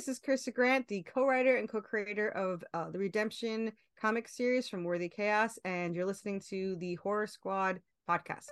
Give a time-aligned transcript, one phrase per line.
[0.00, 4.82] This is Corissa Grant, the co-writer and co-creator of uh, the Redemption comic series from
[4.82, 8.46] Worthy Chaos, and you're listening to the Horror Squad podcast.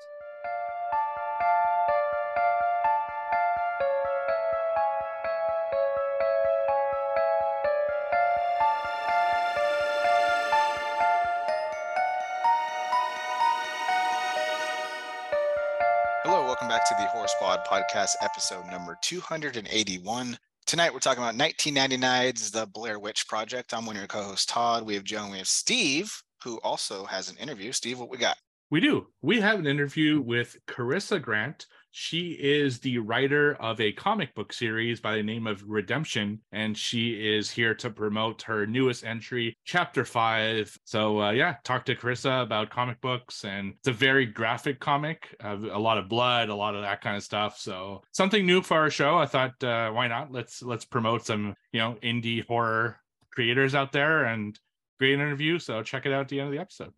[16.25, 20.39] Hello, welcome back to the Horror Squad podcast, episode number 281.
[20.69, 23.72] Tonight we're talking about 1999's The Blair Witch Project.
[23.72, 24.85] I'm one of your co-hosts, Todd.
[24.85, 27.72] We have Joe and we have Steve, who also has an interview.
[27.72, 28.36] Steve, what we got?
[28.68, 29.07] We do.
[29.22, 30.29] We have an interview mm-hmm.
[30.29, 31.64] with Corissa Grant.
[31.91, 36.77] She is the writer of a comic book series by the name of Redemption, and
[36.77, 40.78] she is here to promote her newest entry, Chapter Five.
[40.84, 45.34] So, uh, yeah, talk to Corissa about comic books, and it's a very graphic comic,
[45.42, 47.59] uh, a lot of blood, a lot of that kind of stuff.
[47.59, 49.17] So, something new for our show.
[49.17, 50.31] I thought, uh, why not?
[50.31, 53.00] Let's let's promote some, you know, indie horror
[53.33, 54.59] creators out there, and
[54.98, 55.58] great interview.
[55.58, 56.92] So, check it out at the end of the episode.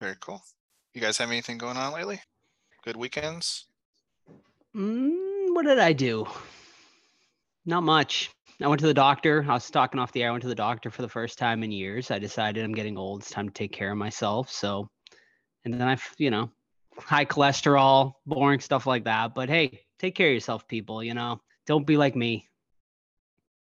[0.00, 0.42] Very cool.
[0.92, 2.20] You guys have anything going on lately?
[2.84, 3.66] Good weekends?
[4.76, 6.26] Mm, what did I do?
[7.64, 8.30] Not much.
[8.62, 9.44] I went to the doctor.
[9.48, 10.28] I was talking off the air.
[10.28, 12.10] I went to the doctor for the first time in years.
[12.10, 13.22] I decided I'm getting old.
[13.22, 14.50] It's time to take care of myself.
[14.50, 14.88] So,
[15.64, 16.50] and then I, you know,
[16.98, 19.34] high cholesterol, boring stuff like that.
[19.34, 21.02] But hey, take care of yourself, people.
[21.02, 22.46] You know, don't be like me.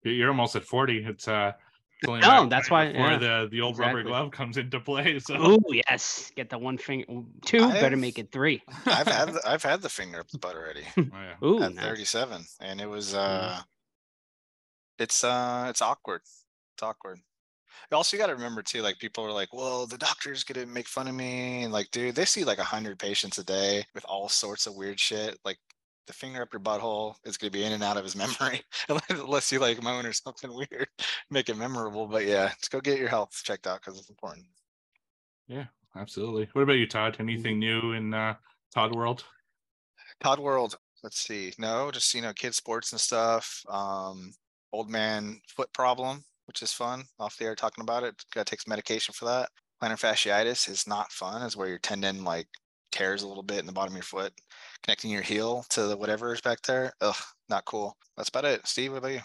[0.02, 1.04] You're almost at 40.
[1.04, 1.52] It's uh
[2.06, 4.02] no, oh, that's why before yeah, the the old exactly.
[4.02, 5.18] rubber glove comes into play.
[5.24, 7.06] So oh yes, get the one finger
[7.44, 7.62] two.
[7.62, 8.62] I've- better make it three.
[8.86, 11.46] I've had the, I've had the finger up the butt already Oh, yeah.
[11.46, 11.84] Ooh, at nice.
[11.84, 13.60] 37, and it was uh,
[14.98, 16.22] it's uh, it's awkward.
[16.74, 17.20] It's awkward.
[17.92, 20.88] Also, you got to remember too, like people are like, "Well, the doctor's gonna make
[20.88, 24.04] fun of me," and like, dude, they see like a hundred patients a day with
[24.06, 25.38] all sorts of weird shit.
[25.44, 25.58] Like,
[26.06, 28.62] the finger up your butthole is gonna be in and out of his memory
[29.08, 30.88] unless you like moan or something weird,
[31.30, 32.06] make it memorable.
[32.06, 34.46] But yeah, just go get your health checked out because it's important.
[35.46, 35.66] yeah,
[35.96, 36.48] absolutely.
[36.52, 37.16] What about you, Todd?
[37.20, 38.34] Anything new in uh,
[38.74, 39.24] Todd world?
[40.22, 40.76] Todd World.
[41.02, 41.52] Let's see.
[41.58, 43.60] No, just you know, kid sports and stuff.
[43.68, 44.32] Um,
[44.72, 47.04] old man foot problem, which is fun.
[47.20, 48.14] Off the air talking about it.
[48.34, 49.48] Gotta take some medication for that.
[49.82, 51.42] Plantar fasciitis is not fun.
[51.42, 52.48] Is where your tendon like
[52.94, 54.32] tears a little bit in the bottom of your foot,
[54.82, 56.92] connecting your heel to the whatever is back there.
[57.00, 57.16] Ugh,
[57.48, 57.96] not cool.
[58.16, 58.66] That's about it.
[58.66, 59.20] Steve, what about you?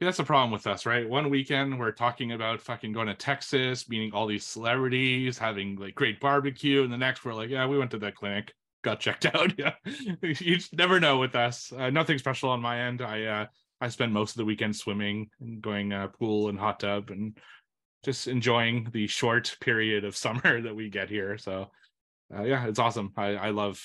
[0.00, 1.08] Yeah, that's the problem with us, right?
[1.08, 5.94] One weekend we're talking about fucking going to Texas, meeting all these celebrities, having like
[5.94, 9.26] great barbecue, and the next we're like, yeah, we went to that clinic, got checked
[9.34, 9.56] out.
[9.58, 9.74] Yeah,
[10.22, 11.72] you never know with us.
[11.72, 13.02] Uh, nothing special on my end.
[13.02, 13.46] I uh,
[13.80, 17.36] I spend most of the weekend swimming and going uh, pool and hot tub and
[18.04, 21.38] just enjoying the short period of summer that we get here.
[21.38, 21.70] So
[22.36, 23.12] uh, yeah, it's awesome.
[23.16, 23.80] I I love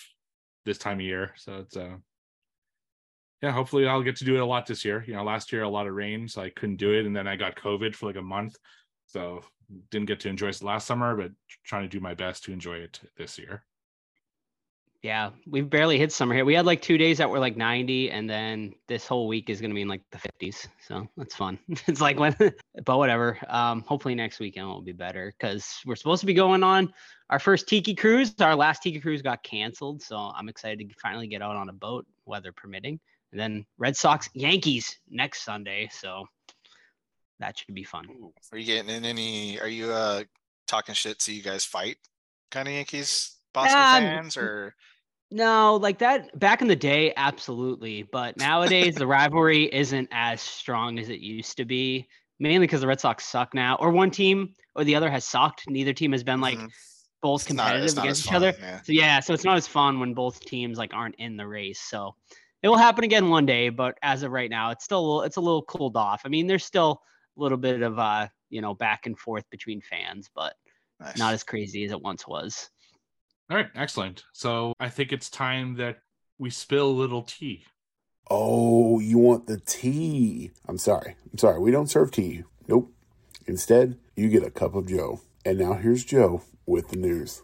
[0.66, 1.34] this time of year.
[1.38, 1.98] So it's uh
[3.42, 5.04] yeah, hopefully I'll get to do it a lot this year.
[5.08, 7.28] You know, last year a lot of rain, so I couldn't do it, and then
[7.28, 8.56] I got COVID for like a month,
[9.06, 9.42] so
[9.92, 11.16] didn't get to enjoy it last summer.
[11.16, 11.32] But
[11.64, 13.64] trying to do my best to enjoy it this year.
[15.04, 16.44] Yeah, we've barely hit summer here.
[16.44, 19.62] We had like two days that were like 90, and then this whole week is
[19.62, 20.68] going to be in like the 50s.
[20.86, 21.60] So that's fun.
[21.88, 22.36] it's like when,
[22.86, 23.38] but whatever.
[23.48, 26.92] Um, hopefully next weekend will be better because we're supposed to be going on
[27.30, 28.34] our first tiki cruise.
[28.40, 31.74] Our last tiki cruise got canceled, so I'm excited to finally get out on a
[31.74, 33.00] boat, weather permitting.
[33.32, 36.26] And then Red Sox Yankees next Sunday, so
[37.40, 38.08] that should be fun.
[38.52, 39.60] Are you getting in any?
[39.60, 40.24] Are you uh
[40.66, 41.98] talking shit so you guys fight?
[42.50, 44.76] Kind of Yankees Boston Um, fans or
[45.30, 48.04] No, like that back in the day, absolutely.
[48.04, 52.08] But nowadays, the rivalry isn't as strong as it used to be,
[52.40, 55.70] mainly because the Red Sox suck now, or one team or the other has sucked.
[55.70, 56.72] Neither team has been like Mhm.
[57.22, 58.54] both It's competitive not against each other.
[58.58, 58.82] yeah.
[58.84, 61.82] So yeah, so it's not as fun when both teams like aren't in the race.
[61.82, 62.16] So
[62.64, 65.22] it will happen again one day, but as of right now, it's still a little,
[65.24, 66.22] it's a little cooled off.
[66.26, 67.02] I mean, there's still
[67.38, 70.56] a little bit of uh, you know, back and forth between fans, but
[71.00, 71.18] Nice.
[71.18, 72.70] not as crazy as it once was.
[73.50, 74.26] All right, excellent.
[74.34, 76.00] So I think it's time that
[76.38, 77.64] we spill a little tea.
[78.30, 80.52] Oh, you want the tea?
[80.68, 81.16] I'm sorry.
[81.32, 81.60] I'm sorry.
[81.60, 82.44] We don't serve tea.
[82.68, 82.92] Nope.
[83.46, 85.22] Instead, you get a cup of Joe.
[85.46, 87.42] And now here's Joe with the news.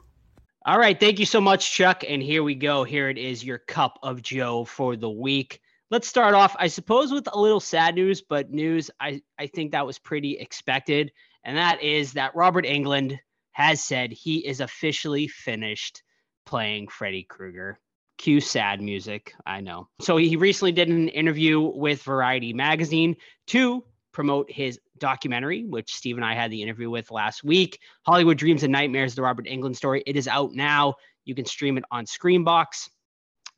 [0.65, 1.00] All right.
[1.00, 2.03] Thank you so much, Chuck.
[2.05, 2.83] And here we go.
[2.83, 5.61] Here it is your cup of Joe for the week.
[5.89, 9.71] Let's start off, I suppose, with a little sad news, but news I, I think
[9.71, 11.13] that was pretty expected.
[11.45, 13.19] And that is that Robert Englund
[13.53, 16.03] has said he is officially finished
[16.45, 17.79] playing Freddy Krueger.
[18.17, 19.33] Cue sad music.
[19.45, 19.88] I know.
[20.01, 23.15] So he recently did an interview with Variety Magazine
[23.47, 27.79] to promote his documentary, which Steve and I had the interview with last week.
[28.05, 30.03] Hollywood Dreams and Nightmares, the Robert Englund story.
[30.05, 30.95] It is out now.
[31.25, 32.89] You can stream it on Screambox.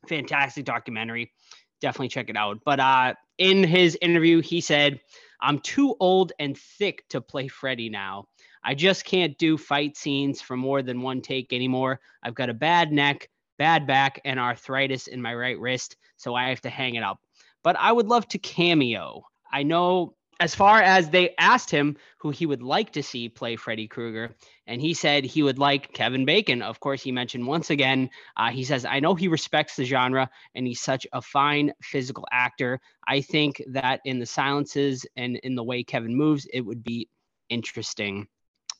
[0.08, 1.32] Fantastic documentary.
[1.80, 2.60] Definitely check it out.
[2.64, 5.00] But uh, in his interview, he said,
[5.40, 8.28] I'm too old and thick to play Freddy now.
[8.66, 12.00] I just can't do fight scenes for more than one take anymore.
[12.24, 16.48] I've got a bad neck, bad back, and arthritis in my right wrist, so I
[16.48, 17.20] have to hang it up.
[17.62, 19.22] But I would love to cameo.
[19.52, 23.54] I know as far as they asked him who he would like to see play
[23.54, 24.34] Freddy Krueger,
[24.66, 26.60] and he said he would like Kevin Bacon.
[26.60, 30.28] Of course, he mentioned once again, uh, he says, I know he respects the genre
[30.56, 32.80] and he's such a fine physical actor.
[33.06, 37.08] I think that in the silences and in the way Kevin moves, it would be
[37.48, 38.26] interesting.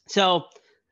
[0.07, 0.47] So,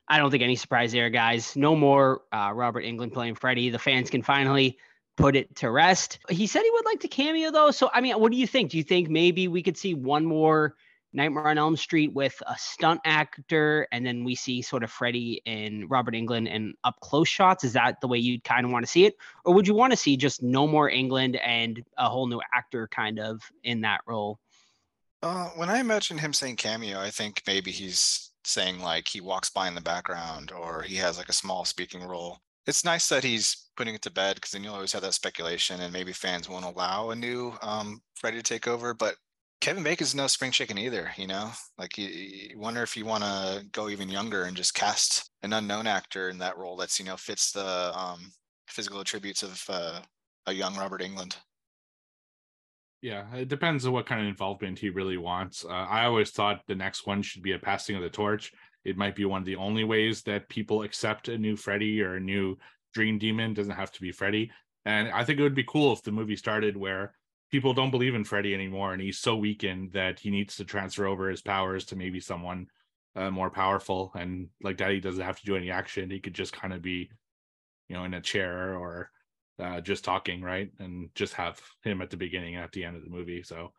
[0.07, 1.55] I don't think any surprise there, guys.
[1.55, 3.69] No more uh, Robert Englund playing Freddy.
[3.69, 4.77] The fans can finally
[5.17, 6.19] put it to rest.
[6.29, 7.71] He said he would like to cameo though.
[7.71, 8.71] So I mean, what do you think?
[8.71, 10.75] Do you think maybe we could see one more
[11.13, 15.41] Nightmare on Elm Street with a stunt actor, and then we see sort of Freddy
[15.45, 17.63] and Robert Englund in up close shots?
[17.63, 19.15] Is that the way you'd kind of want to see it,
[19.45, 22.87] or would you want to see just no more Englund and a whole new actor
[22.89, 24.39] kind of in that role?
[25.23, 29.49] Uh, when I imagine him saying cameo, I think maybe he's saying like he walks
[29.49, 33.23] by in the background or he has like a small speaking role it's nice that
[33.23, 36.49] he's putting it to bed because then you'll always have that speculation and maybe fans
[36.49, 38.93] won't allow a new um, Freddy to take over.
[38.93, 39.15] But
[39.61, 41.51] Kevin Bacon's no spring chicken either, you know?
[41.77, 45.53] Like you, you wonder if you want to go even younger and just cast an
[45.53, 48.31] unknown actor in that role that's, you know, fits the um,
[48.67, 49.99] physical attributes of uh,
[50.47, 51.35] a young Robert Englund.
[53.05, 55.63] Yeah, it depends on what kind of involvement he really wants.
[55.63, 58.51] Uh, I always thought the next one should be a passing of the torch
[58.83, 62.15] it might be one of the only ways that people accept a new Freddy or
[62.15, 62.57] a new
[62.93, 63.53] Dream Demon.
[63.53, 64.51] Doesn't have to be Freddy.
[64.85, 67.15] And I think it would be cool if the movie started where
[67.51, 71.07] people don't believe in Freddy anymore, and he's so weakened that he needs to transfer
[71.07, 72.67] over his powers to maybe someone
[73.15, 74.11] uh, more powerful.
[74.15, 76.83] And like that, he doesn't have to do any action; he could just kind of
[76.83, 77.09] be,
[77.89, 79.09] you know, in a chair or
[79.59, 80.69] uh, just talking, right?
[80.79, 83.43] And just have him at the beginning and at the end of the movie.
[83.43, 83.71] So,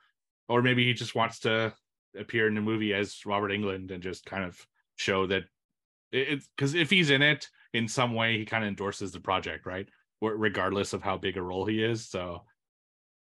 [0.48, 1.74] or maybe he just wants to
[2.18, 4.58] appear in the movie as Robert Englund and just kind of
[4.96, 5.44] show that
[6.12, 9.66] it's because if he's in it in some way, he kind of endorses the project,
[9.66, 9.88] right?
[10.22, 12.08] regardless of how big a role he is.
[12.08, 12.42] So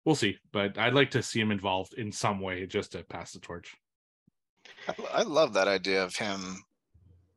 [0.05, 0.37] we'll see.
[0.51, 3.75] But I'd like to see him involved in some way just to pass the torch.
[5.13, 6.63] I love that idea of him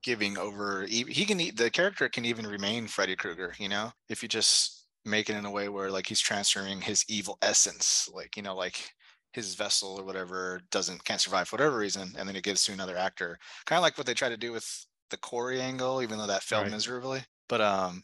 [0.03, 0.87] giving over.
[0.87, 3.55] He can the character can even remain Freddy Krueger.
[3.59, 7.05] You know, if you just make it in a way where like he's transferring his
[7.09, 8.91] evil essence, like you know, like
[9.33, 12.73] his vessel or whatever doesn't can't survive for whatever reason, and then it gives to
[12.73, 13.39] another actor.
[13.67, 16.43] Kind of like what they try to do with the Corey angle, even though that
[16.43, 16.73] failed right.
[16.73, 17.21] miserably.
[17.49, 18.03] But um,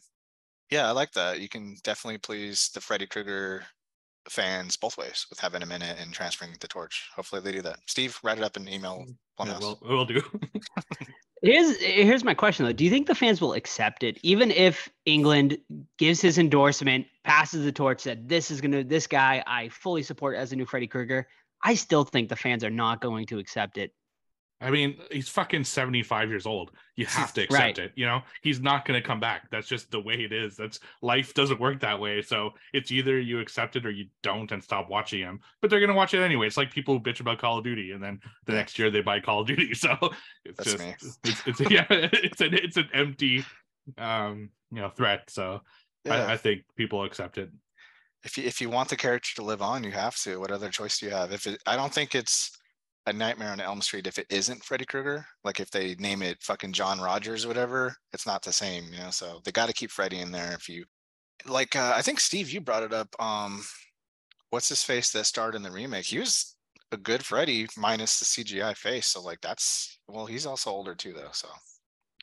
[0.71, 1.39] yeah, I like that.
[1.39, 3.63] You can definitely please the Freddy Krueger
[4.29, 7.09] fans both ways with having him in it and transferring the torch.
[7.15, 7.77] Hopefully they do that.
[7.87, 9.05] Steve, write it up in email.
[9.43, 10.21] Yeah, we'll, we'll do.
[11.45, 12.73] here's here's my question though.
[12.73, 15.59] Do you think the fans will accept it, even if Englund
[15.97, 20.35] gives his endorsement, passes the torch, that this is gonna this guy I fully support
[20.35, 21.27] as a new Freddy Krueger?
[21.63, 23.93] I still think the fans are not going to accept it.
[24.61, 26.71] I mean, he's fucking 75 years old.
[26.95, 27.77] You have to accept right.
[27.77, 27.91] it.
[27.95, 29.49] You know, he's not going to come back.
[29.51, 30.55] That's just the way it is.
[30.55, 32.21] That's life doesn't work that way.
[32.21, 35.41] So it's either you accept it or you don't and stop watching him.
[35.61, 36.47] But they're going to watch it anyway.
[36.47, 39.01] It's like people who bitch about Call of Duty and then the next year they
[39.01, 39.73] buy Call of Duty.
[39.75, 39.97] So
[40.45, 43.43] it's That's just, it's, it's, yeah, it's an, it's an empty,
[43.97, 45.29] um, you know, threat.
[45.29, 45.61] So
[46.05, 46.27] yeah.
[46.27, 47.49] I, I think people accept it.
[48.23, 50.39] If you, if you want the character to live on, you have to.
[50.39, 51.33] What other choice do you have?
[51.33, 52.57] If it, I don't think it's,
[53.07, 55.25] a Nightmare on Elm Street if it isn't Freddy Krueger.
[55.43, 58.99] Like if they name it fucking John Rogers or whatever, it's not the same, you
[58.99, 59.11] know.
[59.11, 60.53] So they got to keep Freddy in there.
[60.53, 60.85] If you
[61.45, 63.09] like, uh, I think Steve, you brought it up.
[63.19, 63.63] Um,
[64.49, 66.05] what's his face that starred in the remake?
[66.05, 66.55] He was
[66.91, 69.07] a good Freddy minus the CGI face.
[69.07, 71.31] So like that's well, he's also older too though.
[71.31, 71.47] So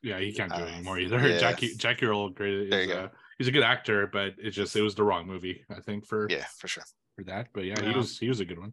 [0.02, 1.20] yeah, he can't do it anymore either.
[1.28, 1.38] Yeah.
[1.38, 2.70] Jackie Jackie great.
[2.70, 3.00] There you go.
[3.04, 5.64] Uh, he's a good actor, but it's just it was the wrong movie.
[5.70, 6.84] I think for yeah for sure
[7.16, 7.48] for that.
[7.52, 7.90] But yeah, yeah.
[7.90, 8.72] he was he was a good one.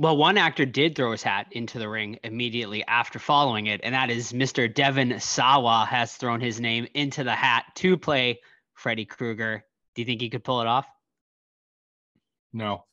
[0.00, 3.94] Well, one actor did throw his hat into the ring immediately after following it, and
[3.94, 4.74] that is Mr.
[4.74, 8.40] Devon Sawa has thrown his name into the hat to play
[8.72, 9.62] Freddy Krueger.
[9.94, 10.86] Do you think he could pull it off?
[12.54, 12.86] No.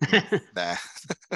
[0.56, 0.76] nah.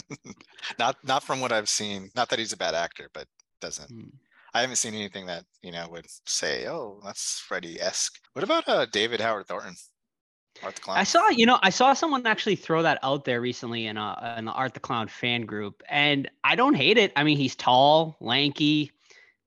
[0.78, 2.11] not not from what I've seen.
[2.16, 3.28] Not that he's a bad actor, but
[3.61, 3.90] doesn't.
[3.90, 4.16] Hmm.
[4.54, 8.66] I haven't seen anything that you know would say, "Oh, that's Freddy esque." What about
[8.66, 9.76] uh, David Howard Thornton?
[10.62, 10.99] Art the Clown.
[10.99, 14.35] I saw, you know, I saw someone actually throw that out there recently in a
[14.38, 17.12] in the Art the Clown fan group, and I don't hate it.
[17.16, 18.92] I mean, he's tall, lanky.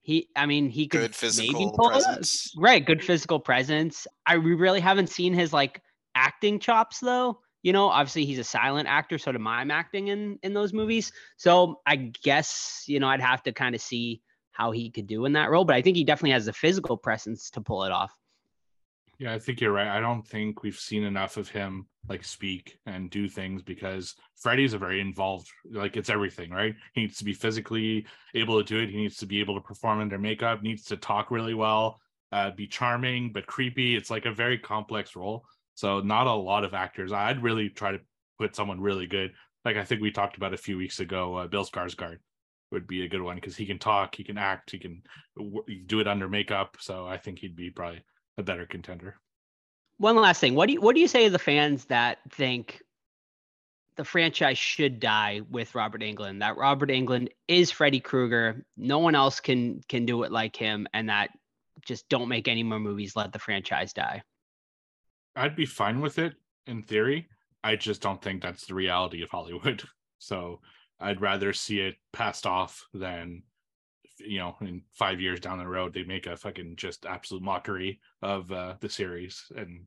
[0.02, 2.54] He, I mean, he could good physical presence.
[2.58, 4.06] Right, good physical presence.
[4.26, 5.82] I we really haven't seen his like
[6.16, 7.40] acting chops though.
[7.64, 11.12] You know, obviously he's a silent actor, so to mime acting in in those movies.
[11.38, 14.22] So I guess you know I'd have to kind of see
[14.52, 16.98] how he could do in that role, but I think he definitely has the physical
[16.98, 18.14] presence to pull it off.
[19.18, 19.88] Yeah, I think you're right.
[19.88, 24.74] I don't think we've seen enough of him like speak and do things because Freddy's
[24.74, 26.76] a very involved, like it's everything, right?
[26.94, 28.90] He needs to be physically able to do it.
[28.90, 32.00] He needs to be able to perform under makeup, needs to talk really well,
[32.34, 33.96] uh, be charming but creepy.
[33.96, 35.46] It's like a very complex role.
[35.76, 37.14] So not a lot of actors.
[37.14, 38.00] I'd really try to
[38.38, 39.32] put someone really good.
[39.64, 42.18] Like I think we talked about a few weeks ago, uh, Bill Skarsgård
[42.72, 45.02] would be a good one because he can talk, he can act, he can
[45.38, 46.76] w- do it under makeup.
[46.82, 48.04] So I think he'd be probably
[48.38, 49.16] a better contender.
[49.98, 50.56] One last thing.
[50.56, 52.82] What do you what do you say to the fans that think
[53.96, 56.40] the franchise should die with Robert Englund?
[56.40, 58.66] That Robert Englund is Freddy Krueger.
[58.76, 61.30] No one else can can do it like him, and that
[61.86, 63.16] just don't make any more movies.
[63.16, 64.22] Let the franchise die.
[65.36, 66.34] I'd be fine with it
[66.68, 67.30] in theory.
[67.64, 69.84] I just don't think that's the reality of Hollywood.
[70.18, 70.62] So
[71.00, 73.44] I'd rather see it passed off than
[74.18, 78.00] you know in five years down the road they make a fucking just absolute mockery
[78.22, 79.86] of uh, the series and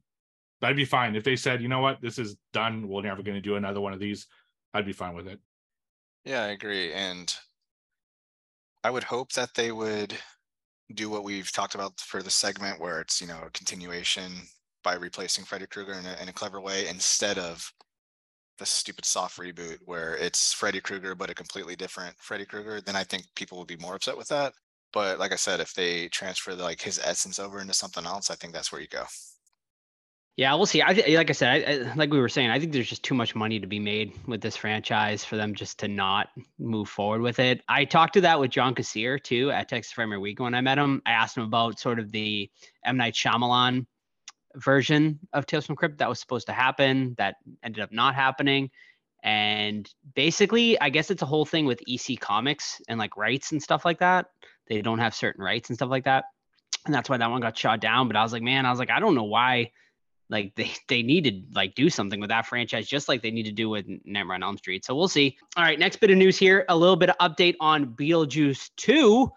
[0.61, 1.17] that'd be fine.
[1.17, 2.01] If they said you know what?
[2.01, 2.89] This is done.
[2.89, 4.27] We're never going to do another one of these
[4.75, 5.39] i'd be fine with it.
[6.25, 6.93] Yeah, I agree.
[6.93, 7.35] And
[8.85, 10.15] I would hope that they would
[10.95, 14.33] do what we've talked about for the segment where it's, you know, a continuation
[14.85, 17.71] by replacing Freddy Krueger in a, in a clever way instead of
[18.59, 22.97] the stupid soft reboot where it's Freddy Krueger but a completely different Freddy Krueger, then
[22.97, 24.53] I think people would be more upset with that.
[24.93, 28.31] But like I said, if they transfer the, like his essence over into something else,
[28.31, 29.05] I think that's where you go.
[30.37, 30.83] Yeah, we'll see.
[30.83, 33.03] I th- like I said, I, I, like we were saying, I think there's just
[33.03, 36.29] too much money to be made with this franchise for them just to not
[36.61, 37.61] move forward with it.
[37.69, 40.79] I talked to that with John Kassir too at Texas Frame Week when I met
[40.79, 41.03] him.
[41.05, 42.49] I asked him about sort of the
[42.85, 43.87] M Night Shyamalan
[44.57, 48.71] version of Tales from Crypt that was supposed to happen that ended up not happening.
[49.23, 53.63] And basically, I guess it's a whole thing with EC Comics and like rights and
[53.63, 54.27] stuff like that.
[54.69, 56.25] They don't have certain rights and stuff like that.
[56.87, 58.07] And that's why that one got shot down.
[58.07, 59.73] But I was like, man, I was like, I don't know why
[60.31, 63.45] like they they need to like do something with that franchise just like they need
[63.45, 64.85] to do with Nightmare on Elm Street.
[64.85, 65.37] So we'll see.
[65.57, 69.31] All right, next bit of news here, a little bit of update on Beetlejuice 2.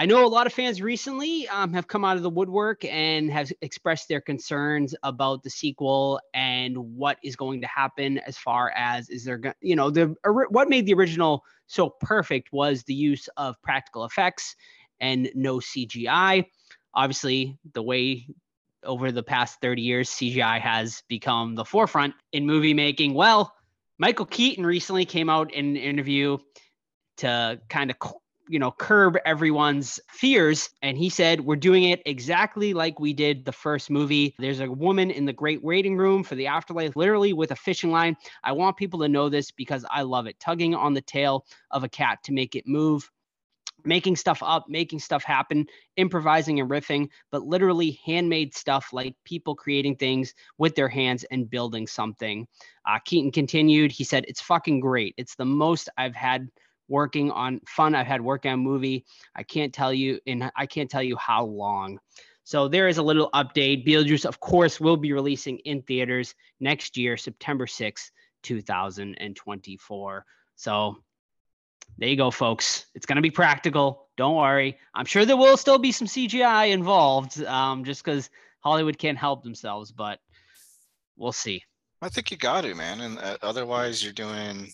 [0.00, 3.32] I know a lot of fans recently um, have come out of the woodwork and
[3.32, 8.70] have expressed their concerns about the sequel and what is going to happen as far
[8.76, 10.14] as is there, you know, the
[10.50, 14.54] what made the original so perfect was the use of practical effects
[15.00, 16.44] and no CGI.
[16.94, 18.28] Obviously, the way
[18.84, 23.14] over the past 30 years, CGI has become the forefront in movie making.
[23.14, 23.52] Well,
[23.98, 26.38] Michael Keaton recently came out in an interview
[27.16, 27.98] to kind of
[28.48, 30.70] you know curb everyone's fears.
[30.82, 34.34] And he said we're doing it exactly like we did the first movie.
[34.38, 37.90] There's a woman in the great waiting room for the afterlife literally with a fishing
[37.90, 38.16] line.
[38.44, 40.38] I want people to know this because i love it.
[40.40, 43.10] Tugging on the tail of a cat to make it move
[43.84, 49.54] making stuff up, making stuff happen, improvising and riffing, but literally handmade stuff like people
[49.54, 52.46] creating things with their hands and building something.
[52.86, 55.14] Uh, Keaton continued, he said, It's fucking great.
[55.16, 56.48] It's the most I've had
[56.88, 59.04] working on fun I've had working on movie.
[59.34, 61.98] I can't tell you and I can't tell you how long.
[62.44, 63.86] So there is a little update.
[63.86, 68.10] Beetlejuice, of course, will be releasing in theaters next year, September 6th,
[68.42, 70.24] 2024.
[70.56, 70.96] So
[71.98, 72.86] there you go, folks.
[72.94, 74.08] It's going to be practical.
[74.16, 74.78] Don't worry.
[74.94, 78.30] I'm sure there will still be some CGI involved, um, just because
[78.60, 80.18] Hollywood can't help themselves, but
[81.16, 81.62] we'll see.
[82.00, 83.00] I think you got to, man.
[83.00, 84.72] And uh, otherwise, you're doing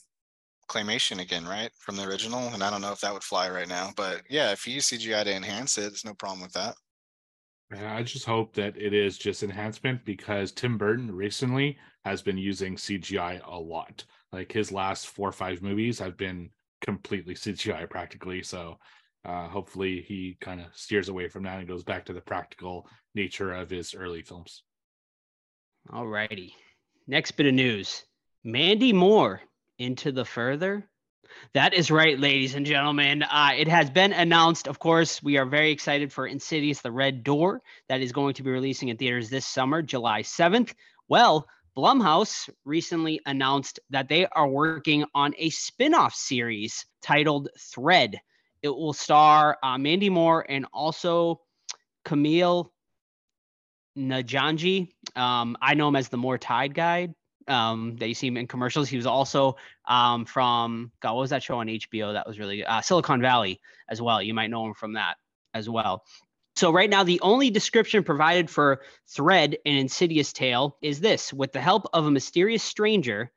[0.68, 1.70] claymation again, right?
[1.78, 2.40] From the original.
[2.52, 4.88] And I don't know if that would fly right now, but yeah, if you use
[4.88, 6.74] CGI to enhance it, there's no problem with that.
[7.74, 12.38] Yeah, I just hope that it is just enhancement because Tim Burton recently has been
[12.38, 14.04] using CGI a lot.
[14.32, 16.50] Like his last four or five movies have been
[16.82, 18.42] completely CGI practically.
[18.42, 18.78] So
[19.24, 22.86] uh, hopefully he kind of steers away from that and goes back to the practical
[23.14, 24.62] nature of his early films.
[25.92, 26.54] All righty.
[27.06, 28.04] Next bit of news
[28.44, 29.40] Mandy Moore
[29.78, 30.88] into the further.
[31.52, 33.22] That is right, ladies and gentlemen.
[33.22, 37.24] Uh, it has been announced, of course, we are very excited for Insidious The Red
[37.24, 40.74] Door that is going to be releasing in theaters this summer, July 7th.
[41.08, 48.20] Well, Blumhouse recently announced that they are working on a spin off series titled Thread.
[48.62, 51.40] It will star uh, Mandy Moore and also
[52.04, 52.70] Kumail
[53.98, 54.92] Nanjiani.
[55.16, 57.08] Um, I know him as the More Tide guy
[57.48, 58.88] um, that you see him in commercials.
[58.88, 62.64] He was also um, from, God, what was that show on HBO that was really
[62.64, 64.22] uh, Silicon Valley as well.
[64.22, 65.16] You might know him from that
[65.52, 66.04] as well.
[66.56, 71.52] So right now, the only description provided for Thread in Insidious Tale is this: with
[71.52, 73.32] the help of a mysterious stranger,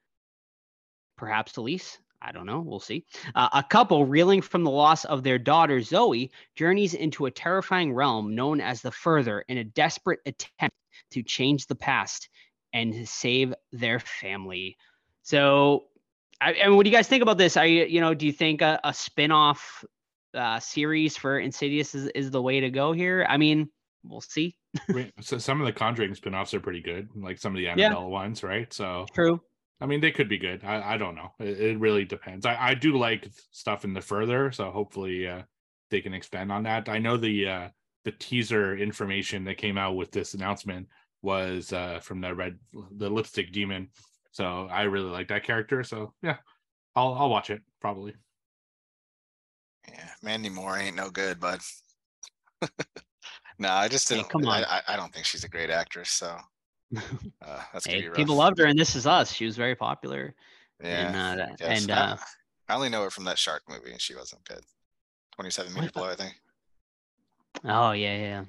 [1.18, 1.98] perhaps Elise.
[2.22, 2.60] I don't know.
[2.60, 3.06] We'll see.
[3.36, 7.94] Uh, a couple reeling from the loss of their daughter Zoe journeys into a terrifying
[7.94, 10.76] realm known as the Further in a desperate attempt
[11.12, 12.30] to change the past
[12.78, 14.78] and save their family.
[15.24, 15.86] So,
[16.40, 17.58] I, I mean, what do you guys think about this?
[17.58, 19.84] Are you, you know, do you think a, a spin-off
[20.34, 23.26] uh, series for Insidious is, is the way to go here?
[23.28, 23.70] I mean,
[24.04, 24.56] we'll see.
[25.22, 28.08] so some of the Conjuring spin-offs are pretty good, like some of the Annabelle yeah.
[28.08, 28.72] ones, right?
[28.72, 29.42] So true.
[29.80, 30.64] I mean, they could be good.
[30.64, 31.32] I, I don't know.
[31.40, 32.46] It, it really depends.
[32.46, 35.44] I, I do like stuff in the further, so hopefully uh,
[35.90, 36.90] they can expand on that.
[36.90, 37.68] I know the uh,
[38.04, 40.88] the teaser information that came out with this announcement
[41.22, 42.58] was uh, from the red
[42.92, 43.90] the lipstick demon.
[44.32, 45.84] So I really like that character.
[45.84, 46.38] So yeah,
[46.96, 48.14] I'll I'll watch it probably.
[49.88, 51.62] Yeah, Mandy Moore ain't no good, but
[53.60, 54.24] no, I just didn't.
[54.24, 54.64] Hey, come on.
[54.66, 56.10] I, I don't think she's a great actress.
[56.10, 56.38] So
[56.98, 59.32] uh, that's hey, people loved her, and This Is Us.
[59.32, 60.36] She was very popular.
[60.84, 62.18] Yeah, and, uh, and uh,
[62.70, 64.62] I only know her from that shark movie, and she wasn't good.
[65.36, 66.36] Twenty-seven meter below, I think.
[67.64, 68.44] Oh yeah, yeah,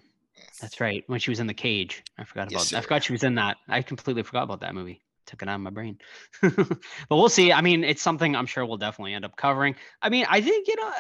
[0.61, 1.05] that's right.
[1.07, 2.53] When she was in the cage, I forgot about.
[2.53, 3.59] Yes, I forgot she was in that.
[3.69, 5.01] I completely forgot about that movie.
[5.27, 5.99] Took it out of my brain.
[6.43, 6.81] but
[7.11, 7.53] we'll see.
[7.53, 9.77] I mean, it's something I'm sure we'll definitely end up covering.
[10.01, 10.93] I mean, I think you know,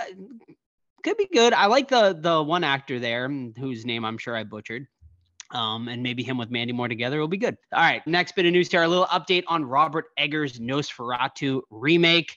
[1.02, 1.52] could be good.
[1.52, 4.86] I like the the one actor there whose name I'm sure I butchered.
[5.50, 7.56] Um, and maybe him with Mandy Moore together will be good.
[7.72, 12.36] All right, next bit of news here, a little update on Robert Eggers' Nosferatu remake.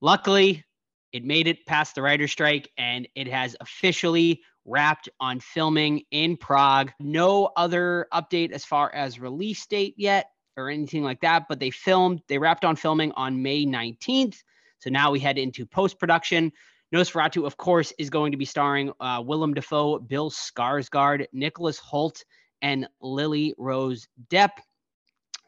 [0.00, 0.64] Luckily,
[1.12, 6.36] it made it past the writer's strike and it has officially wrapped on filming in
[6.36, 6.92] Prague.
[7.00, 11.70] No other update as far as release date yet or anything like that, but they
[11.70, 14.36] filmed, they wrapped on filming on May 19th.
[14.78, 16.52] So now we head into post production.
[16.94, 22.24] Nosferatu, of course, is going to be starring uh, Willem Dafoe, Bill Skarsgård, Nicholas Hoult,
[22.62, 24.50] and Lily Rose Depp.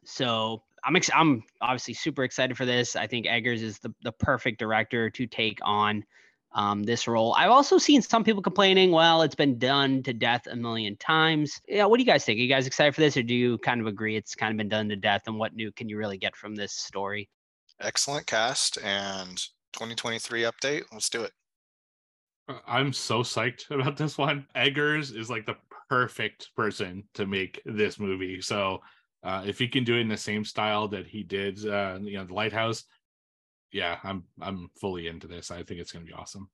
[0.04, 2.96] So I'm ex- I'm obviously super excited for this.
[2.96, 6.04] I think Eggers is the, the perfect director to take on
[6.54, 7.34] um, this role.
[7.34, 11.60] I've also seen some people complaining, well, it's been done to death a million times.
[11.66, 12.38] Yeah, what do you guys think?
[12.38, 14.58] Are you guys excited for this, or do you kind of agree it's kind of
[14.58, 15.22] been done to death?
[15.26, 17.28] And what new can you really get from this story?
[17.80, 19.36] Excellent cast and
[19.72, 20.82] 2023 update.
[20.92, 21.32] Let's do it.
[22.48, 24.46] Uh, I'm so psyched about this one.
[24.54, 25.56] Eggers is like the
[25.88, 28.40] perfect person to make this movie.
[28.40, 28.80] So
[29.22, 32.18] uh, if he can do it in the same style that he did, uh, you
[32.18, 32.84] know, the Lighthouse,
[33.72, 35.50] yeah, I'm I'm fully into this.
[35.50, 36.48] I think it's gonna be awesome.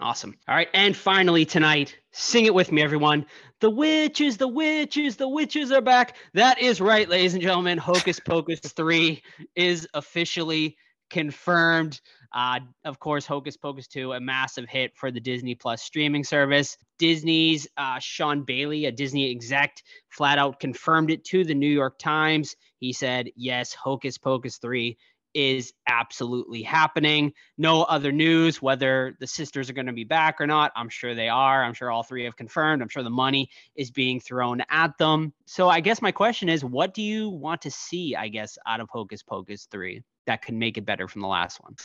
[0.00, 0.38] Awesome.
[0.48, 3.26] All right, and finally tonight, sing it with me, everyone.
[3.60, 6.16] The witches, the witches, the witches are back.
[6.32, 7.76] That is right, ladies and gentlemen.
[7.76, 9.22] Hocus Pocus three
[9.54, 10.76] is officially
[11.10, 12.00] confirmed.
[12.34, 16.78] Uh, of course, Hocus Pocus 2, a massive hit for the Disney Plus streaming service.
[16.98, 19.76] Disney's uh, Sean Bailey, a Disney exec,
[20.08, 22.56] flat out confirmed it to the New York Times.
[22.78, 24.96] He said, yes, Hocus Pocus 3
[25.34, 27.32] is absolutely happening.
[27.58, 30.72] No other news whether the sisters are going to be back or not.
[30.76, 31.64] I'm sure they are.
[31.64, 32.82] I'm sure all three have confirmed.
[32.82, 35.32] I'm sure the money is being thrown at them.
[35.46, 38.80] So I guess my question is what do you want to see, I guess, out
[38.80, 41.76] of Hocus Pocus 3 that could make it better from the last one?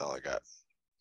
[0.00, 0.42] all I got.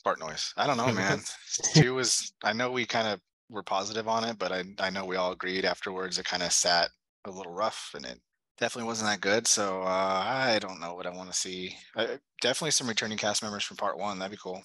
[0.04, 0.54] Fart noise.
[0.56, 1.22] I don't know, man.
[1.74, 5.06] Two was I know we kind of were positive on it, but I I know
[5.06, 6.90] we all agreed afterwards it kind of sat
[7.26, 8.20] a little rough and it
[8.60, 9.48] definitely wasn't that good.
[9.48, 9.86] So uh,
[10.26, 11.76] I don't know what I want to see.
[12.42, 14.20] Definitely some returning cast members from part one.
[14.20, 14.62] That'd be cool.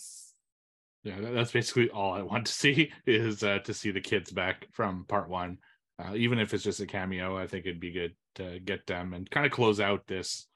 [1.05, 4.67] Yeah, that's basically all I want to see is uh, to see the kids back
[4.73, 5.59] from part one.
[5.99, 9.15] Uh, even if it's just a cameo, I think it'd be good to get them
[9.15, 10.47] and kind of close out this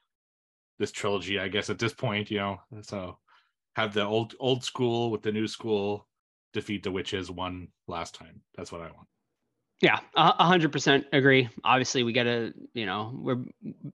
[0.79, 1.39] this trilogy.
[1.39, 2.59] I guess at this point, you know.
[2.81, 3.19] So
[3.75, 6.07] have the old old school with the new school
[6.51, 8.41] defeat the witches one last time.
[8.55, 9.07] That's what I want.
[9.81, 11.47] Yeah, hundred percent agree.
[11.63, 13.37] Obviously, we got to, you know, we're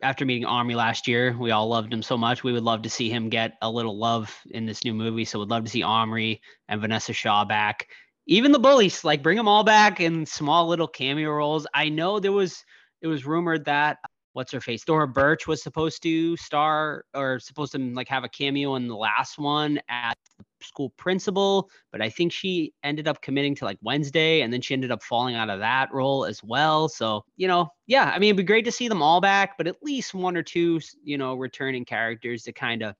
[0.01, 2.43] after meeting Omri last year, we all loved him so much.
[2.43, 5.25] We would love to see him get a little love in this new movie.
[5.25, 7.87] So we'd love to see Omri and Vanessa Shaw back.
[8.25, 11.67] Even the bullies, like bring them all back in small little cameo roles.
[11.75, 12.63] I know there was
[13.03, 13.97] it was rumored that
[14.33, 18.29] what's her face Thora Birch was supposed to star or supposed to like have a
[18.29, 23.21] cameo in the last one at the school principal, but I think she ended up
[23.21, 26.43] committing to like Wednesday and then she ended up falling out of that role as
[26.43, 26.89] well.
[26.89, 29.67] So, you know, yeah, I mean, it'd be great to see them all back, but
[29.67, 32.95] at least one or two, you know, returning characters to kind of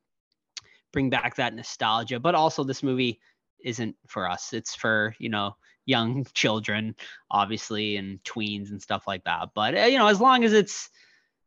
[0.94, 2.20] bring back that nostalgia.
[2.20, 3.20] But also, this movie
[3.64, 6.96] isn't for us, it's for, you know, young children,
[7.30, 9.50] obviously, and tweens and stuff like that.
[9.54, 10.90] But, eh, you know, as long as it's,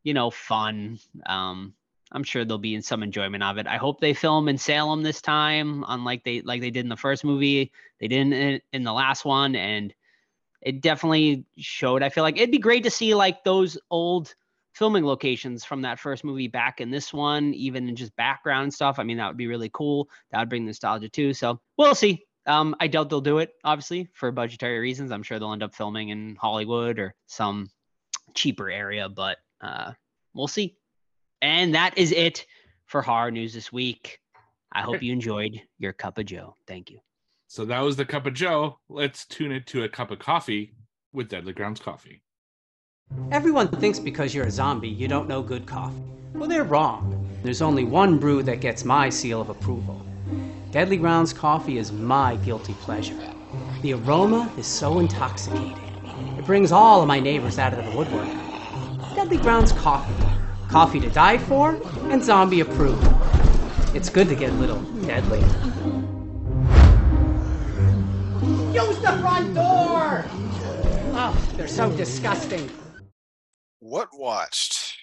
[0.04, 0.98] you know, fun.
[1.26, 1.74] Um,
[2.12, 3.66] I'm sure they'll be in some enjoyment of it.
[3.66, 6.96] I hope they film in Salem this time, unlike they like they did in the
[6.96, 7.70] first movie.
[8.00, 9.92] They didn't in, in the last one, and
[10.62, 12.02] it definitely showed.
[12.02, 14.34] I feel like it'd be great to see like those old
[14.72, 18.98] filming locations from that first movie back in this one, even in just background stuff.
[18.98, 20.08] I mean, that would be really cool.
[20.30, 21.34] That would bring nostalgia too.
[21.34, 22.24] So we'll see.
[22.46, 25.12] Um, I doubt they'll do it, obviously, for budgetary reasons.
[25.12, 27.68] I'm sure they'll end up filming in Hollywood or some
[28.34, 29.92] cheaper area, but uh,
[30.32, 30.77] we'll see.
[31.42, 32.46] And that is it
[32.86, 34.18] for horror news this week.
[34.72, 36.54] I hope you enjoyed your cup of Joe.
[36.66, 36.98] Thank you.
[37.46, 38.78] So that was the cup of Joe.
[38.88, 40.74] Let's tune it to a cup of coffee
[41.12, 42.22] with Deadly Grounds coffee.
[43.30, 46.02] Everyone thinks because you're a zombie, you don't know good coffee.
[46.34, 47.26] Well, they're wrong.
[47.42, 50.04] There's only one brew that gets my seal of approval.
[50.70, 53.18] Deadly Grounds coffee is my guilty pleasure.
[53.80, 55.78] The aroma is so intoxicating.
[56.36, 58.28] It brings all of my neighbors out of the woodwork.
[59.14, 60.27] Deadly Grounds coffee.
[60.68, 63.06] Coffee to die for and zombie approved.
[63.94, 65.40] It's good to get a little deadly.
[68.74, 70.26] Use the front door!
[71.14, 72.70] Oh, they're so disgusting.
[73.80, 74.94] What watched?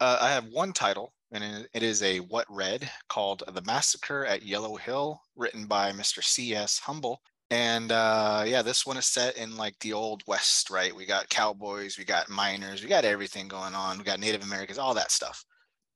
[0.00, 4.24] Uh, I have one title, and it- it is a what read called "The Massacre
[4.24, 6.24] at Yellow Hill," written by Mr.
[6.24, 6.78] C.S.
[6.78, 7.20] Humble.
[7.50, 10.94] And uh, yeah, this one is set in like the old West, right?
[10.94, 13.98] We got cowboys, we got miners, we got everything going on.
[13.98, 15.44] We got Native Americans, all that stuff.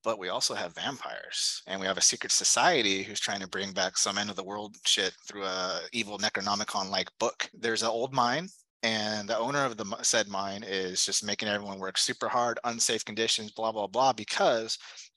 [0.05, 3.73] But we also have vampires, and we have a secret society who's trying to bring
[3.73, 7.49] back some end of the world shit through a evil Necronomicon like book.
[7.55, 8.49] There's an old mine
[8.83, 13.05] and the owner of the said mine is just making everyone work super hard, unsafe
[13.05, 14.13] conditions, blah blah blah.
[14.13, 14.77] Because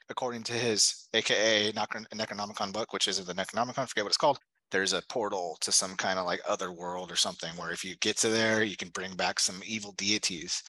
[0.09, 4.39] according to his AKA Necronomicon book, which is the Necronomicon, forget what it's called.
[4.75, 7.95] There's a portal to some kind of like other world or something where if you
[8.01, 10.61] get to there, you can bring back some evil deities.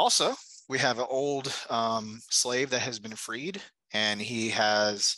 [0.00, 0.34] Also,
[0.68, 3.62] we have an old um, slave that has been freed,
[3.94, 5.16] and he has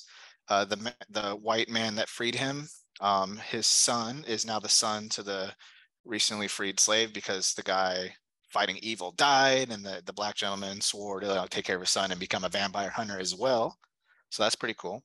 [0.50, 2.68] uh, the the white man that freed him.
[3.00, 5.50] Um, his son is now the son to the
[6.04, 8.14] recently freed slave because the guy
[8.50, 11.88] fighting evil died and the, the black gentleman swore to uh, take care of his
[11.88, 13.78] son and become a vampire hunter as well
[14.28, 15.02] so that's pretty cool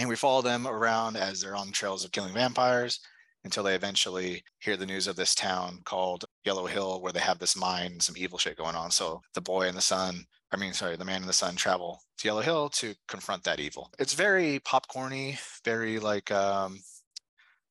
[0.00, 2.98] and we follow them around as they're on the trails of killing vampires
[3.44, 7.38] until they eventually hear the news of this town called yellow hill where they have
[7.38, 10.72] this mine some evil shit going on so the boy and the son i mean
[10.72, 14.14] sorry the man and the son travel to yellow hill to confront that evil it's
[14.14, 16.80] very popcorny very like um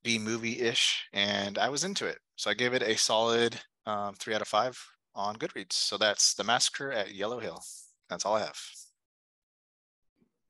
[0.04, 2.20] B movie ish, and I was into it.
[2.36, 4.80] So I gave it a solid um, three out of five
[5.14, 5.74] on Goodreads.
[5.74, 7.62] So that's The Massacre at Yellow Hill.
[8.10, 8.60] That's all I have.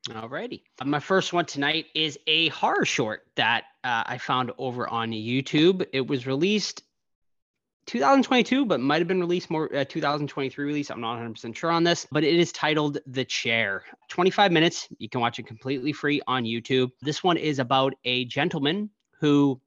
[0.08, 0.64] Alrighty.
[0.80, 5.12] Uh, My first one tonight is a horror short that uh, I found over on
[5.12, 5.86] YouTube.
[5.92, 6.84] It was released
[7.88, 10.90] 2022, but might have been released more uh, 2023 release.
[10.90, 13.84] I'm not 100% sure on this, but it is titled The Chair.
[14.10, 14.88] 25 minutes.
[15.00, 16.92] You can watch it completely free on YouTube.
[17.02, 19.60] This one is about a gentleman who,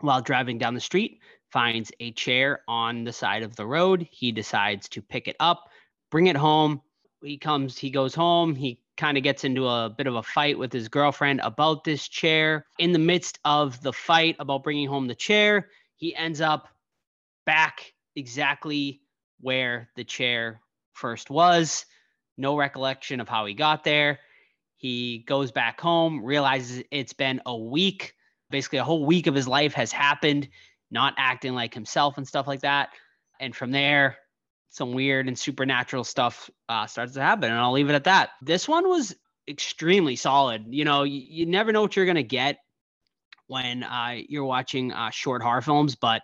[0.00, 1.20] while driving down the street,
[1.52, 4.08] finds a chair on the side of the road.
[4.10, 5.68] He decides to pick it up,
[6.10, 6.82] bring it home.
[7.22, 10.58] He comes, he goes home, he kind of gets into a bit of a fight
[10.58, 12.66] with his girlfriend about this chair.
[12.78, 16.68] In the midst of the fight about bringing home the chair, he ends up
[17.46, 19.00] back exactly
[19.40, 20.60] where the chair
[20.92, 21.86] first was.
[22.36, 24.20] No recollection of how he got there.
[24.76, 28.14] He goes back home, realizes it's been a week.
[28.50, 30.48] Basically, a whole week of his life has happened,
[30.90, 32.90] not acting like himself and stuff like that.
[33.40, 34.18] And from there,
[34.74, 37.48] some weird and supernatural stuff uh, starts to happen.
[37.48, 38.30] And I'll leave it at that.
[38.42, 39.14] This one was
[39.46, 40.64] extremely solid.
[40.68, 42.58] You know, you, you never know what you're going to get
[43.46, 46.22] when uh, you're watching uh, short horror films, but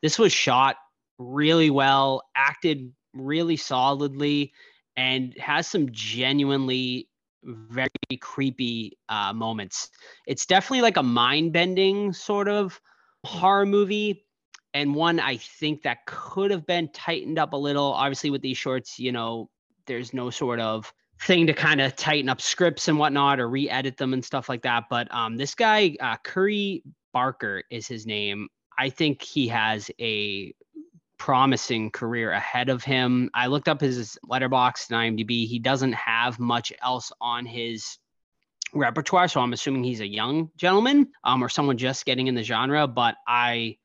[0.00, 0.76] this was shot
[1.18, 4.52] really well, acted really solidly,
[4.96, 7.08] and has some genuinely
[7.42, 7.88] very
[8.20, 9.90] creepy uh, moments.
[10.24, 12.80] It's definitely like a mind bending sort of
[13.24, 14.24] horror movie
[14.78, 17.92] and one I think that could have been tightened up a little.
[17.92, 19.50] Obviously, with these shorts, you know,
[19.86, 23.96] there's no sort of thing to kind of tighten up scripts and whatnot or re-edit
[23.96, 24.84] them and stuff like that.
[24.88, 28.48] But um, this guy, uh, Curry Barker, is his name.
[28.78, 30.54] I think he has a
[31.18, 33.30] promising career ahead of him.
[33.34, 35.48] I looked up his Letterboxd and IMDb.
[35.48, 37.98] He doesn't have much else on his
[38.72, 42.44] repertoire, so I'm assuming he's a young gentleman um, or someone just getting in the
[42.44, 42.86] genre.
[42.86, 43.78] But I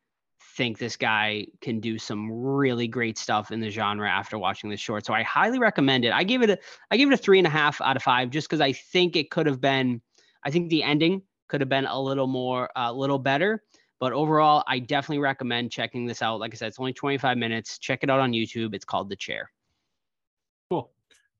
[0.56, 4.80] think this guy can do some really great stuff in the genre after watching this
[4.80, 5.06] short.
[5.06, 6.14] So I highly recommend it.
[6.14, 6.60] I give it a
[6.92, 9.16] I give it a three and a half out of five just because I think
[9.16, 10.02] it could have been.
[10.44, 13.64] I think the ending could have been a little more a uh, little better.
[14.00, 16.40] But overall, I definitely recommend checking this out.
[16.40, 17.78] Like I said, it's only 25 minutes.
[17.78, 18.76] Check it out on YouTube.
[18.76, 19.50] It's called The Chair.
[20.70, 20.92] Cool.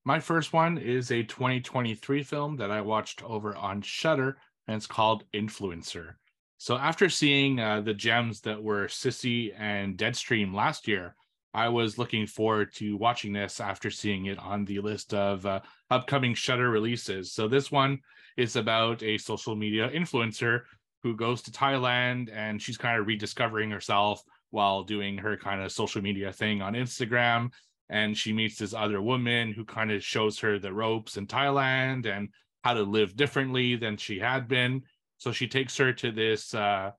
[0.06, 4.88] My first one is a 2023 film that I watched over on Shudder, and it's
[4.88, 6.16] called Influencer.
[6.64, 11.14] So after seeing uh, the gems that were Sissy and Deadstream last year,
[11.54, 15.60] I was looking forward to watching this after seeing it on the list of uh,
[15.92, 17.34] upcoming Shudder releases.
[17.34, 18.00] So this one
[18.38, 20.62] is about a social media influencer
[21.02, 25.70] who goes to Thailand and she's kind of rediscovering herself while doing her kind of
[25.70, 27.52] social media thing on Instagram.
[27.90, 32.06] And she meets this other woman who kind of shows her the ropes in Thailand
[32.06, 32.30] and
[32.64, 34.84] how to live differently than she had been.
[35.24, 36.92] So she takes her to this, uh,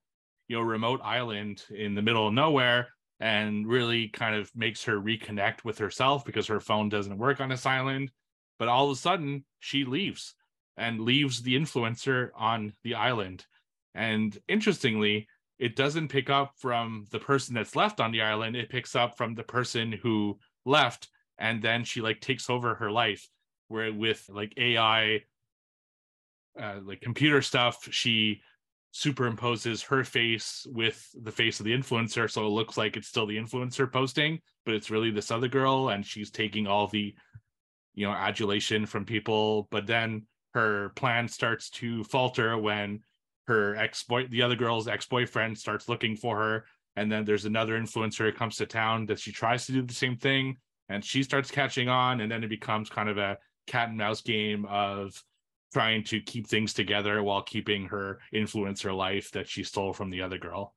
[0.48, 2.88] you know, remote island in the middle of nowhere
[3.20, 7.50] and really kind of makes her reconnect with herself because her phone doesn't work on
[7.50, 8.10] this island.
[8.58, 10.34] But all of a sudden, she leaves
[10.78, 13.44] and leaves the influencer on the island.
[13.94, 18.56] And interestingly, it doesn't pick up from the person that's left on the island.
[18.56, 21.10] It picks up from the person who left.
[21.36, 23.28] And then she like takes over her life
[23.68, 25.24] where with like AI,
[26.60, 28.40] uh, like computer stuff, she
[28.92, 33.26] superimposes her face with the face of the influencer so it looks like it's still
[33.26, 37.12] the influencer posting but it's really this other girl and she's taking all the
[37.94, 39.68] you know adulation from people.
[39.70, 43.00] But then her plan starts to falter when
[43.46, 46.64] her ex-boy the other girl's ex-boyfriend starts looking for her
[46.96, 49.92] and then there's another influencer who comes to town that she tries to do the
[49.92, 50.56] same thing
[50.88, 53.36] and she starts catching on and then it becomes kind of a
[53.66, 55.22] cat and mouse game of
[55.74, 60.22] trying to keep things together while keeping her influencer life that she stole from the
[60.22, 60.72] other girl.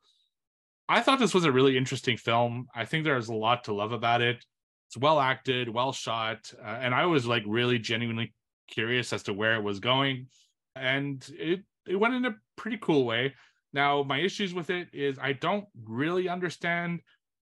[0.89, 2.67] I thought this was a really interesting film.
[2.73, 4.43] I think there's a lot to love about it.
[4.87, 8.33] It's well acted, well shot, uh, and I was like really genuinely
[8.67, 10.27] curious as to where it was going,
[10.75, 13.35] and it it went in a pretty cool way.
[13.73, 17.01] Now, my issues with it is I don't really understand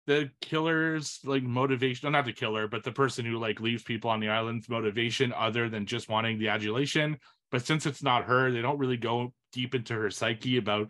[0.07, 4.21] the killer's like motivation, not the killer, but the person who like leaves people on
[4.21, 7.19] the island's motivation other than just wanting the adulation.
[7.53, 10.89] But since it's not her, they don't really go deep into her psyche about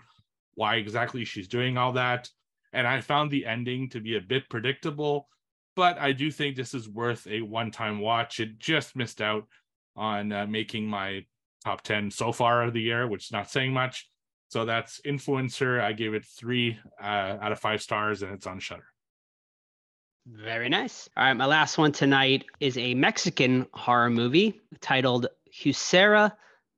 [0.55, 2.31] why exactly she's doing all that.
[2.73, 5.29] And I found the ending to be a bit predictable,
[5.75, 8.39] but I do think this is worth a one time watch.
[8.41, 9.47] It just missed out
[9.97, 11.27] on uh, making my
[11.65, 14.09] top 10 so far of the year, which is not saying much.
[14.49, 15.81] So that's Influencer.
[15.81, 18.85] I gave it three uh, out of five stars, and it's on Shudder.
[20.27, 21.09] Very nice.
[21.17, 26.33] All right, my last one tonight is a Mexican horror movie titled Huesera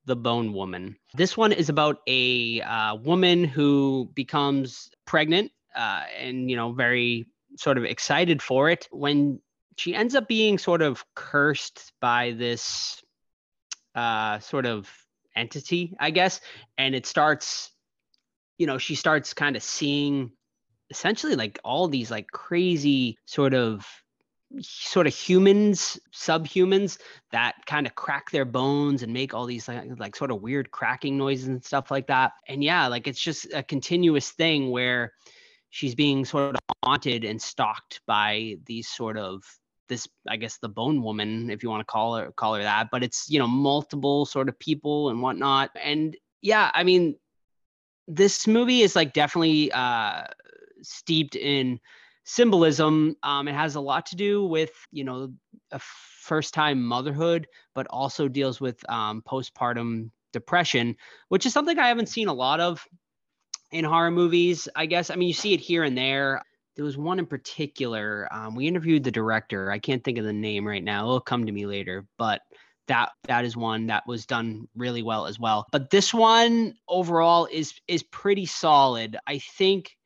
[0.06, 0.96] the Bone Woman.
[1.14, 7.26] This one is about a uh, woman who becomes pregnant uh, and, you know, very
[7.56, 9.40] sort of excited for it when
[9.76, 13.02] she ends up being sort of cursed by this
[13.94, 14.90] uh, sort of
[15.36, 16.40] entity, I guess.
[16.78, 17.70] And it starts,
[18.58, 20.32] you know, she starts kind of seeing
[20.90, 23.86] essentially like all these like crazy sort of
[24.60, 26.98] sort of humans, subhumans
[27.32, 30.70] that kind of crack their bones and make all these like, like sort of weird
[30.70, 32.32] cracking noises and stuff like that.
[32.48, 35.12] And yeah, like it's just a continuous thing where
[35.70, 39.42] she's being sort of haunted and stalked by these sort of
[39.88, 42.88] this i guess the bone woman if you want to call her call her that
[42.90, 47.16] but it's you know multiple sort of people and whatnot and yeah i mean
[48.06, 50.22] this movie is like definitely uh
[50.82, 51.80] steeped in
[52.24, 53.16] symbolism.
[53.22, 55.32] Um, it has a lot to do with, you know,
[55.70, 60.96] a first time motherhood, but also deals with um, postpartum depression,
[61.28, 62.87] which is something I haven't seen a lot of
[63.70, 64.68] in horror movies.
[64.74, 66.42] I guess, I mean, you see it here and there.
[66.76, 68.28] There was one in particular.
[68.32, 69.70] Um, we interviewed the director.
[69.70, 71.04] I can't think of the name right now.
[71.04, 72.42] It'll come to me later, but
[72.88, 75.66] that that is one that was done really well as well.
[75.72, 79.16] But this one overall is is pretty solid.
[79.26, 79.96] I think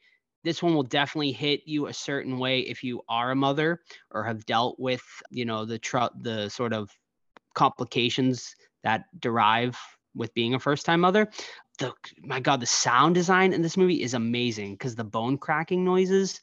[0.45, 4.25] this one will definitely hit you a certain way if you are a mother or
[4.25, 6.91] have dealt with you know the tr- the sort of
[7.55, 9.77] complications that derive
[10.15, 11.29] with being a first time mother.
[11.79, 15.85] The my god the sound design in this movie is amazing because the bone cracking
[15.85, 16.41] noises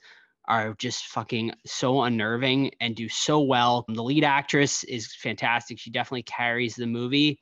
[0.48, 3.84] are just fucking so unnerving and do so well.
[3.88, 5.80] The lead actress is fantastic.
[5.80, 7.40] She definitely carries the movie.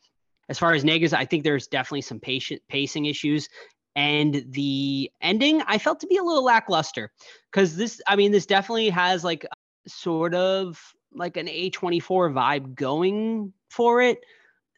[0.50, 3.50] As far as negatives, I think there's definitely some patient pacing issues
[3.96, 7.12] and the ending I felt to be a little lackluster
[7.52, 9.46] because this, I mean, this definitely has like
[9.88, 10.82] sort of
[11.14, 12.02] like an A24
[12.34, 14.24] vibe going for it,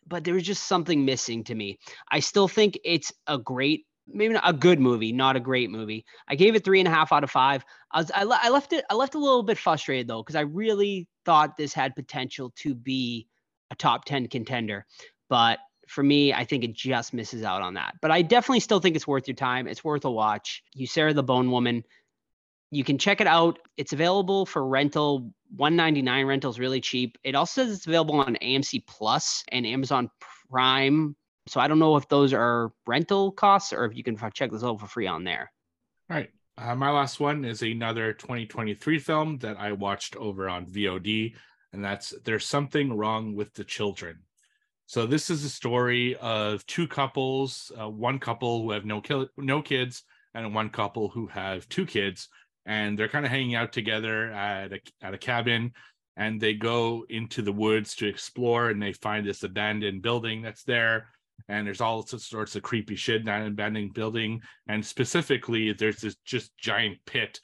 [0.07, 1.79] but there was just something missing to me.
[2.11, 6.05] I still think it's a great, maybe not a good movie, not a great movie.
[6.27, 7.63] I gave it three and a half out of five.
[7.91, 10.41] I was, I, I left it, I left a little bit frustrated though because I
[10.41, 13.27] really thought this had potential to be
[13.71, 14.85] a top 10 contender,
[15.29, 17.95] but for me, I think it just misses out on that.
[18.01, 19.67] But I definitely still think it's worth your time.
[19.67, 20.63] It's worth a watch.
[20.77, 21.83] Huesera the Bone Woman.
[22.71, 23.59] You can check it out.
[23.77, 25.31] It's available for rental.
[25.55, 27.17] 199 rental is really cheap.
[27.23, 30.09] It also says it's available on AMC Plus and Amazon
[30.49, 31.15] Prime.
[31.47, 34.63] So I don't know if those are rental costs or if you can check this
[34.63, 35.51] out for free on there.
[36.09, 36.29] All right.
[36.57, 41.35] Uh, my last one is another 2023 film that I watched over on VOD,
[41.73, 44.19] and that's There's Something Wrong with the Children.
[44.87, 49.27] So this is a story of two couples, uh, one couple who have no ki-
[49.37, 52.29] no kids, and one couple who have two kids,
[52.65, 55.73] and they're kind of hanging out together at a at a cabin,
[56.17, 60.63] and they go into the woods to explore, and they find this abandoned building that's
[60.63, 61.07] there,
[61.47, 66.15] and there's all sorts of creepy shit in that abandoned building, and specifically there's this
[66.25, 67.39] just giant pit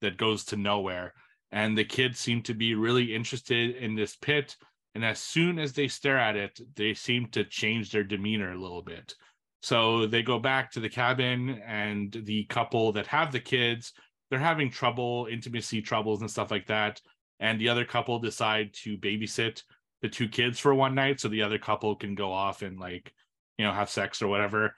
[0.00, 1.12] that goes to nowhere,
[1.52, 4.56] and the kids seem to be really interested in this pit
[4.96, 8.58] and as soon as they stare at it they seem to change their demeanor a
[8.58, 9.14] little bit.
[9.60, 13.92] So they go back to the cabin and the couple that have the kids
[14.30, 17.00] they're having trouble intimacy troubles and stuff like that.
[17.38, 19.62] And the other couple decide to babysit
[20.00, 23.12] the two kids for one night so the other couple can go off and like
[23.58, 24.74] you know have sex or whatever.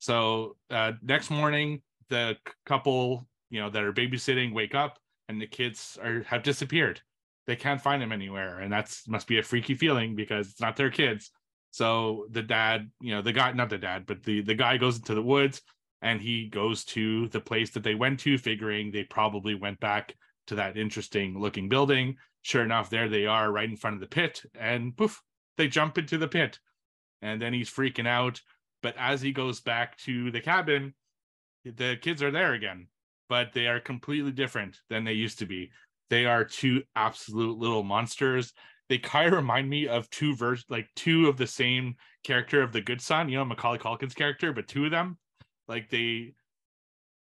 [0.00, 1.80] So uh, next morning
[2.10, 4.98] the couple you know that are babysitting wake up
[5.30, 7.00] and the kids are have disappeared
[7.46, 8.60] they can't find them anywhere.
[8.60, 11.30] And that's must be a freaky feeling because it's not their kids.
[11.70, 14.96] So the dad you know the guy not the dad but the the guy goes
[14.98, 15.62] into the woods
[16.02, 20.14] and he goes to the place that they went to figuring they probably went back
[20.48, 22.16] to that interesting looking building.
[22.42, 25.20] Sure enough there they are right in front of the pit and poof
[25.56, 26.58] they jump into the pit.
[27.20, 28.40] And then he's freaking out.
[28.82, 30.94] But as he goes back to the cabin
[31.64, 32.88] the kids are there again
[33.28, 35.70] but they are completely different than they used to be
[36.12, 38.52] they are two absolute little monsters.
[38.90, 42.70] They kind of remind me of two versions, like two of the same character of
[42.70, 45.16] the Good Son, you know, Macaulay Culkin's character, but two of them.
[45.68, 46.34] Like they,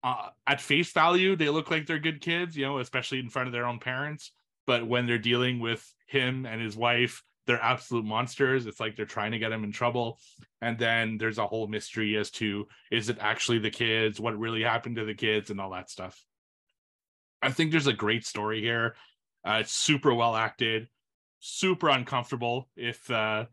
[0.04, 3.48] uh, at face value, they look like they're good kids, you know, especially in front
[3.48, 4.34] of their own parents.
[4.68, 8.66] But when they're dealing with him and his wife, they're absolute monsters.
[8.66, 10.20] It's like they're trying to get him in trouble.
[10.62, 14.20] And then there's a whole mystery as to is it actually the kids?
[14.20, 16.22] What really happened to the kids and all that stuff.
[17.42, 18.96] I think there's a great story here.
[19.46, 20.88] Uh, it's super well acted,
[21.40, 23.46] super uncomfortable if uh,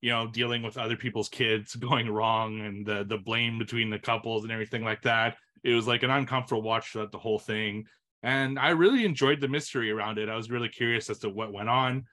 [0.00, 3.98] you know dealing with other people's kids going wrong and the the blame between the
[3.98, 5.36] couples and everything like that.
[5.64, 7.84] It was like an uncomfortable watch throughout the whole thing,
[8.22, 10.28] and I really enjoyed the mystery around it.
[10.28, 12.04] I was really curious as to what went on.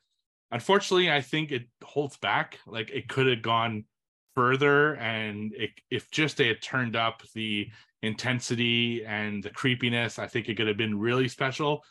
[0.51, 2.59] Unfortunately, I think it holds back.
[2.67, 3.85] Like it could have gone
[4.35, 7.69] further, and it, if just they had turned up the
[8.01, 11.83] intensity and the creepiness, I think it could have been really special.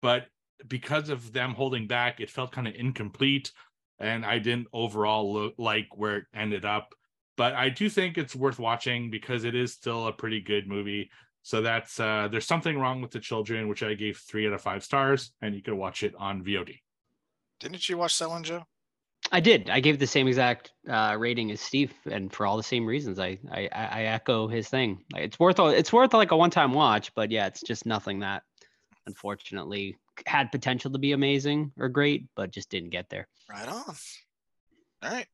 [0.00, 0.26] But
[0.68, 3.52] because of them holding back, it felt kind of incomplete.
[3.98, 6.94] And I didn't overall look like where it ended up.
[7.36, 11.10] But I do think it's worth watching because it is still a pretty good movie.
[11.42, 14.60] So that's uh there's something wrong with the children, which I gave three out of
[14.60, 16.78] five stars, and you can watch it on VOD.
[17.58, 18.64] Didn't you watch that one, Joe?
[19.32, 19.70] I did.
[19.70, 23.18] I gave the same exact uh, rating as Steve, and for all the same reasons,
[23.18, 25.02] I, I I echo his thing.
[25.16, 28.42] It's worth it's worth like a one time watch, but yeah, it's just nothing that
[29.06, 33.26] unfortunately had potential to be amazing or great, but just didn't get there.
[33.50, 33.96] Right on.
[35.02, 35.26] All right,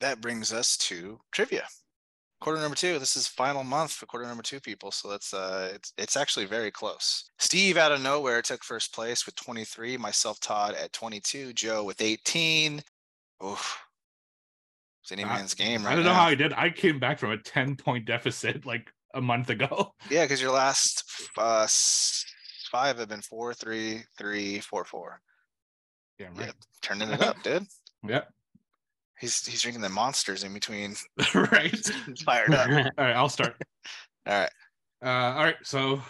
[0.00, 1.66] that brings us to trivia.
[2.40, 2.98] Quarter number two.
[3.00, 6.46] This is final month for quarter number two people, so that's uh, it's it's actually
[6.46, 7.28] very close.
[7.40, 9.96] Steve out of nowhere took first place with 23.
[9.96, 11.52] Myself, Todd at 22.
[11.52, 12.80] Joe with 18.
[13.44, 13.78] Oof.
[15.02, 16.20] It's any man's game right I don't know now.
[16.20, 16.52] how I did.
[16.52, 19.94] I came back from a 10 point deficit like a month ago.
[20.10, 21.04] Yeah, because your last
[21.38, 21.66] uh,
[22.70, 25.20] five have been four, three, three, four, four.
[26.18, 26.50] Yeah, Yeah,
[26.82, 27.66] turning it up, dude.
[28.06, 28.22] Yeah.
[29.18, 30.94] He's he's drinking the monsters in between.
[31.34, 31.90] right.
[32.24, 32.68] Fired up.
[32.68, 33.54] All right, I'll start.
[34.26, 34.50] All right.
[35.02, 36.00] Uh, all right, so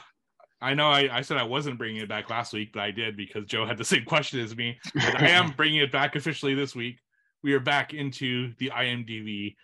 [0.60, 3.16] I know I, I said I wasn't bringing it back last week, but I did
[3.16, 4.78] because Joe had the same question as me.
[4.96, 6.98] I am bringing it back officially this week.
[7.42, 9.57] We are back into the IMDb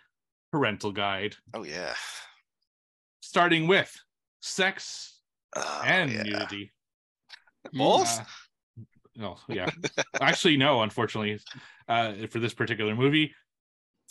[0.51, 1.93] parental guide, Oh yeah.
[3.21, 3.93] starting with
[4.41, 5.13] sex
[5.55, 6.23] Oh, and yeah.
[6.23, 6.71] nudity.
[7.73, 8.19] Both?
[8.19, 8.23] Uh,
[9.15, 9.69] no, yeah.
[10.21, 11.39] Actually, no, unfortunately,
[11.87, 13.33] uh, for this particular movie,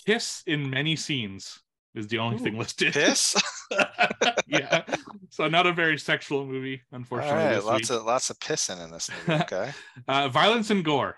[0.05, 1.61] kiss in many scenes
[1.95, 2.93] is the only thing listed.
[2.95, 3.37] Kiss?
[4.47, 4.83] yeah.
[5.31, 7.37] So not a very sexual movie, unfortunately.
[7.57, 7.65] right.
[7.65, 7.99] Lots week.
[7.99, 9.41] of lots of pissing in this movie.
[9.45, 9.73] Okay.
[10.09, 11.17] Uh, violence and gore.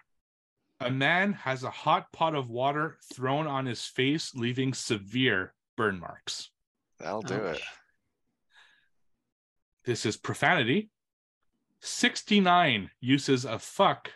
[0.80, 5.98] A man has a hot pot of water thrown on his face, leaving severe burn
[5.98, 6.50] marks.
[6.98, 7.60] That'll do it.
[9.84, 10.90] This is profanity.
[11.80, 14.12] 69 uses of fuck,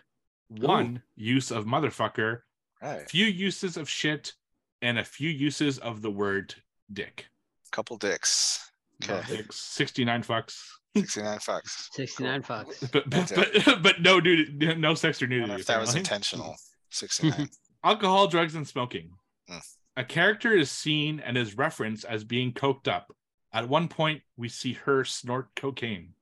[0.48, 2.43] one use of motherfucker,
[2.80, 3.09] Right.
[3.09, 4.34] few uses of shit,
[4.80, 6.55] and a few uses of the word
[6.93, 7.26] dick.
[7.70, 8.70] Couple dicks.
[9.03, 9.22] Okay.
[9.36, 10.68] Dicks, 69 fucks.
[10.97, 11.88] 69 fucks.
[11.93, 12.93] 69 fucks.
[12.93, 15.55] But but, but, but no nudity, no sex or I nudity.
[15.55, 16.57] if that was intentional.
[16.90, 17.49] 69.
[17.84, 19.11] Alcohol, drugs, and smoking.
[19.49, 19.59] Hmm.
[19.97, 23.14] A character is seen and is referenced as being coked up.
[23.53, 26.14] At one point, we see her snort cocaine.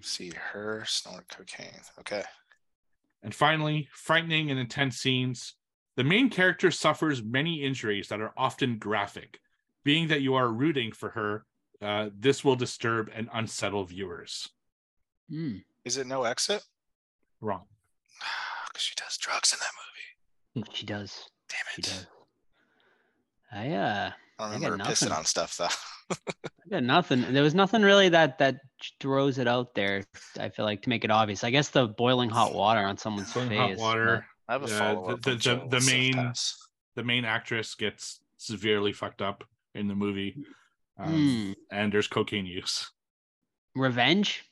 [0.00, 1.80] See her snort cocaine.
[2.00, 2.22] Okay.
[3.22, 5.54] And finally, frightening and intense scenes.
[5.96, 9.40] The main character suffers many injuries that are often graphic.
[9.84, 11.46] Being that you are rooting for her,
[11.82, 14.48] uh, this will disturb and unsettle viewers.
[15.30, 15.56] Hmm.
[15.84, 16.62] Is it no exit?
[17.40, 17.64] Wrong.
[18.68, 20.70] Because she does drugs in that movie.
[20.74, 21.30] She does.
[21.48, 21.84] Damn it.
[21.86, 21.94] She it.
[21.94, 22.06] does.
[23.52, 25.68] I uh I don't I got remember pissing on stuff though.
[26.10, 27.32] I got nothing.
[27.32, 28.56] There was nothing really that that
[29.00, 30.04] throws it out there.
[30.38, 31.42] I feel like to make it obvious.
[31.42, 33.58] I guess the boiling hot water on someone's Boiling face.
[33.58, 34.26] hot but- water.
[34.48, 35.22] I have a Yeah, follow the- up.
[35.22, 35.34] the-
[35.70, 36.32] the- the main-
[36.96, 40.36] The main actress gets severely fucked up in the movie,
[40.98, 41.52] um, Hmm.
[41.70, 42.90] and there's cocaine use.
[43.74, 44.44] Revenge.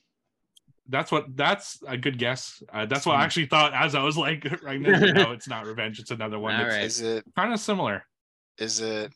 [0.87, 1.35] That's what.
[1.35, 2.61] That's a good guess.
[2.71, 3.23] Uh, that's what I Hmm.
[3.23, 4.99] actually thought as I was like, right now.
[4.99, 5.99] no, it's not revenge.
[5.99, 6.55] It's another one.
[6.55, 6.83] All It's right.
[6.83, 7.25] Is it?
[7.35, 8.05] kind of similar.
[8.59, 9.11] Is it?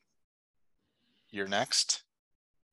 [1.32, 2.03] You're next.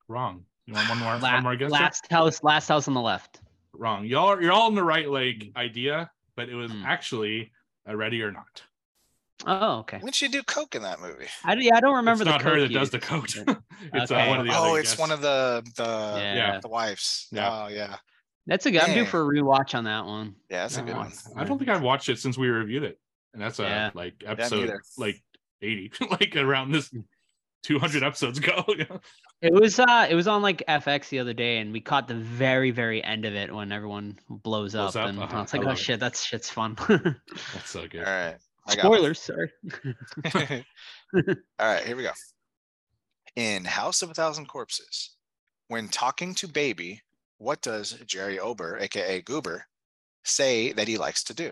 [0.07, 0.45] Wrong.
[0.65, 1.17] You want one more?
[1.17, 1.71] La- one more guess?
[1.71, 1.79] Jeff?
[1.79, 2.43] last house.
[2.43, 3.39] Last house on the left.
[3.73, 4.05] Wrong.
[4.05, 6.83] Y'all are you're all in the right like idea, but it was Hmm.
[6.83, 7.51] actually
[7.85, 8.63] a ready or not.
[9.45, 9.99] Oh, okay.
[9.99, 11.27] When she do coke in that movie?
[11.43, 13.25] I, yeah, I don't remember it's the not her that coke does the coke.
[13.93, 14.21] it's Okay.
[14.25, 14.99] uh, one of the oh, other it's guests.
[14.99, 16.35] one of the the Yeah.
[16.35, 16.59] Yeah.
[16.59, 17.27] the wives.
[17.31, 17.49] Yeah.
[17.65, 17.97] Oh yeah.
[18.47, 18.81] That's a good.
[18.81, 20.35] I'm due for a rewatch on that one.
[20.49, 21.11] Yeah, that's a good I- one.
[21.35, 22.97] I don't think I've watched it since we reviewed it,
[23.33, 23.89] and that's a Yeah.
[23.93, 25.21] like episode like
[25.61, 26.89] eighty, like around this
[27.63, 28.63] two hundred episodes ago.
[29.39, 32.15] It was uh it was on like FX the other day and we caught the
[32.15, 35.09] very, very end of it when everyone blows, Blows up, up?
[35.09, 35.37] and Uh-huh.
[35.37, 35.79] I was like, I oh love it.
[35.83, 36.75] shit, that's shit's fun.
[37.53, 37.99] that's so good.
[37.99, 38.37] All right.
[38.67, 38.97] I got one.
[38.97, 39.51] Spoilers, sorry.
[41.59, 42.11] All right, here we go.
[43.35, 45.15] In House of a Thousand Corpses,
[45.67, 47.01] when talking to Baby,
[47.37, 49.65] what does Jerry Ober, aka Goober,
[50.23, 51.51] say that he likes to do?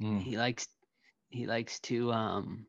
[0.00, 0.22] Mm.
[0.22, 0.66] He likes
[1.30, 2.66] he likes to um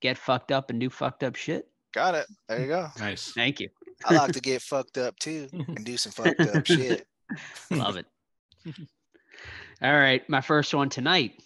[0.00, 1.68] get fucked up and do fucked up shit.
[1.94, 2.26] Got it.
[2.48, 2.88] There you go.
[2.98, 3.32] Nice.
[3.32, 3.68] Thank you.
[4.04, 7.06] I like to get fucked up too and do some fucked up shit.
[7.70, 8.06] Love it.
[9.82, 11.42] All right, my first one tonight,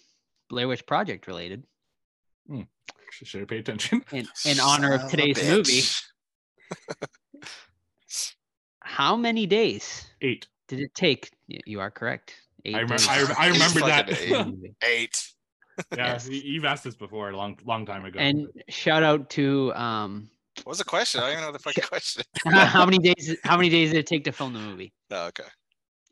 [0.49, 1.63] Blair Witch Project related.
[3.11, 4.03] Should have paid attention.
[4.13, 5.81] In in honor of a today's movie,
[8.79, 10.47] how many days Eight.
[10.69, 11.29] did it take?
[11.47, 12.33] You are correct.
[12.65, 13.03] Eight I remember.
[13.09, 14.09] I, I remember that.
[14.09, 15.07] fucking yeah,
[15.97, 16.29] Yes.
[16.29, 18.19] you've asked this before a long, long time ago.
[18.19, 20.29] and shout out to um
[20.63, 21.19] What was the question?
[21.21, 22.23] I don't even know the fucking question.
[22.45, 25.43] how many days how many days did it take to film the movie Oh, okay.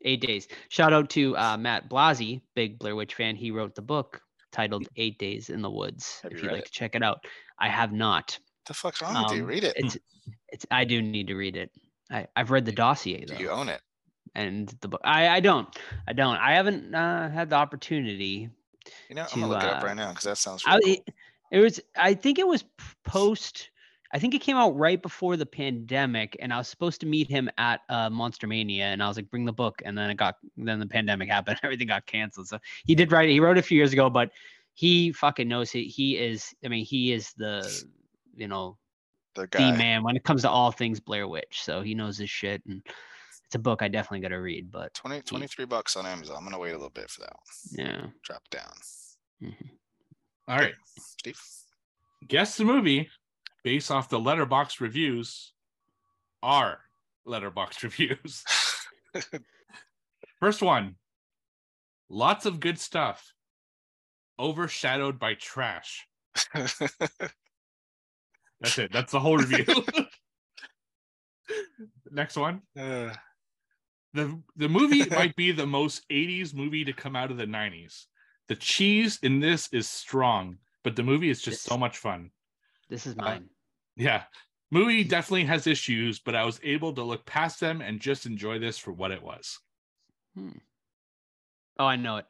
[0.04, 0.48] Eight days.
[0.68, 3.36] Shout out to uh, matt blasi big blair witch fan.
[3.36, 4.20] He wrote the book
[4.52, 6.66] titled eight days in the woods Have if you you'd like it?
[6.66, 7.24] to check it out.
[7.58, 8.38] I have not.
[8.66, 9.42] The fuck's wrong with you?
[9.42, 9.74] Um, Read it.
[9.76, 9.98] it's
[10.48, 11.70] it's i do need to read it.
[12.10, 13.40] I, i've read the dossier Do though.
[13.40, 13.80] you own it?
[14.36, 15.66] and the book i i don't
[16.06, 16.36] i don't.
[16.36, 18.48] I haven't uh, had the opportunity
[19.08, 20.76] You know, I'm to, gonna look it up uh, right now because that sounds I,
[20.76, 21.14] really it,
[21.52, 22.64] it was i think it was
[23.04, 23.69] post
[24.12, 27.28] i think it came out right before the pandemic and i was supposed to meet
[27.28, 30.16] him at uh, monster mania and i was like bring the book and then it
[30.16, 33.56] got then the pandemic happened everything got canceled so he did write it he wrote
[33.56, 34.30] it a few years ago but
[34.74, 37.84] he fucking knows it he is i mean he is the
[38.36, 38.76] you know
[39.34, 39.46] cool.
[39.52, 42.30] the the man when it comes to all things blair witch so he knows his
[42.30, 42.82] shit and
[43.44, 46.36] it's a book i definitely got to read but 20, 23 bucks on Amazon.
[46.38, 47.86] I'm gonna wait a little bit for that one.
[47.86, 48.72] yeah Drop down.
[49.42, 49.70] mhm.
[50.50, 50.74] All right.
[50.98, 51.40] Steve.
[52.26, 53.08] Guess the movie
[53.62, 55.52] based off the Letterboxd reviews
[56.42, 56.80] are
[57.26, 58.44] Letterboxd reviews.
[60.40, 60.96] First one.
[62.08, 63.34] Lots of good stuff.
[64.38, 66.06] Overshadowed by trash.
[66.54, 66.80] That's
[68.78, 68.92] it.
[68.92, 69.84] That's the whole review.
[72.10, 72.62] Next one.
[72.78, 73.12] Uh,
[74.12, 78.06] The the movie might be the most 80s movie to come out of the 90s.
[78.48, 82.30] The cheese in this is strong, but the movie is just so much fun.
[82.90, 83.48] This is Uh, mine
[83.96, 84.24] Yeah.
[84.72, 88.58] Movie definitely has issues, but I was able to look past them and just enjoy
[88.60, 89.58] this for what it was.
[90.38, 92.26] oh i know it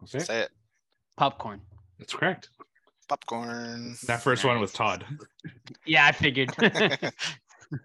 [0.00, 0.22] That's it.
[0.26, 0.50] say it.
[1.16, 1.60] popcorn
[1.98, 2.50] That's correct.
[3.08, 3.96] Popcorn.
[4.06, 5.04] That first one was Todd.
[5.86, 6.50] yeah i figured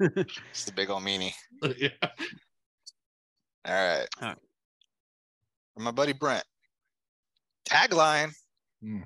[0.51, 1.33] It's the big old meanie.
[1.77, 1.89] yeah.
[3.65, 4.07] All right.
[4.21, 4.37] All right.
[5.73, 6.43] From my buddy Brent.
[7.69, 8.31] Tagline:
[8.81, 9.01] Hmm.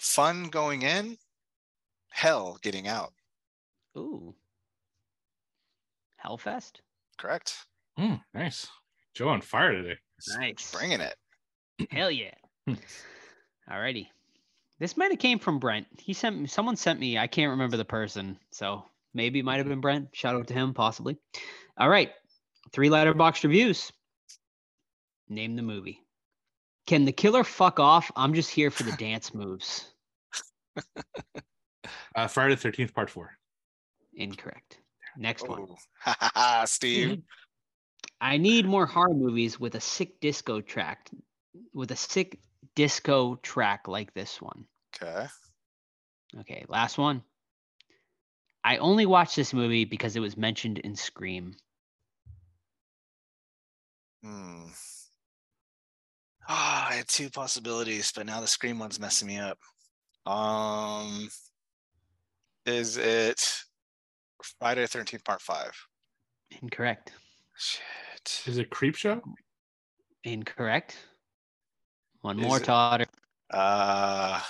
[0.00, 1.16] Fun going in,
[2.18, 3.12] hell getting out.
[3.96, 4.34] Ooh.
[6.24, 6.80] Hellfest?
[7.16, 7.54] Correct.
[7.96, 8.66] Mm, nice.
[9.14, 9.98] Joe on fire today.
[10.36, 10.72] Nice.
[10.72, 11.14] Bringing it.
[11.92, 12.34] Hell yeah.
[13.70, 14.08] Alrighty.
[14.80, 15.86] This might have came from Brent.
[15.96, 18.36] He sent me someone sent me, I can't remember the person.
[18.50, 20.08] So maybe it might have been Brent.
[20.12, 21.16] Shout out to him, possibly.
[21.76, 22.10] All right.
[22.72, 23.92] Three Letterboxd reviews.
[25.28, 26.00] Name the movie.
[26.86, 28.10] Can the killer fuck off?
[28.16, 29.86] I'm just here for the dance moves.
[32.14, 33.38] Uh, Friday the 13th, part four.
[34.14, 34.78] Incorrect.
[35.16, 35.66] Next one.
[35.70, 37.22] Oh, ha ha ha, Steve.
[38.20, 41.08] I need more horror movies with a sick disco track,
[41.72, 42.40] with a sick
[42.74, 44.64] disco track like this one.
[44.96, 45.26] Okay.
[46.40, 47.22] Okay, last one.
[48.64, 51.54] I only watched this movie because it was mentioned in Scream.
[54.22, 54.66] Hmm.
[56.48, 59.58] Ah, I had two possibilities, but now the scream one's messing me up.
[60.26, 61.28] Um,
[62.68, 63.62] is it
[64.60, 65.72] Friday the Thirteenth Part Five?
[66.62, 67.12] Incorrect.
[67.56, 68.42] Shit.
[68.46, 69.20] Is it Creepshow?
[70.24, 70.96] Incorrect.
[72.20, 73.06] One Is more, it- Todd.
[73.50, 74.40] Uh,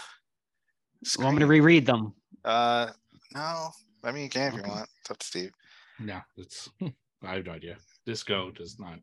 [1.18, 2.12] You want me to reread them?
[2.44, 2.90] Uh,
[3.34, 3.70] no.
[4.02, 4.70] I mean, you can if you Okay.
[4.70, 4.88] want.
[5.00, 5.52] It's up to Steve.
[6.00, 6.68] No, it's
[7.22, 7.76] I have no idea.
[8.06, 8.98] Disco does not.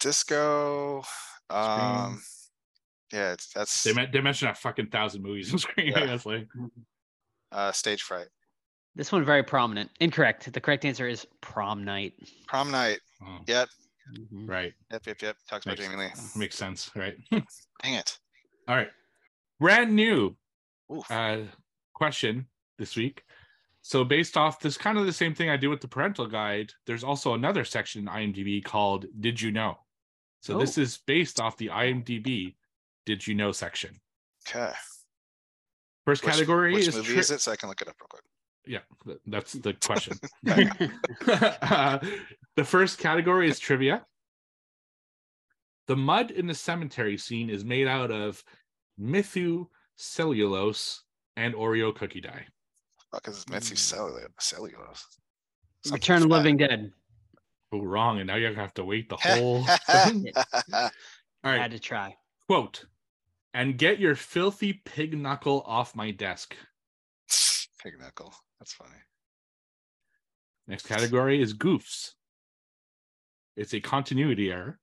[0.00, 1.02] Disco.
[1.50, 2.22] Um,
[3.12, 5.88] yeah, it's that's They they mentioned a fucking thousand movies in Scream.
[5.88, 6.00] Yeah.
[6.00, 6.48] I guess like
[7.52, 8.28] uh stage fright.
[8.96, 9.90] This one very prominent.
[10.00, 10.50] Incorrect.
[10.52, 12.14] The correct answer is prom night.
[12.48, 13.00] Prom night.
[13.22, 13.68] oh, Yep.
[14.16, 14.48] Mhm.
[14.48, 15.06] right Yep.
[15.06, 15.22] Yep.
[15.22, 15.36] Yep.
[15.48, 16.10] Talks about Jamie Lee.
[16.36, 17.16] makes sense, right?
[17.30, 18.18] Dang it.
[18.68, 18.90] All right,
[19.60, 20.36] brand new
[20.92, 21.08] Oof.
[21.10, 21.38] uh,
[21.92, 22.46] question
[22.78, 23.22] this week.
[23.82, 26.72] So based off this kind of the same thing I do with the parental guide,
[26.86, 29.78] there's also another section in IMDb called "Did You Know."
[30.40, 30.82] So this Oh.
[30.82, 32.54] is based off the IMDb
[33.04, 34.00] "Did You Know" section.
[34.48, 34.72] Okay.
[36.04, 37.40] First Which, category which is movie tri- is it?
[37.40, 38.22] So I can look it up real quick.
[38.66, 38.80] Yeah,
[39.26, 40.18] that's the question.
[41.28, 41.98] Uh,
[42.56, 44.04] the first category is trivia.
[45.86, 48.42] The mud in the cemetery scene is made out of
[48.98, 51.02] methyl cellulose
[51.36, 52.44] and Oreo cookie dye.
[53.12, 53.78] Fuck is Mitzi Mm.
[53.78, 54.28] cellulose?
[54.40, 55.06] Cellulose.
[55.84, 56.28] Something Return of.
[56.30, 56.92] Living Dead.
[57.72, 60.32] Oh, wrong, and now you're gonna have to wait the whole thing.
[61.44, 62.16] All Had to try.
[62.48, 62.84] quote,
[63.54, 66.56] and get your filthy pig knuckle off my desk.
[67.82, 68.34] Pig knuckle.
[68.58, 68.90] That's funny.
[70.66, 72.12] Next category is goofs.
[73.56, 74.80] It's a continuity error.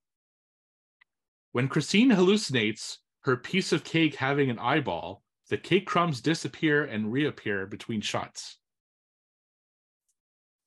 [1.51, 7.11] When Christine hallucinates her piece of cake having an eyeball, the cake crumbs disappear and
[7.11, 8.57] reappear between shots.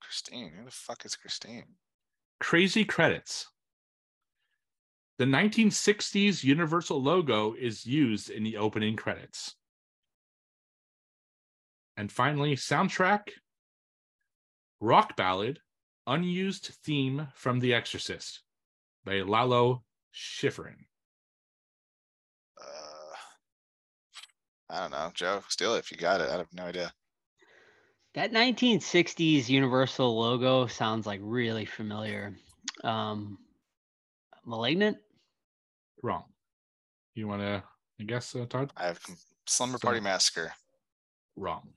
[0.00, 0.52] Christine.
[0.57, 1.64] Who the fuck is Christine?
[2.38, 3.48] Crazy credits.
[5.18, 9.57] The 1960s Universal logo is used in the opening credits.
[11.97, 13.30] And finally, soundtrack
[14.80, 15.61] rock ballad,
[16.07, 18.42] unused theme from The Exorcist
[19.05, 19.82] by Lalo
[20.14, 20.76] Schifrin.
[22.61, 23.14] Uh,
[24.70, 25.11] I don't know.
[25.14, 26.28] Joe, steal it if you got it.
[26.28, 26.92] I have no idea.
[28.14, 32.34] That 1960s Universal logo sounds like really familiar.
[32.82, 33.38] Um,
[34.47, 34.97] Malignant?
[36.03, 36.24] Wrong.
[37.14, 37.62] You want to,
[38.01, 38.72] I guess, uh, Todd?
[38.76, 39.16] I have com-
[39.47, 40.53] Slumber So- Party Massacre.
[41.36, 41.68] Wrong.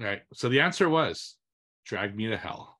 [0.00, 0.22] All right.
[0.34, 1.36] So the answer was
[1.84, 2.76] Drag Me to Hell.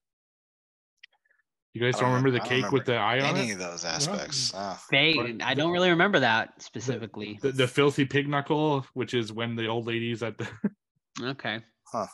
[1.73, 3.39] You guys don't don't remember the I don't cake with the eye on it?
[3.39, 4.53] Any of those aspects.
[4.57, 7.39] Oh, They, I don't really remember that specifically.
[7.41, 10.49] The, the filthy pig knuckle, which is when the old ladies at the
[11.23, 11.61] okay.
[11.93, 12.07] Huh.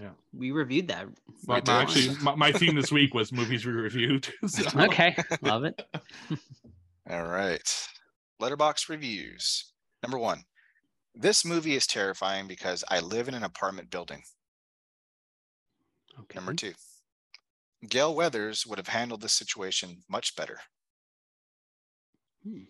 [0.00, 0.10] Yeah.
[0.32, 1.06] We reviewed that.
[1.46, 4.26] my, my- actually my, my theme this week was movies we reviewed.
[4.46, 5.16] so- Okay.
[5.42, 5.80] Love it.
[7.08, 7.88] all right.
[8.42, 9.72] Letterboxd reviews.
[10.02, 10.42] Number one.
[11.14, 14.22] This movie is terrifying because I live in an apartment building.
[16.20, 16.36] Okay.
[16.36, 16.72] Number two.
[17.88, 20.58] Gale Weathers would have handled this situation much better.
[22.44, 22.62] Hmm.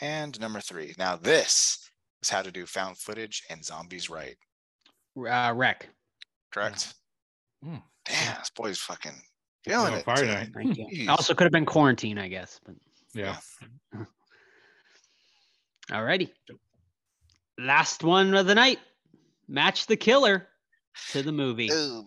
[0.00, 0.94] And number three.
[0.98, 1.90] Now this
[2.22, 4.36] is how to do found footage and zombies right.
[5.16, 5.88] Uh, REC.
[6.52, 6.94] Correct?
[7.62, 7.76] Hmm.
[8.04, 9.12] Damn, this boy's fucking
[9.64, 10.04] feeling it.
[10.04, 10.52] fire tonight.
[10.52, 10.76] tonight.
[10.76, 11.10] Thank you.
[11.10, 12.60] Also could have been quarantine, I guess.
[12.64, 12.74] But
[13.14, 13.36] yeah.
[15.90, 16.30] alrighty.
[17.58, 18.78] Last one of the night.
[19.48, 20.48] Match the killer
[21.10, 21.68] to the movie.
[21.72, 22.04] Oh.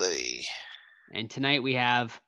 [1.13, 2.19] And tonight we have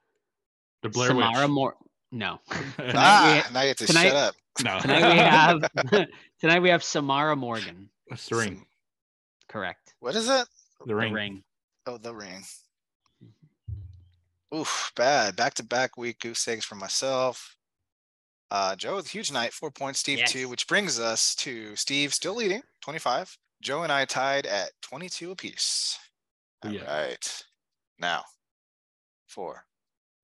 [0.83, 1.49] The Blair Samara Witch.
[1.49, 1.75] Moore.
[2.11, 2.39] No.
[2.79, 4.35] Ah, we- now you have to tonight- shut up.
[4.63, 4.79] no.
[4.79, 5.19] Tonight we
[5.99, 6.07] have
[6.39, 7.89] tonight we have Samara Morgan.
[8.09, 8.65] That's the ring.
[9.49, 9.93] Correct.
[9.99, 10.47] What is it?
[10.81, 11.13] The The ring.
[11.13, 11.43] ring.
[11.85, 12.43] Oh, the ring.
[14.55, 15.35] Oof, bad.
[15.35, 17.56] Back to back week goose eggs for myself.
[18.49, 19.99] Uh, Joe with a huge night, four points.
[19.99, 23.35] Steve two, which brings us to Steve still leading, twenty-five.
[23.61, 25.97] Joe and I tied at twenty-two apiece.
[26.63, 27.15] All right, Yeah.
[27.99, 28.23] now
[29.27, 29.65] for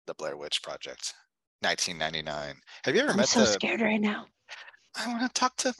[0.07, 1.13] the Blair Witch Project,
[1.61, 2.55] nineteen ninety-nine.
[2.85, 3.45] Have you ever met I'm met so the?
[3.47, 4.25] scared right now.
[4.95, 5.73] I want to talk to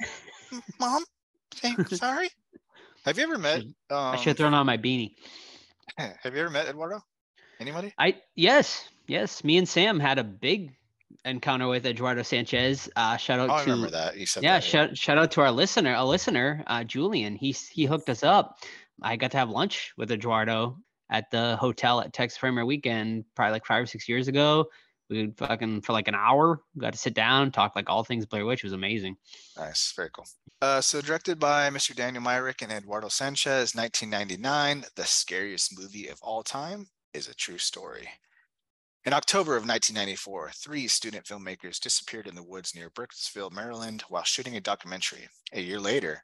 [0.79, 1.03] mom.
[1.55, 2.29] Say sorry.
[3.05, 3.61] Have you ever met?
[3.61, 5.11] Um, I should have thrown on my beanie.
[5.97, 7.01] have you ever met Eduardo?
[7.59, 7.93] Anybody?
[7.97, 9.43] I yes, yes.
[9.43, 10.71] Me and Sam had a big
[11.25, 12.89] encounter with Eduardo Sanchez.
[12.95, 14.17] Uh, shout out Oh, I to remember that.
[14.17, 17.35] You said yeah, that, shout shout out to our listener, a listener, uh, Julian.
[17.35, 18.59] He he hooked us up.
[19.01, 20.77] I got to have lunch with Eduardo
[21.09, 24.65] at the hotel at Texas Frightmare Weekend, probably like five or six years ago.
[25.09, 26.61] We fucking for like an hour.
[26.77, 28.63] Got to sit down, talk like all things Blair Witch.
[28.63, 29.17] It was amazing.
[29.57, 30.25] Nice, very cool.
[30.61, 31.93] Uh, so directed by Mr.
[31.93, 37.57] Daniel Myrick and Eduardo Sanchez, 1999, the scariest movie of all time is a true
[37.57, 38.07] story.
[39.05, 44.23] In October of 1994, three student filmmakers disappeared in the woods near Burkittsville, Maryland, while
[44.23, 45.27] shooting a documentary.
[45.51, 46.23] A year later,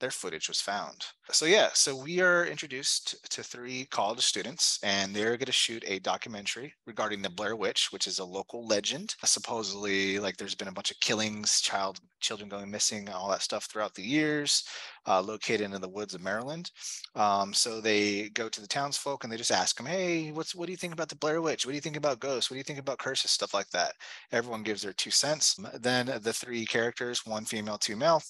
[0.00, 1.04] their footage was found.
[1.30, 5.84] So yeah, so we are introduced to three college students, and they're going to shoot
[5.86, 9.14] a documentary regarding the Blair Witch, which is a local legend.
[9.24, 13.64] Supposedly, like there's been a bunch of killings, child children going missing, all that stuff
[13.66, 14.64] throughout the years,
[15.06, 16.70] uh, located in the woods of Maryland.
[17.14, 20.66] Um, so they go to the townsfolk and they just ask them, "Hey, what's what
[20.66, 21.66] do you think about the Blair Witch?
[21.66, 22.50] What do you think about ghosts?
[22.50, 23.30] What do you think about curses?
[23.30, 23.94] Stuff like that."
[24.32, 25.56] Everyone gives their two cents.
[25.74, 28.22] Then the three characters, one female, two male,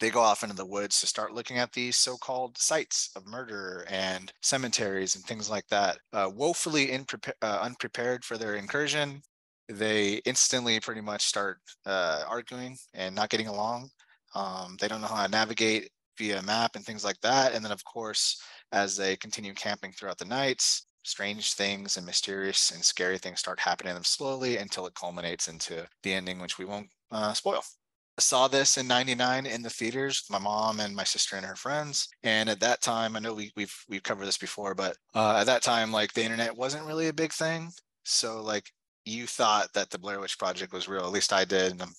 [0.00, 3.84] they go off into the woods to start looking at these so-called sites of murder
[3.88, 5.98] and cemeteries and things like that.
[6.12, 9.20] Uh, woefully uh, unprepared for their incursion,
[9.68, 13.88] they instantly pretty much start uh, arguing and not getting along.
[14.34, 17.54] Um, they don't know how to navigate via map and things like that.
[17.54, 18.40] And then, of course,
[18.72, 23.60] as they continue camping throughout the nights, strange things and mysterious and scary things start
[23.60, 27.62] happening to them slowly until it culminates into the ending, which we won't uh, spoil
[28.18, 31.56] saw this in 99 in the theaters with my mom and my sister and her
[31.56, 35.36] friends and at that time i know we, we've we've covered this before but uh,
[35.38, 37.70] at that time like the internet wasn't really a big thing
[38.04, 38.70] so like
[39.04, 41.92] you thought that the blair witch project was real at least i did and I'm,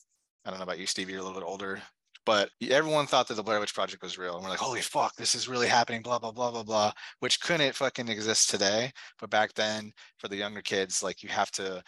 [0.45, 1.82] i don't know about you steve you're a little bit older
[2.26, 5.15] but everyone thought that the blair witch project was real and we're like holy fuck
[5.15, 9.30] this is really happening blah blah blah blah blah which couldn't fucking exist today but
[9.30, 11.82] back then for the younger kids like you have to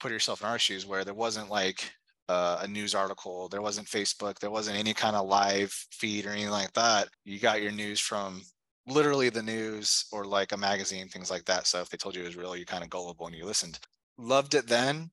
[0.00, 1.92] put yourself in our shoes where there wasn't like
[2.28, 3.48] uh, a news article.
[3.48, 4.38] There wasn't Facebook.
[4.38, 7.08] There wasn't any kind of live feed or anything like that.
[7.24, 8.42] You got your news from
[8.86, 11.66] literally the news or like a magazine, things like that.
[11.66, 13.78] So if they told you it was real, you kind of gullible and you listened.
[14.18, 15.10] Loved it then.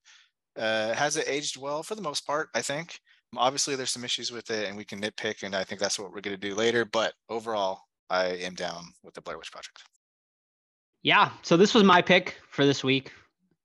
[0.58, 2.50] Uh, has it aged well for the most part?
[2.56, 3.00] I think.
[3.38, 6.12] Obviously, there's some issues with it, and we can nitpick, and I think that's what
[6.12, 6.86] we're going to do later.
[6.86, 9.84] But overall, I am down with the Blair Witch Project.
[11.04, 11.32] Yeah.
[11.42, 13.12] So this was my pick for this week.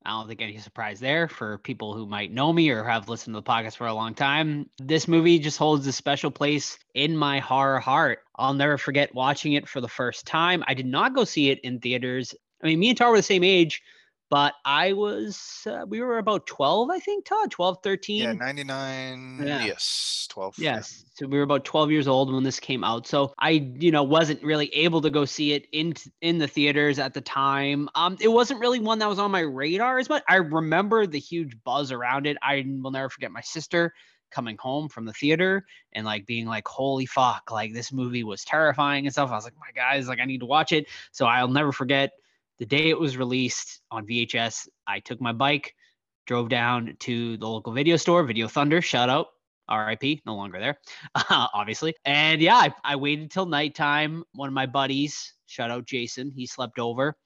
[0.05, 3.35] I don't think any surprise there for people who might know me or have listened
[3.35, 4.71] to the podcast for a long time.
[4.79, 8.21] This movie just holds a special place in my horror heart.
[8.35, 10.65] I'll never forget watching it for the first time.
[10.67, 12.35] I did not go see it in theaters.
[12.63, 13.83] I mean, me and Tar were the same age,
[14.31, 18.23] but I was, uh, we were about 12, I think, Todd, 12, 13.
[18.23, 19.41] Yeah, 99.
[19.45, 19.65] Yeah.
[19.65, 20.55] Yes, 12.
[20.59, 21.05] Yes.
[21.15, 23.09] So we were about 12 years old when this came out.
[23.09, 27.01] So I, you know, wasn't really able to go see it in in the theaters
[27.01, 27.89] at the time.
[27.97, 30.23] Um, it wasn't really one that was on my radar as much.
[30.29, 32.37] I remember the huge buzz around it.
[32.41, 33.93] I will never forget my sister
[34.31, 38.45] coming home from the theater and like being like, holy fuck, like this movie was
[38.45, 39.31] terrifying and stuff.
[39.31, 40.87] I was like, my guys, like I need to watch it.
[41.11, 42.13] So I'll never forget
[42.61, 45.75] the day it was released on VHS, I took my bike,
[46.27, 49.29] drove down to the local video store, Video Thunder, shout out,
[49.71, 50.79] RIP, no longer there,
[51.31, 51.95] obviously.
[52.05, 54.25] And yeah, I, I waited till nighttime.
[54.35, 57.17] One of my buddies, shout out Jason, he slept over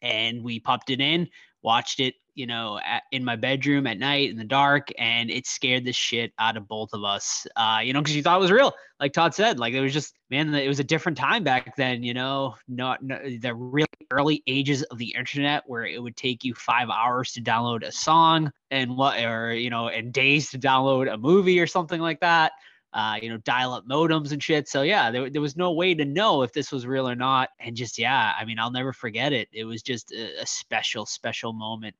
[0.00, 1.28] and we popped it in,
[1.62, 5.46] watched it you know, at, in my bedroom at night in the dark, and it
[5.46, 7.46] scared the shit out of both of us.
[7.56, 9.58] Uh, you know, because you thought it was real, like Todd said.
[9.58, 12.02] Like it was just, man, it was a different time back then.
[12.02, 16.44] You know, not, not the really early ages of the internet where it would take
[16.44, 20.58] you five hours to download a song and what, or you know, and days to
[20.58, 22.52] download a movie or something like that.
[22.92, 24.68] Uh, you know, dial up modems and shit.
[24.68, 27.48] So yeah, there, there was no way to know if this was real or not.
[27.58, 29.48] And just, yeah, I mean, I'll never forget it.
[29.52, 31.96] It was just a, a special, special moment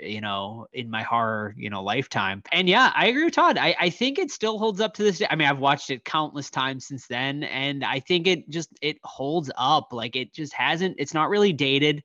[0.00, 2.42] you know, in my horror, you know, lifetime.
[2.52, 3.58] And yeah, I agree with Todd.
[3.58, 5.26] I, I think it still holds up to this day.
[5.28, 8.98] I mean, I've watched it countless times since then, and I think it just it
[9.04, 9.92] holds up.
[9.92, 12.02] Like it just hasn't, it's not really dated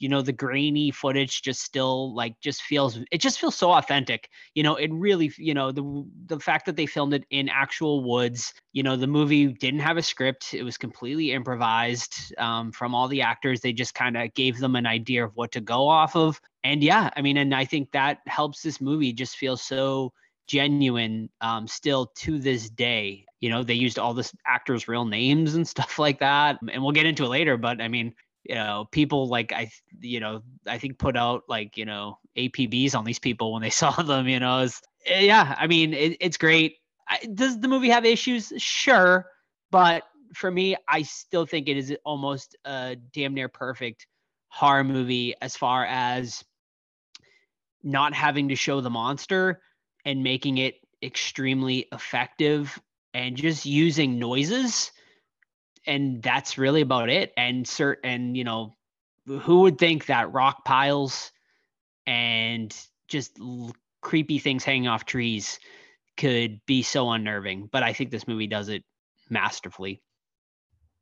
[0.00, 4.28] you know the grainy footage just still like just feels it just feels so authentic
[4.54, 8.02] you know it really you know the the fact that they filmed it in actual
[8.02, 12.94] woods you know the movie didn't have a script it was completely improvised um, from
[12.94, 15.86] all the actors they just kind of gave them an idea of what to go
[15.86, 19.56] off of and yeah i mean and i think that helps this movie just feel
[19.56, 20.12] so
[20.48, 25.54] genuine um, still to this day you know they used all this actors real names
[25.54, 28.14] and stuff like that and we'll get into it later but i mean
[28.44, 29.70] you know people like i
[30.00, 33.70] you know i think put out like you know apbs on these people when they
[33.82, 36.76] saw them you know it's, eh, yeah i mean it, it's great.
[37.08, 38.52] I, does the movie have issues?
[38.56, 39.26] Sure
[39.70, 44.06] but for me i still think it is almost a damn near perfect
[44.48, 46.44] horror movie as far as
[47.82, 49.60] not having to show the monster
[50.04, 52.78] and making it extremely effective
[53.14, 54.92] and just using noises
[55.86, 57.32] and that's really about it.
[57.36, 58.76] And cert and you know,
[59.26, 61.32] who would think that rock piles
[62.06, 62.74] and
[63.08, 65.58] just l- creepy things hanging off trees
[66.16, 67.68] could be so unnerving.
[67.70, 68.84] But I think this movie does it
[69.28, 70.02] masterfully.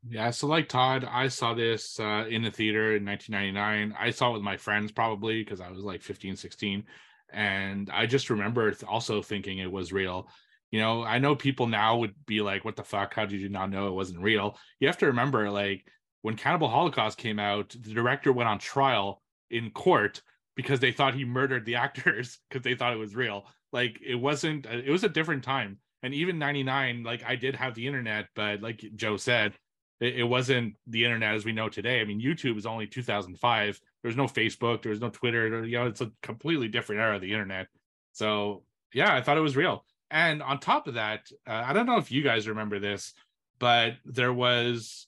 [0.09, 3.97] Yeah, so like Todd, I saw this uh, in the theater in 1999.
[3.99, 6.85] I saw it with my friends probably because I was like 15, 16.
[7.31, 10.29] And I just remember also thinking it was real.
[10.71, 13.15] You know, I know people now would be like, what the fuck?
[13.15, 14.59] How did you not know it wasn't real?
[14.81, 15.85] You have to remember, like,
[16.23, 20.21] when Cannibal Holocaust came out, the director went on trial in court
[20.57, 23.47] because they thought he murdered the actors because they thought it was real.
[23.73, 25.79] Like, it wasn't, uh, it was a different time.
[26.03, 29.55] And even 99, like, I did have the internet, but like Joe said,
[30.01, 32.01] it, it wasn't the internet as we know today.
[32.01, 33.81] I mean, YouTube is only 2005.
[34.03, 35.65] There was no Facebook, there was no Twitter.
[35.65, 37.67] You know, it's a completely different era of the internet.
[38.13, 39.85] So yeah, I thought it was real.
[40.11, 43.13] And on top of that, uh, I don't know if you guys remember this,
[43.59, 45.07] but there was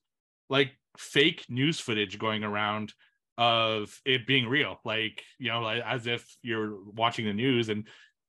[0.48, 2.92] like fake news footage going around
[3.38, 7.86] of it being real, like you know, like, as if you're watching the news and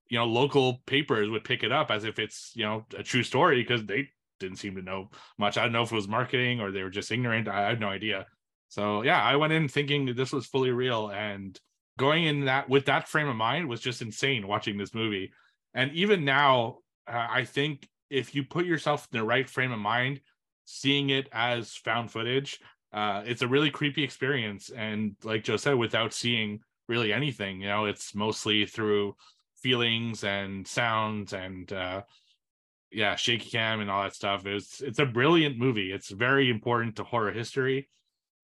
[0.10, 3.24] you know local papers would pick it up as if it's you know a true
[3.24, 4.08] story because they
[4.40, 5.58] didn't seem to know much.
[5.58, 7.48] I don't know if it was marketing or they were just ignorant.
[7.48, 8.26] I had no idea.
[8.70, 11.60] So yeah, I went in thinking that this was fully real and
[11.98, 15.32] going in that with that frame of mind was just insane watching this movie.
[15.74, 19.80] And even now, uh, I think if you put yourself in the right frame of
[19.80, 20.22] mind,
[20.66, 22.60] seeing it as found footage,
[22.94, 24.70] uh, it's a really creepy experience.
[24.70, 29.16] And like Joe said, without seeing really anything, you know, it's mostly through
[29.62, 32.02] feelings and sounds and uh,
[32.92, 34.46] yeah, shaky cam and all that stuff.
[34.46, 35.92] It's it's a brilliant movie.
[35.92, 37.88] It's very important to horror history.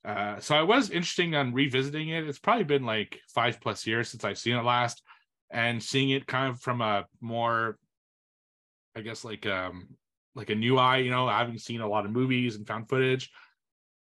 [0.05, 2.25] Uh, so I was interesting on revisiting it.
[2.25, 5.01] It's probably been like five plus years since I've seen it last,
[5.49, 7.77] and seeing it kind of from a more,
[8.95, 9.89] I guess like um
[10.35, 10.97] like a new eye.
[10.97, 13.31] You know, having seen a lot of movies and found footage,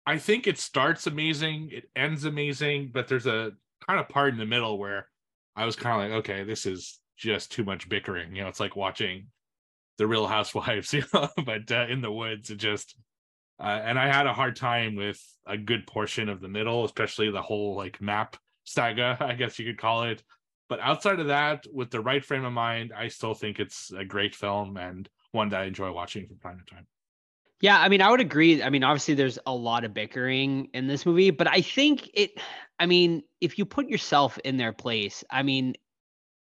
[0.07, 3.53] I think it starts amazing, it ends amazing, but there's a
[3.87, 5.09] kind of part in the middle where
[5.57, 8.35] I was kind of like, okay, this is just too much bickering.
[8.35, 9.27] You know, it's like watching
[9.99, 12.95] the Real Housewives, you know, but uh, in the woods, it just.
[13.59, 17.31] Uh, and I had a hard time with a good portion of the middle, especially
[17.31, 20.23] the whole like map saga, I guess you could call it.
[20.69, 24.05] But outside of that, with the right frame of mind, I still think it's a
[24.05, 26.87] great film and one that I enjoy watching from time to time.
[27.61, 28.63] Yeah, I mean, I would agree.
[28.63, 32.33] I mean, obviously, there's a lot of bickering in this movie, but I think it,
[32.79, 35.75] I mean, if you put yourself in their place, I mean,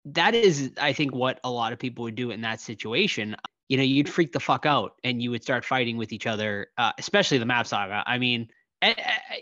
[0.06, 3.36] that is, I think, what a lot of people would do in that situation.
[3.70, 6.68] You know, you'd freak the fuck out and you would start fighting with each other,
[6.78, 8.04] uh, especially the map saga.
[8.06, 8.48] I mean,
[8.82, 8.96] and,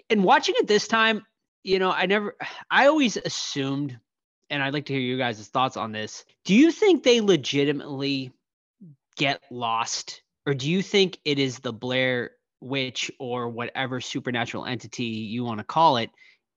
[0.09, 1.25] and watching it this time,
[1.63, 2.35] you know, I never,
[2.71, 3.97] I always assumed,
[4.49, 6.25] and I'd like to hear you guys' thoughts on this.
[6.45, 8.31] Do you think they legitimately
[9.15, 12.31] get lost, or do you think it is the Blair
[12.61, 16.09] Witch or whatever supernatural entity you want to call it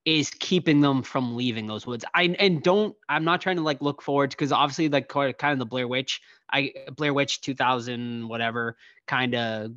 [0.05, 2.05] is keeping them from leaving those woods.
[2.14, 5.59] I and don't I'm not trying to like look forward because obviously like kind of
[5.59, 8.76] the Blair Witch, I Blair Witch 2000 whatever
[9.07, 9.72] kind of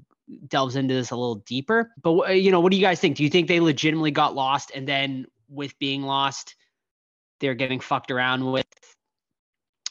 [0.48, 1.92] delves into this a little deeper.
[2.02, 3.18] But you know, what do you guys think?
[3.18, 6.56] Do you think they legitimately got lost and then with being lost
[7.44, 8.66] they're getting fucked around with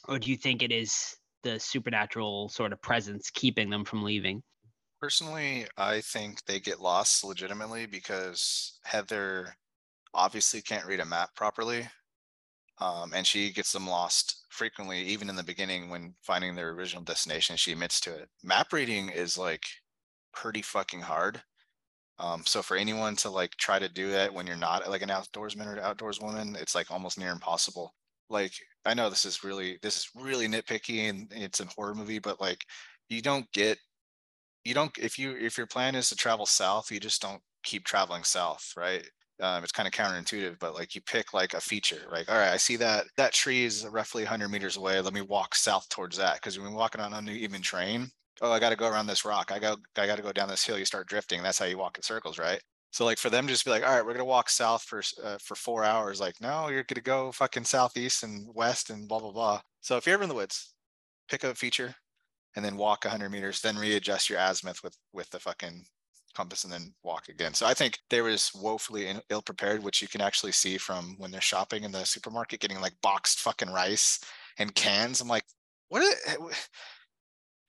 [0.08, 4.42] or do you think it is the supernatural sort of presence keeping them from leaving?
[5.02, 9.54] Personally, I think they get lost legitimately because Heather
[10.14, 11.86] obviously can't read a map properly.
[12.80, 17.04] Um, and she gets them lost frequently, even in the beginning when finding their original
[17.04, 17.56] destination.
[17.56, 18.30] She admits to it.
[18.42, 19.64] Map reading is like
[20.32, 21.42] pretty fucking hard.
[22.18, 25.08] Um, so for anyone to like try to do that when you're not like an
[25.08, 27.94] outdoorsman or outdoors woman, it's like almost near impossible.
[28.30, 28.52] Like
[28.84, 32.40] I know this is really this is really nitpicky and it's a horror movie, but
[32.40, 32.64] like
[33.08, 33.78] you don't get
[34.64, 37.84] you don't if you if your plan is to travel south, you just don't keep
[37.84, 39.08] traveling south, right?
[39.40, 42.52] um, it's kind of counterintuitive, but like you pick like a feature, like, all right,
[42.52, 45.00] I see that that tree is roughly 100 meters away.
[45.00, 46.34] Let me walk south towards that.
[46.34, 48.08] Because when you're walking on uneven terrain,
[48.42, 49.50] oh, I got to go around this rock.
[49.52, 50.78] I got I got to go down this hill.
[50.78, 51.42] You start drifting.
[51.42, 52.60] That's how you walk in circles, right?
[52.90, 55.38] So like for them just be like, all right, we're gonna walk south for uh,
[55.42, 56.20] for four hours.
[56.20, 59.60] Like, no, you're gonna go fucking southeast and west and blah blah blah.
[59.80, 60.74] So if you're ever in the woods,
[61.30, 61.94] pick a feature,
[62.54, 63.60] and then walk 100 meters.
[63.62, 65.86] Then readjust your azimuth with with the fucking
[66.34, 67.54] compass and then walk again.
[67.54, 71.30] So I think they was woefully ill prepared, which you can actually see from when
[71.30, 74.20] they're shopping in the supermarket, getting like boxed fucking rice
[74.58, 75.20] and cans.
[75.20, 75.44] I'm like,
[75.88, 76.02] what?
[76.02, 76.14] Is,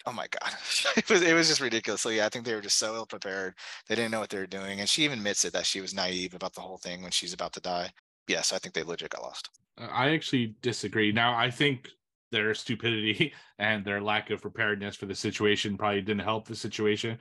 [0.06, 0.54] oh my god,
[0.98, 2.02] it was it was just ridiculous.
[2.02, 3.56] So yeah, I think they were just so ill prepared.
[3.88, 5.94] They didn't know what they were doing, and she even admits it that she was
[5.94, 7.92] naive about the whole thing when she's about to die.
[8.28, 9.50] Yes, I think they legit got lost.
[9.80, 11.12] Uh, I actually disagree.
[11.12, 11.90] Now I think
[12.32, 17.18] their stupidity and their lack of preparedness for the situation probably didn't help the situation.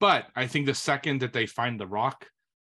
[0.00, 2.26] But I think the second that they find the rock,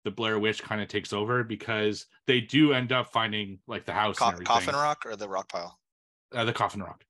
[0.03, 3.93] the Blair Witch kind of takes over because they do end up finding like the
[3.93, 5.77] house, Co- coffin rock or the rock pile?
[6.33, 7.03] uh, the coffin rock.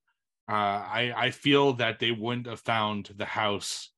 [0.51, 3.89] Uh, I I feel that they wouldn't have found the house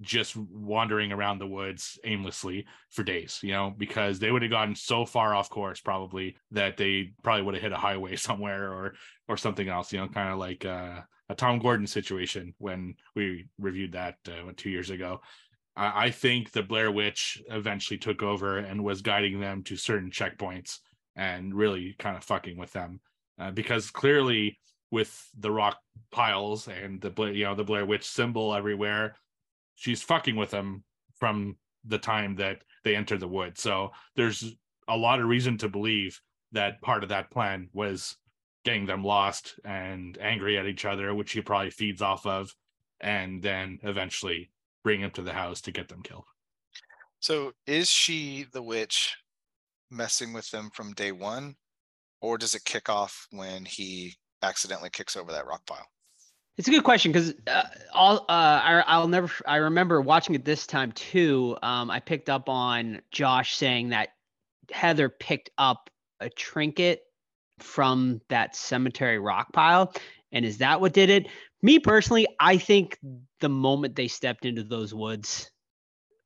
[0.00, 4.74] just wandering around the woods aimlessly for days, you know, because they would have gotten
[4.74, 8.94] so far off course probably that they probably would have hit a highway somewhere or
[9.28, 13.46] or something else, you know, kind of like uh, a Tom Gordon situation when we
[13.58, 15.20] reviewed that uh, two years ago.
[15.76, 20.10] I, I think the Blair Witch eventually took over and was guiding them to certain
[20.10, 20.80] checkpoints
[21.14, 23.00] and really kind of fucking with them
[23.38, 24.58] uh, because clearly
[24.92, 25.78] with the rock
[26.12, 29.16] piles and the you know the Blair Witch symbol everywhere,
[29.74, 30.84] she's fucking with them
[31.16, 33.58] from the time that they enter the wood.
[33.58, 34.54] So there's
[34.86, 36.20] a lot of reason to believe
[36.52, 38.16] that part of that plan was
[38.64, 42.54] getting them lost and angry at each other, which he probably feeds off of,
[43.00, 44.50] and then eventually
[44.84, 46.24] bring them to the house to get them killed.
[47.20, 49.16] So is she the witch
[49.90, 51.56] messing with them from day one?
[52.20, 55.86] Or does it kick off when he accidentally kicks over that rock pile?
[56.58, 57.62] It's a good question because uh,
[57.94, 59.30] all uh, I, I'll never.
[59.46, 61.56] I remember watching it this time too.
[61.62, 64.10] Um, I picked up on Josh saying that
[64.70, 65.88] Heather picked up
[66.20, 67.00] a trinket
[67.58, 69.94] from that cemetery rock pile,
[70.30, 71.28] and is that what did it?
[71.62, 72.98] Me personally, I think
[73.40, 75.50] the moment they stepped into those woods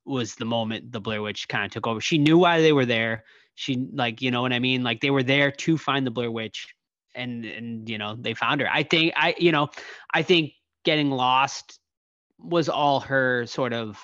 [0.05, 2.01] was the moment the Blair Witch kind of took over.
[2.01, 3.23] She knew why they were there.
[3.55, 4.83] She like, you know what I mean?
[4.83, 6.67] Like they were there to find the Blair Witch
[7.17, 8.69] and and you know, they found her.
[8.71, 9.69] I think I you know,
[10.13, 10.53] I think
[10.85, 11.79] getting lost
[12.39, 13.99] was all her sort of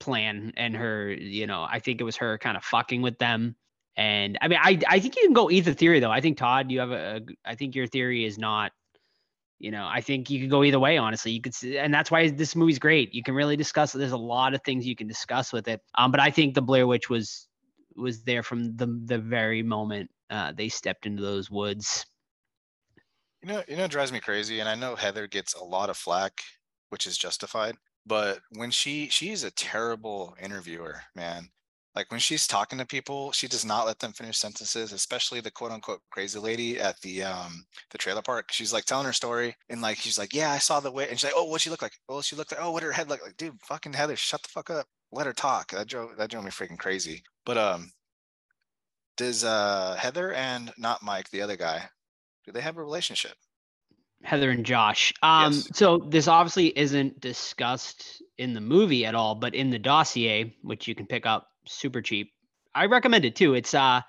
[0.00, 3.56] plan and her, you know, I think it was her kind of fucking with them.
[3.96, 6.10] And I mean, I I think you can go either theory though.
[6.10, 8.72] I think Todd, you have a, a I think your theory is not
[9.60, 11.32] you know, I think you could go either way, honestly.
[11.32, 13.14] You could, see, and that's why this movie's great.
[13.14, 13.92] You can really discuss.
[13.92, 15.80] There's a lot of things you can discuss with it.
[15.94, 17.48] Um, but I think the Blair Witch was
[17.96, 22.04] was there from the the very moment uh, they stepped into those woods.
[23.44, 25.90] You know, you know, it drives me crazy, and I know Heather gets a lot
[25.90, 26.40] of flack,
[26.88, 27.76] which is justified.
[28.06, 31.50] But when she she's a terrible interviewer, man.
[31.94, 35.50] Like when she's talking to people, she does not let them finish sentences, especially the
[35.50, 38.50] quote unquote crazy lady at the um the trailer park.
[38.50, 41.18] She's like telling her story and like she's like, Yeah, I saw the way and
[41.18, 41.92] she's like, Oh, what she look like?
[42.08, 43.36] Oh, she looked like oh, what her head look like?
[43.36, 44.86] Dude, fucking Heather, shut the fuck up.
[45.12, 45.70] Let her talk.
[45.72, 47.22] That drove that drove me freaking crazy.
[47.44, 47.92] But um
[49.18, 51.90] does uh Heather and not Mike, the other guy,
[52.44, 53.34] do they have a relationship?
[54.22, 55.12] Heather and Josh.
[55.22, 55.68] Um, Yes.
[55.74, 60.88] so this obviously isn't discussed in the movie at all, but in the dossier, which
[60.88, 62.32] you can pick up super cheap,
[62.74, 63.54] I recommend it too.
[63.54, 64.00] It's uh,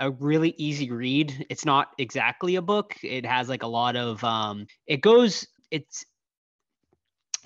[0.00, 1.46] a really easy read.
[1.48, 2.96] It's not exactly a book.
[3.02, 5.46] It has like a lot of um, it goes.
[5.70, 6.04] It's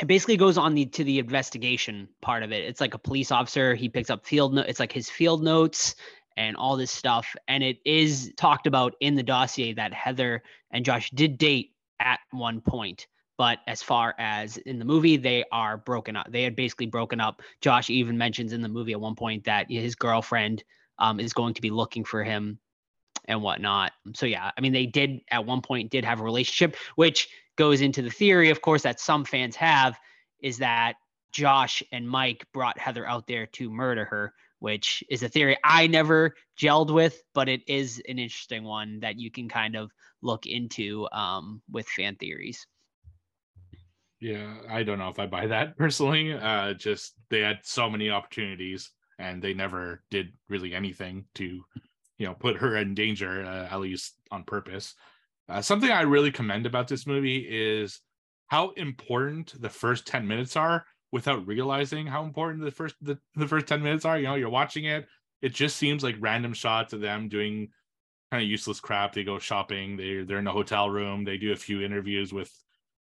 [0.01, 2.64] it basically goes on the to the investigation part of it.
[2.64, 3.74] It's like a police officer.
[3.74, 4.66] He picks up field note.
[4.66, 5.95] It's like his field notes
[6.37, 7.35] and all this stuff.
[7.49, 12.20] And it is talked about in the dossier that Heather and Josh did date at
[12.30, 13.07] one point.
[13.37, 16.30] But as far as in the movie, they are broken up.
[16.30, 17.43] They had basically broken up.
[17.61, 20.62] Josh even mentions in the movie at one point that his girlfriend
[20.99, 22.59] um, is going to be looking for him
[23.26, 23.93] and whatnot.
[24.14, 27.80] So yeah, I mean, they did at one point did have a relationship, which goes
[27.80, 29.99] into the theory, of course, that some fans have,
[30.41, 30.95] is that
[31.32, 34.35] Josh and Mike brought Heather out there to murder her,
[34.65, 39.21] which is a theory I never gelled with, but it is an interesting one that
[39.21, 39.91] you can kind of
[40.23, 42.67] look into um, with fan theories.
[44.21, 46.33] Yeah, I don't know if I buy that personally.
[46.33, 51.62] Uh, just they had so many opportunities and they never did really anything to,
[52.17, 54.95] you know, put her in danger, uh, at least on purpose.
[55.47, 58.01] Uh, something I really commend about this movie is
[58.47, 63.47] how important the first 10 minutes are without realizing how important the first the, the
[63.47, 64.19] first 10 minutes are.
[64.19, 65.07] You know, you're watching it,
[65.41, 67.69] it just seems like random shots of them doing
[68.33, 69.12] kind of useless crap.
[69.12, 72.51] They go shopping, they they're in a hotel room, they do a few interviews with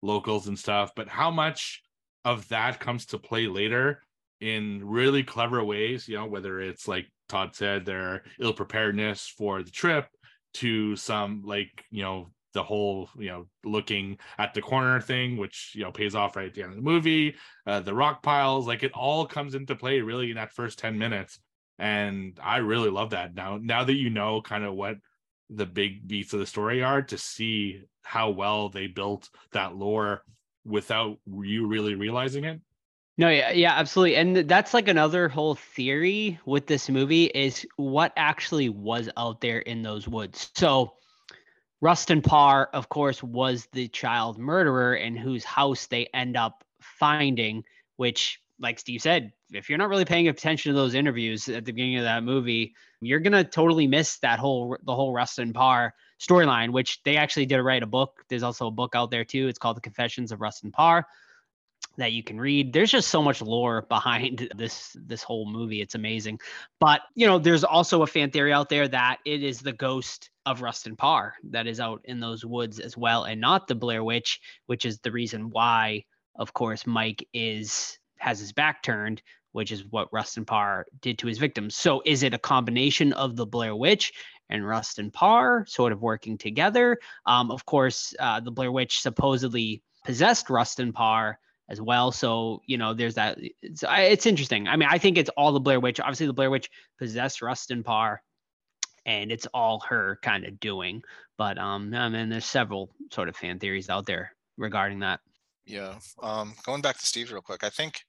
[0.01, 1.83] locals and stuff, but how much
[2.23, 4.01] of that comes to play later
[4.39, 9.63] in really clever ways, you know, whether it's like Todd said, their ill preparedness for
[9.63, 10.07] the trip
[10.53, 15.73] to some like, you know, the whole, you know, looking at the corner thing, which,
[15.75, 17.35] you know, pays off right at the end of the movie,
[17.65, 20.97] uh, the rock piles, like it all comes into play really in that first 10
[20.97, 21.39] minutes.
[21.79, 24.95] And I really love that now, now that you know kind of what
[25.49, 30.23] the big beats of the story are to see how well they built that lore
[30.65, 32.59] without you really realizing it.
[33.19, 34.15] No, yeah, yeah, absolutely.
[34.15, 39.59] And that's like another whole theory with this movie is what actually was out there
[39.59, 40.51] in those woods.
[40.55, 40.93] So
[41.81, 47.63] Rustin Parr, of course, was the child murderer and whose house they end up finding,
[47.97, 51.71] which like Steve said, if you're not really paying attention to those interviews at the
[51.71, 56.71] beginning of that movie, you're gonna totally miss that whole the whole Rustin Parr storyline,
[56.71, 58.23] which they actually did write a book.
[58.27, 59.47] There's also a book out there too.
[59.47, 61.05] It's called The Confessions of Rustin Parr
[61.97, 62.73] that you can read.
[62.73, 65.81] There's just so much lore behind this this whole movie.
[65.81, 66.39] It's amazing.
[66.79, 70.29] But, you know, there's also a fan theory out there that it is the ghost
[70.45, 74.03] of Rustin Parr that is out in those woods as well and not the Blair
[74.03, 79.21] Witch, which is the reason why of course Mike is has his back turned,
[79.51, 81.75] which is what Rustin Parr did to his victims.
[81.75, 84.13] So is it a combination of the Blair Witch
[84.49, 86.97] and Rustin Parr sort of working together?
[87.25, 91.37] Um, of course, uh, the Blair Witch supposedly possessed Rustin Parr
[91.69, 92.11] as well.
[92.11, 93.37] So you know, there's that.
[93.61, 94.67] It's, it's interesting.
[94.67, 95.99] I mean, I think it's all the Blair Witch.
[95.99, 98.21] Obviously, the Blair Witch possessed Rustin Parr,
[99.05, 101.01] and it's all her kind of doing.
[101.37, 105.19] But um, I mean, there's several sort of fan theories out there regarding that.
[105.65, 105.95] Yeah.
[106.21, 108.01] Um, going back to Steve real quick, I think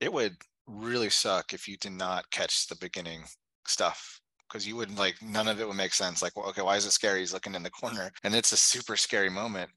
[0.00, 3.24] it would really suck if you did not catch the beginning
[3.66, 6.22] stuff because you would like none of it would make sense.
[6.22, 7.20] Like, well, okay, why is it scary?
[7.20, 9.70] He's looking in the corner, and it's a super scary moment.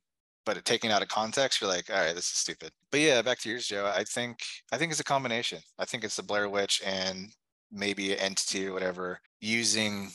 [0.46, 2.72] But taken out of context, you're like, all right, this is stupid.
[2.90, 3.92] But yeah, back to yours, Joe.
[3.96, 4.40] I think
[4.72, 5.60] I think it's a combination.
[5.78, 7.28] I think it's the Blair Witch and
[7.72, 10.12] maybe an entity or whatever using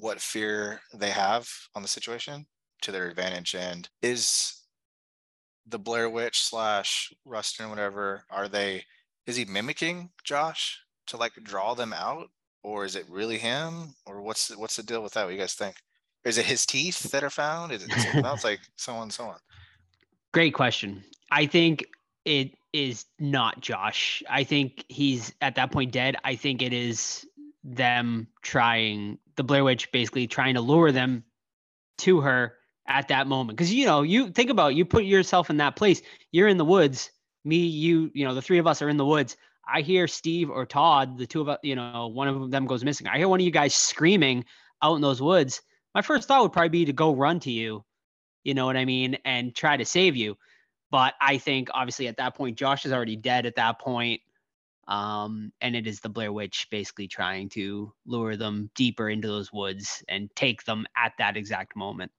[0.00, 2.46] what fear they have on the situation
[2.82, 3.54] to their advantage.
[3.54, 4.62] And is
[5.66, 8.84] the Blair Witch slash Rustin, whatever, are they?
[9.26, 12.28] Is he mimicking Josh to like draw them out,
[12.62, 15.24] or is it really him, or what's what's the deal with that?
[15.24, 15.76] What do you guys think?
[16.28, 17.72] Is it his teeth that are found?
[17.72, 19.36] Is it something else like so on so on?
[20.32, 21.02] Great question.
[21.30, 21.86] I think
[22.24, 24.22] it is not Josh.
[24.28, 26.16] I think he's at that point dead.
[26.24, 27.26] I think it is
[27.64, 31.24] them trying the Blair Witch basically trying to lure them
[31.98, 32.54] to her
[32.86, 35.76] at that moment because you know you think about it, you put yourself in that
[35.76, 36.00] place
[36.32, 37.10] you're in the woods
[37.44, 39.36] me you you know the three of us are in the woods
[39.68, 42.82] i hear steve or todd the two of us you know one of them goes
[42.84, 44.42] missing i hear one of you guys screaming
[44.82, 45.60] out in those woods
[45.94, 47.84] my first thought would probably be to go run to you
[48.44, 50.36] you know what i mean and try to save you
[50.90, 54.20] but i think obviously at that point josh is already dead at that point
[54.88, 59.52] um, and it is the Blair Witch basically trying to lure them deeper into those
[59.52, 62.10] woods and take them at that exact moment.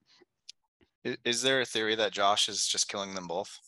[1.02, 3.58] Is, is there a theory that Josh is just killing them both?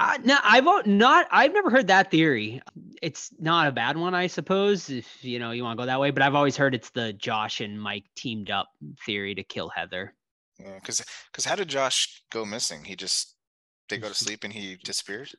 [0.00, 1.28] Uh, no, I've not.
[1.30, 2.62] I've never heard that theory.
[3.02, 6.00] It's not a bad one, I suppose, if you know you want to go that
[6.00, 6.10] way.
[6.10, 8.68] But I've always heard it's the Josh and Mike teamed up
[9.04, 10.14] theory to kill Heather.
[10.58, 12.82] Yeah, because because how did Josh go missing?
[12.82, 13.34] He just
[13.90, 15.34] they go to sleep and he disappears.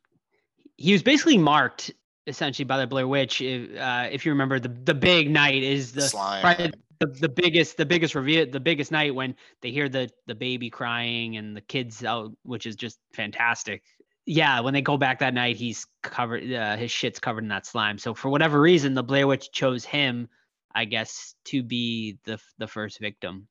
[0.77, 1.89] He was basically marked
[2.27, 3.41] essentially by the Blair Witch.
[3.41, 7.77] If, uh, if you remember, the the big night is the Slime the, the biggest
[7.77, 11.61] the biggest reveal the biggest night when they hear the the baby crying and the
[11.61, 13.81] kids out which is just fantastic
[14.31, 17.65] yeah when they go back that night he's covered uh, his shit's covered in that
[17.65, 17.97] slime.
[17.97, 20.29] So for whatever reason the blair witch chose him
[20.73, 23.47] i guess to be the the first victim.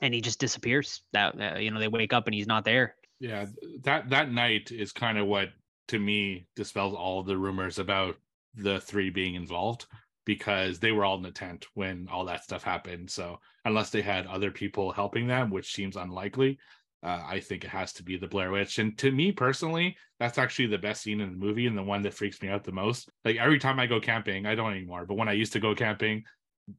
[0.00, 1.02] And he just disappears.
[1.12, 2.96] That uh, you know they wake up and he's not there.
[3.20, 3.46] Yeah
[3.84, 5.50] that that night is kind of what
[5.88, 8.16] to me dispels all the rumors about
[8.54, 9.86] the three being involved
[10.24, 13.10] because they were all in the tent when all that stuff happened.
[13.10, 16.58] So unless they had other people helping them, which seems unlikely,
[17.02, 18.78] uh, I think it has to be the Blair Witch.
[18.78, 22.02] And to me personally, that's actually the best scene in the movie and the one
[22.02, 23.10] that freaks me out the most.
[23.24, 25.74] Like every time I go camping, I don't anymore, but when I used to go
[25.74, 26.24] camping,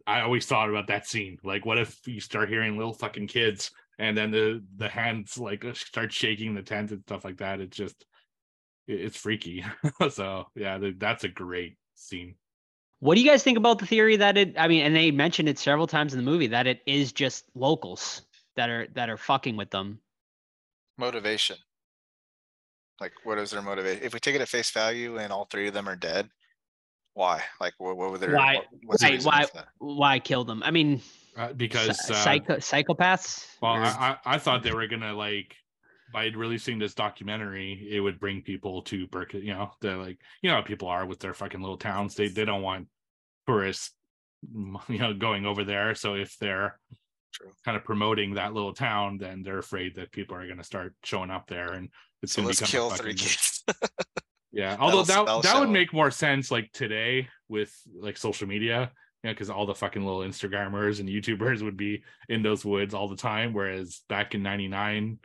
[0.08, 1.38] I always thought about that scene.
[1.44, 5.66] Like, what if you start hearing little fucking kids and then the the hands like
[5.76, 7.60] start shaking the tent and stuff like that?
[7.60, 8.06] It's just
[8.88, 9.66] it's freaky.
[10.10, 12.36] so yeah, that's a great scene.
[13.00, 14.58] What do you guys think about the theory that it?
[14.58, 17.44] I mean, and they mentioned it several times in the movie that it is just
[17.54, 18.22] locals
[18.56, 20.00] that are that are fucking with them.
[20.98, 21.58] Motivation.
[23.00, 24.04] Like, what is their motivation?
[24.04, 26.30] If we take it at face value and all three of them are dead,
[27.14, 27.42] why?
[27.60, 28.36] Like, what, what were their?
[28.36, 28.62] Why?
[28.86, 29.18] What, why?
[29.22, 29.46] Why,
[29.80, 30.62] why kill them?
[30.64, 31.02] I mean,
[31.36, 33.48] uh, because uh, psycho, psychopaths.
[33.62, 35.56] Well, I, I I thought they were gonna like
[36.14, 39.42] by releasing this documentary, it would bring people to Berkeley.
[39.42, 42.16] You know, they're like, you know, people are with their fucking little towns.
[42.16, 42.88] They they don't want
[43.48, 43.92] tourists,
[44.88, 45.96] you know, going over there.
[45.96, 46.80] So if they're
[47.34, 47.52] True.
[47.66, 50.94] kind of promoting that little town, then they're afraid that people are going to start
[51.04, 51.90] showing up there, and
[52.22, 53.64] it's so going to kill three kids.
[54.52, 58.92] yeah, although that that would make more sense like today with like social media.
[59.24, 63.08] Yeah, because all the fucking little Instagrammers and YouTubers would be in those woods all
[63.08, 63.54] the time.
[63.54, 65.18] Whereas back in '99,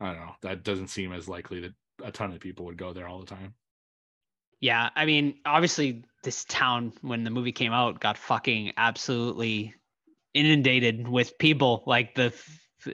[0.00, 0.32] I don't know.
[0.42, 1.72] That doesn't seem as likely that
[2.04, 3.54] a ton of people would go there all the time.
[4.60, 9.74] Yeah, I mean, obviously, this town when the movie came out got fucking absolutely
[10.36, 11.82] inundated with people.
[11.86, 12.32] Like the,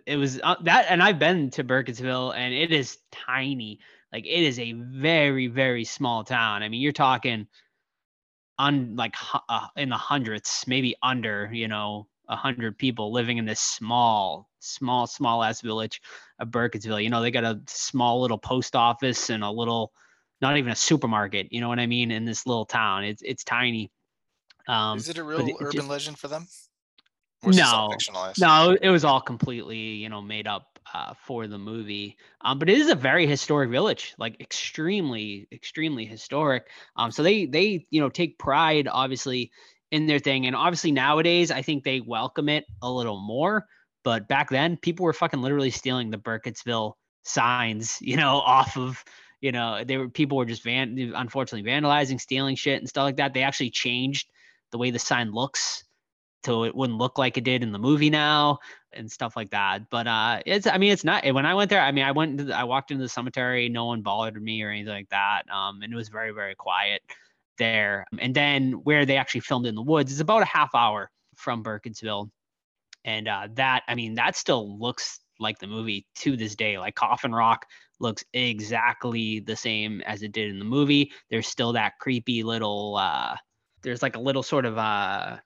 [0.06, 3.80] it was uh, that, and I've been to Burkittsville, and it is tiny
[4.12, 6.62] Like it is a very very small town.
[6.62, 7.46] I mean, you're talking
[8.58, 9.14] on like
[9.48, 14.48] uh, in the hundreds, maybe under, you know, a hundred people living in this small,
[14.60, 16.00] small, small ass village
[16.38, 17.02] of Burkittsville.
[17.02, 19.92] You know, they got a small little post office and a little,
[20.40, 21.48] not even a supermarket.
[21.50, 22.10] You know what I mean?
[22.10, 23.90] In this little town, it's it's tiny.
[24.68, 26.46] Um, Is it a real it, urban just, legend for them?
[27.44, 27.90] No,
[28.38, 32.16] no, it was all completely, you know, made up uh, for the movie.
[32.42, 36.68] Um, but it is a very historic village, like extremely, extremely historic.
[36.96, 39.50] Um, so they they you know take pride, obviously,
[39.90, 43.66] in their thing, and obviously nowadays I think they welcome it a little more.
[44.04, 49.02] But back then, people were fucking literally stealing the Burkittsville signs, you know, off of
[49.40, 53.16] you know they were people were just van unfortunately vandalizing, stealing shit and stuff like
[53.16, 53.34] that.
[53.34, 54.28] They actually changed
[54.70, 55.84] the way the sign looks
[56.44, 58.58] so it wouldn't look like it did in the movie now
[58.92, 59.88] and stuff like that.
[59.90, 61.80] But uh, it's I mean it's not when I went there.
[61.80, 63.68] I mean I went the, I walked into the cemetery.
[63.68, 65.42] No one bothered me or anything like that.
[65.52, 67.02] Um, and it was very very quiet
[67.58, 68.06] there.
[68.18, 71.62] And then where they actually filmed in the woods is about a half hour from
[71.62, 72.30] Burkittsville,
[73.04, 76.78] and uh, that I mean that still looks like the movie to this day.
[76.78, 77.66] Like Coffin Rock
[78.00, 81.12] looks exactly the same as it did in the movie.
[81.30, 82.96] There's still that creepy little.
[82.96, 83.36] Uh,
[83.82, 85.38] there's like a little sort of uh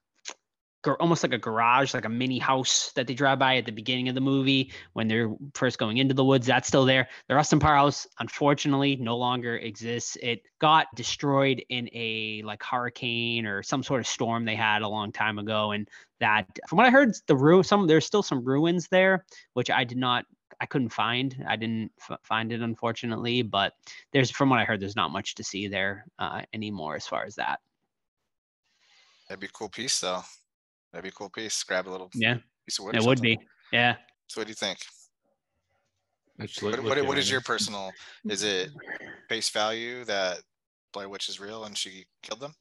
[0.95, 4.09] almost like a garage, like a mini house that they drive by at the beginning
[4.09, 6.47] of the movie when they're first going into the woods.
[6.47, 7.09] That's still there.
[7.29, 10.17] The Rustin Parr House, unfortunately, no longer exists.
[10.23, 14.89] It got destroyed in a like hurricane or some sort of storm they had a
[14.89, 15.73] long time ago.
[15.73, 15.89] And
[16.21, 19.25] that, from what I heard, the ruin, some there's still some ruins there,
[19.55, 20.25] which I did not
[20.61, 21.45] I couldn't find.
[21.47, 23.75] I didn't f- find it unfortunately, but
[24.13, 27.25] there's from what I heard, there's not much to see there uh, anymore as far
[27.25, 27.61] as that.
[29.29, 30.23] That'd be a cool piece though.
[30.93, 31.63] That'd be a cool piece.
[31.65, 32.97] Grab a little yeah piece of wood.
[32.97, 33.39] It would be.
[33.73, 33.97] Yeah.
[34.29, 34.79] So what do you think?
[36.61, 37.91] What, what, what is your personal?
[38.29, 38.71] Is it
[39.29, 40.41] face value that
[40.93, 42.55] Blair Witch is real and she killed them?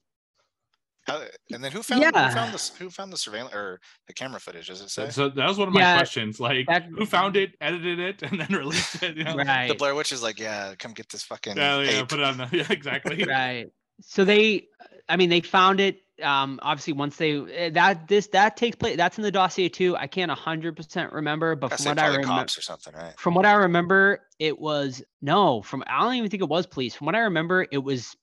[1.07, 1.21] How,
[1.51, 2.28] and then who found yeah.
[2.30, 4.67] who found the who found the surveillance or the camera footage?
[4.67, 5.09] Does it say?
[5.11, 6.39] So that was one of my yeah, questions.
[6.39, 9.15] Like, that, who found it, edited it, and then released it?
[9.15, 9.36] You know?
[9.36, 9.67] Right.
[9.67, 11.57] The Blair Witch is like, yeah, come get this fucking.
[11.57, 12.38] Yeah, yeah, put it on.
[12.38, 13.23] The, yeah, exactly.
[13.23, 13.67] right.
[14.01, 14.65] So they,
[15.07, 18.97] I mean, they found it um obviously once they eh, that this that takes place
[18.97, 19.95] that's in the dossier too.
[19.97, 23.13] I can't 100% remember but from what i remember or something right?
[23.18, 26.95] from what i remember it was no from i don't even think it was police.
[26.95, 28.16] From what i remember it was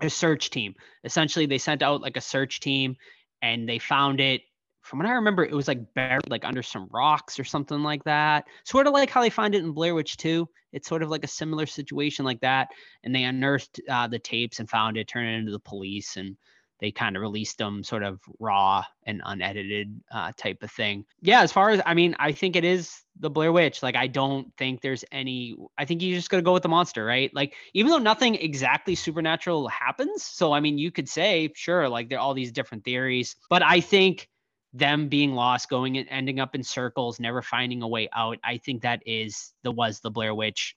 [0.00, 0.74] a search team.
[1.04, 2.96] Essentially they sent out like a search team
[3.42, 4.42] and they found it.
[4.80, 8.04] From what i remember it was like buried like under some rocks or something like
[8.04, 8.46] that.
[8.64, 11.24] Sort of like how they find it in blair witch 2 it's sort of like
[11.24, 12.68] a similar situation like that.
[13.04, 16.36] And they unearthed uh, the tapes and found it turned it into the police and
[16.80, 21.04] they kind of released them sort of raw and unedited uh, type of thing.
[21.20, 23.82] Yeah, as far as I mean, I think it is the Blair Witch.
[23.82, 25.56] Like, I don't think there's any.
[25.76, 27.34] I think you're just gonna go with the monster, right?
[27.34, 32.08] Like, even though nothing exactly supernatural happens, so I mean, you could say sure, like
[32.08, 34.28] there are all these different theories, but I think
[34.72, 38.38] them being lost, going and ending up in circles, never finding a way out.
[38.44, 40.76] I think that is the was the Blair Witch,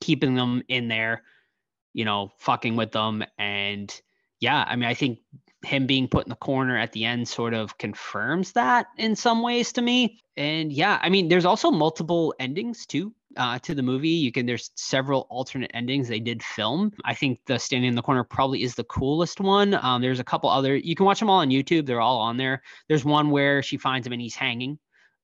[0.00, 1.22] keeping them in there,
[1.92, 4.00] you know, fucking with them and
[4.40, 5.20] yeah, I mean, I think
[5.62, 9.42] him being put in the corner at the end sort of confirms that in some
[9.42, 10.18] ways to me.
[10.36, 14.08] And yeah, I mean, there's also multiple endings too uh, to the movie.
[14.08, 16.92] You can there's several alternate endings they did film.
[17.04, 19.74] I think the standing in the corner probably is the coolest one.
[19.74, 21.84] Um, there's a couple other you can watch them all on YouTube.
[21.84, 22.62] They're all on there.
[22.88, 24.78] There's one where she finds him and he's hanging.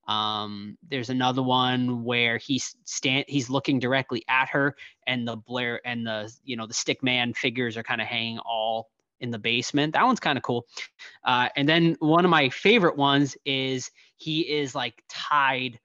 [0.07, 5.81] Um, there's another one where he's stand he's looking directly at her and the Blair
[5.85, 8.89] and the you know the stick man figures are kind of hanging all
[9.19, 9.93] in the basement.
[9.93, 10.65] That one's kind of cool.
[11.23, 15.79] Uh, and then one of my favorite ones is he is like tied,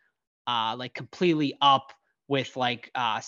[0.47, 1.93] uh, like completely up
[2.29, 3.21] with like uh,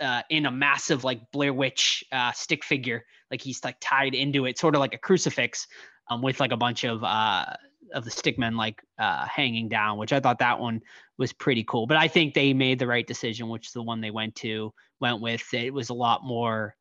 [0.00, 3.04] uh, in a massive like Blair Witch uh, stick figure.
[3.30, 5.66] Like he's like tied into it, sort of like a crucifix,
[6.10, 7.46] um, with like a bunch of uh,
[7.94, 9.98] of the stickmen like uh, hanging down.
[9.98, 10.80] Which I thought that one
[11.18, 11.86] was pretty cool.
[11.86, 15.20] But I think they made the right decision, which the one they went to went
[15.20, 15.42] with.
[15.54, 16.76] It was a lot more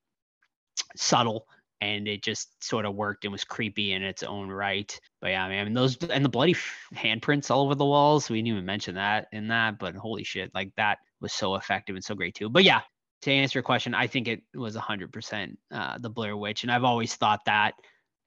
[0.95, 1.45] subtle
[1.81, 4.97] and it just sort of worked and was creepy in its own right.
[5.19, 6.55] But yeah, I mean those and the bloody
[6.95, 8.29] handprints all over the walls.
[8.29, 11.95] We didn't even mention that in that, but holy shit, like that was so effective
[11.95, 12.49] and so great too.
[12.49, 12.81] But yeah,
[13.23, 16.71] to answer your question, I think it was hundred percent uh, the Blair Witch, and
[16.71, 17.73] I've always thought that.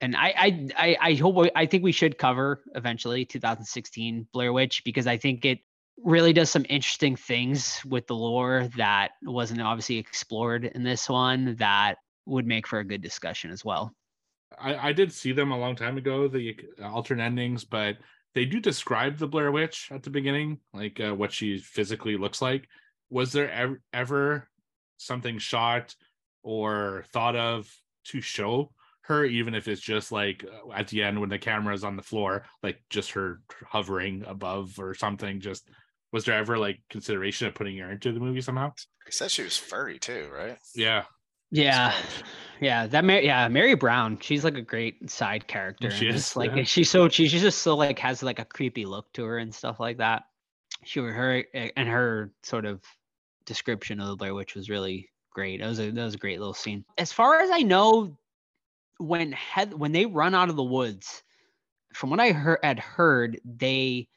[0.01, 4.83] And I, I, I, I hope I think we should cover eventually 2016 Blair Witch
[4.83, 5.59] because I think it
[6.03, 11.55] really does some interesting things with the lore that wasn't obviously explored in this one
[11.59, 13.93] that would make for a good discussion as well.
[14.59, 17.97] I, I did see them a long time ago, the alternate endings, but
[18.33, 22.41] they do describe the Blair Witch at the beginning, like uh, what she physically looks
[22.41, 22.67] like.
[23.09, 24.49] Was there ever, ever
[24.97, 25.95] something shot
[26.43, 27.69] or thought of
[28.05, 28.71] to show
[29.01, 31.95] her, even if it's just like uh, at the end when the camera is on
[31.95, 35.39] the floor, like just her hovering above or something.
[35.39, 35.69] Just
[36.11, 38.73] was there ever like consideration of putting her into the movie somehow?
[39.05, 40.57] He said she was furry too, right?
[40.73, 41.03] Yeah,
[41.51, 41.93] Yeah,
[42.59, 42.87] yeah.
[42.87, 44.17] That Mary, yeah, Mary Brown.
[44.19, 45.91] She's like a great side character.
[45.91, 46.63] She is, just, like yeah.
[46.63, 49.53] she's so she, she's just so like has like a creepy look to her and
[49.53, 50.23] stuff like that.
[50.83, 52.81] She her eh, and her sort of
[53.45, 55.61] description of the Blair Witch was really great.
[55.61, 56.83] It was a that was a great little scene.
[56.97, 58.17] As far as I know,
[58.97, 61.23] when Heath when they run out of the woods,
[61.93, 64.07] from what I heard had heard, they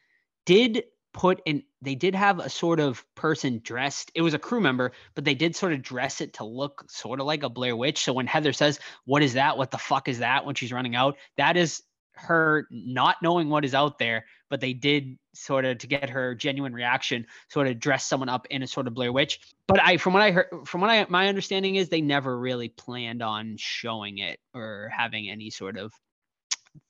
[0.45, 0.83] did
[1.13, 4.11] put in they did have a sort of person dressed.
[4.13, 7.19] It was a crew member, but they did sort of dress it to look sort
[7.19, 8.03] of like a Blair Witch.
[8.03, 9.57] So when Heather says, "What is that?
[9.57, 11.81] What the fuck is that?" when she's running out, that is
[12.19, 16.35] her not knowing what is out there, but they did sort of to get her
[16.35, 19.39] genuine reaction, sort of dress someone up in a sort of Blair Witch.
[19.67, 22.69] But I, from what I heard, from what I, my understanding is, they never really
[22.69, 25.93] planned on showing it or having any sort of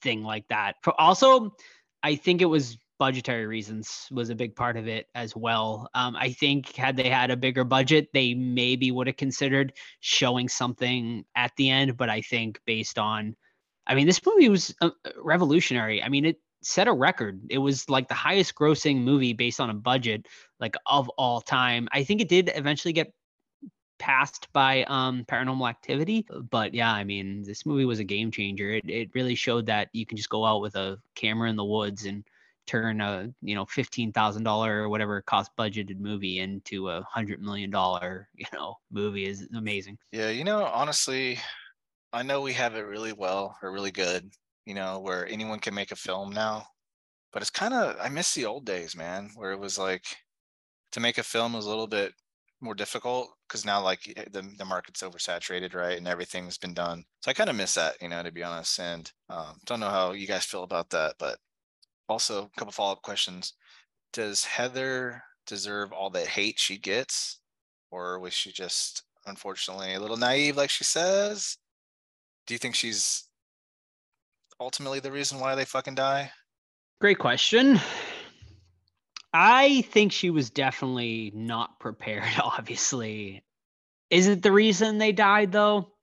[0.01, 0.77] thing like that.
[0.81, 1.55] For also,
[2.01, 5.89] I think it was budgetary reasons was a big part of it as well.
[5.95, 10.49] Um, I think had they had a bigger budget, they maybe would have considered showing
[10.49, 11.97] something at the end.
[11.97, 13.35] But I think based on,
[13.87, 16.03] I mean, this movie was uh, revolutionary.
[16.03, 17.41] I mean, it set a record.
[17.49, 20.27] It was like the highest grossing movie based on a budget
[20.59, 21.87] like of all time.
[21.91, 23.13] I think it did eventually get
[23.99, 28.71] passed by um paranormal activity but yeah i mean this movie was a game changer
[28.71, 31.65] it, it really showed that you can just go out with a camera in the
[31.65, 32.23] woods and
[32.69, 37.41] turn a you know fifteen thousand dollar or whatever cost budgeted movie into a hundred
[37.41, 41.39] million dollar you know movie is amazing Yeah, you know, honestly,
[42.13, 44.31] I know we have it really well or really good,
[44.65, 46.65] you know, where anyone can make a film now.
[47.31, 50.05] But it's kind of I miss the old days, man, where it was like
[50.91, 52.13] to make a film was a little bit
[52.61, 54.01] more difficult because now like
[54.31, 55.97] the the market's oversaturated, right?
[55.97, 57.03] And everything's been done.
[57.21, 58.79] So I kind of miss that, you know, to be honest.
[58.79, 61.37] And um, don't know how you guys feel about that, but
[62.09, 63.53] also a couple follow up questions.
[64.13, 67.39] Does Heather deserve all the hate she gets,
[67.91, 71.57] or was she just unfortunately a little naive, like she says?
[72.47, 73.25] Do you think she's
[74.59, 76.31] ultimately the reason why they fucking die?
[76.99, 77.79] great question
[79.33, 83.41] i think she was definitely not prepared obviously
[84.09, 85.93] is it the reason they died though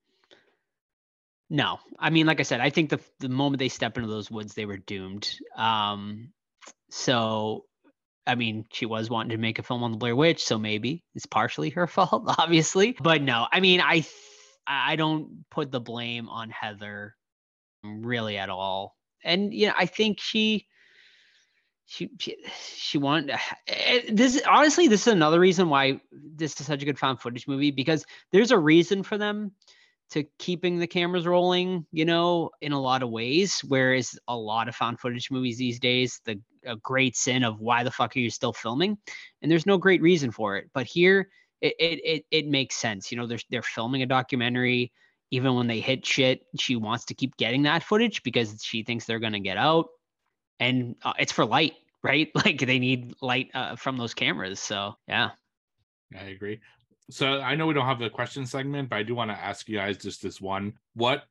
[1.48, 4.30] no i mean like i said i think the the moment they step into those
[4.30, 5.28] woods they were doomed.
[5.56, 6.32] Um
[6.90, 7.64] so
[8.26, 11.04] i mean she was wanting to make a film on the blair witch so maybe
[11.14, 12.96] it's partially her fault obviously.
[13.00, 14.12] But no i mean i th-
[14.66, 17.14] i don't put the blame on heather
[17.84, 18.96] really at all.
[19.24, 20.66] And you know i think she
[21.86, 26.82] she she, she wanted eh, this honestly this is another reason why this is such
[26.82, 29.52] a good found footage movie because there's a reason for them
[30.10, 34.68] to keeping the cameras rolling you know in a lot of ways whereas a lot
[34.68, 38.20] of found footage movies these days the a great sin of why the fuck are
[38.20, 38.98] you still filming?
[39.40, 41.28] And there's no great reason for it but here
[41.60, 44.92] it it it, it makes sense you know they're, they're filming a documentary
[45.30, 49.04] even when they hit shit she wants to keep getting that footage because she thinks
[49.04, 49.86] they're to get out
[50.60, 52.30] and uh, it's for light right?
[52.34, 55.30] Like they need light uh, from those cameras so yeah.
[56.14, 56.60] I agree.
[57.10, 59.68] So I know we don't have the question segment, but I do want to ask
[59.68, 60.74] you guys just this one.
[60.94, 61.24] What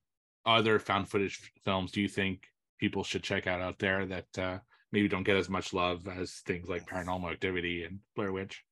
[0.46, 2.48] other found footage films do you think
[2.80, 4.60] people should check out out there that uh,
[4.92, 8.64] maybe don't get as much love as things like Paranormal Activity and Blair Witch?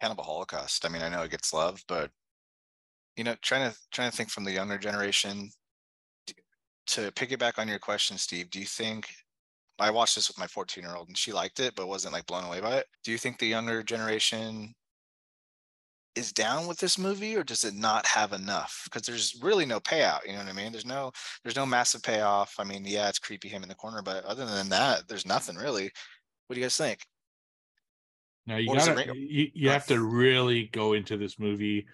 [0.00, 0.84] Cannibal Holocaust.
[0.84, 2.10] I mean, I know it gets love, but
[3.16, 5.50] you know, trying to trying to think from the younger generation.
[6.92, 9.10] To piggyback on your question, Steve, do you think
[9.78, 12.24] I watched this with my 14 year old and she liked it, but wasn't like
[12.26, 12.86] blown away by it?
[13.04, 14.74] Do you think the younger generation
[16.14, 18.82] is down with this movie or does it not have enough?
[18.84, 20.72] Because there's really no payout you know what i mean?
[20.72, 21.12] There's no
[21.42, 22.54] there's no massive payoff.
[22.58, 25.56] I mean yeah it's creepy him in the corner but other than that there's nothing
[25.56, 25.90] really.
[26.46, 27.00] What do you guys think?
[28.46, 31.86] Now you Or is it gotta you, you have to really go into this movie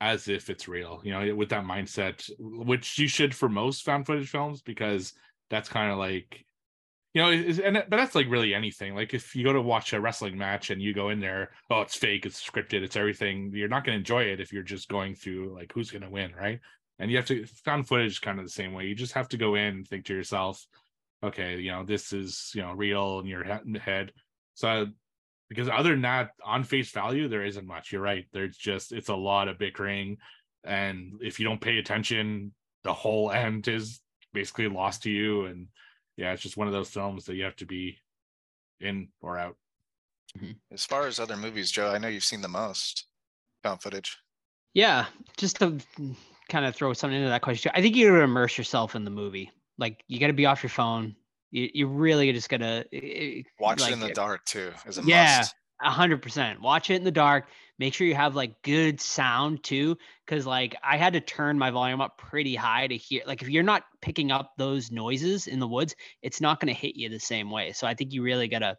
[0.00, 4.06] as if it's real, you know, with that mindset, which you should for most found
[4.06, 5.12] footage films, because
[5.50, 6.46] that's kind of like,
[7.14, 8.94] you know, is and but that's like really anything.
[8.94, 11.80] Like if you go to watch a wrestling match and you go in there, oh,
[11.80, 13.50] it's fake, it's scripted, it's everything.
[13.52, 16.10] You're not going to enjoy it if you're just going through like who's going to
[16.10, 16.60] win, right?
[16.98, 18.86] And you have to found footage kind of the same way.
[18.86, 20.64] You just have to go in and think to yourself,
[21.24, 24.12] okay, you know, this is you know real in your head.
[24.54, 24.86] So
[25.50, 29.08] because other than that on face value there isn't much you're right there's just it's
[29.08, 30.16] a lot of bickering
[30.64, 32.52] and if you don't pay attention
[32.84, 34.00] the whole end is
[34.32, 35.66] basically lost to you and
[36.20, 37.98] yeah it's just one of those films that you have to be
[38.80, 39.56] in or out
[40.72, 43.06] as far as other movies joe i know you've seen the most
[43.62, 44.18] found footage.
[44.74, 45.06] Yeah,
[45.36, 45.78] just to
[46.48, 47.72] kind of throw something into that question.
[47.74, 49.50] I think you got to immerse yourself in the movie.
[49.78, 51.16] Like you got to be off your phone.
[51.50, 54.70] You, you really just gotta eh, Watch like, it in the dark too.
[54.86, 55.38] Is a Yeah.
[55.38, 55.54] must.
[55.82, 56.60] Hundred percent.
[56.60, 57.46] Watch it in the dark.
[57.78, 59.96] Make sure you have like good sound too,
[60.26, 63.22] because like I had to turn my volume up pretty high to hear.
[63.26, 66.78] Like if you're not picking up those noises in the woods, it's not going to
[66.78, 67.72] hit you the same way.
[67.72, 68.76] So I think you really gotta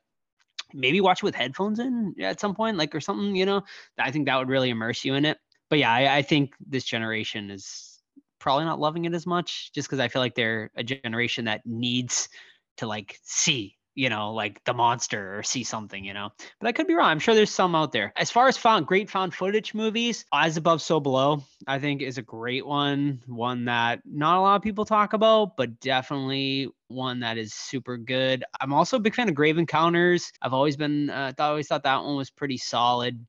[0.74, 3.36] maybe watch with headphones in at some point, like or something.
[3.36, 3.64] You know,
[3.98, 5.40] I think that would really immerse you in it.
[5.72, 8.00] But yeah, I, I think this generation is
[8.40, 11.62] probably not loving it as much, just because I feel like they're a generation that
[11.66, 12.30] needs
[12.78, 16.30] to like see you know like the monster or see something you know?
[16.60, 17.10] But i could be wrong.
[17.10, 18.14] I'm sure there's some out there.
[18.16, 22.18] As far as found great found footage movies as above so below i think is
[22.18, 23.22] a great one.
[23.28, 27.98] One that not a lot of people talk about but definitely one that is super
[27.98, 28.44] good.
[28.60, 30.32] I'm also a big fan of grave encounters.
[30.42, 33.26] I've always been uh, I always thought that one was pretty solid.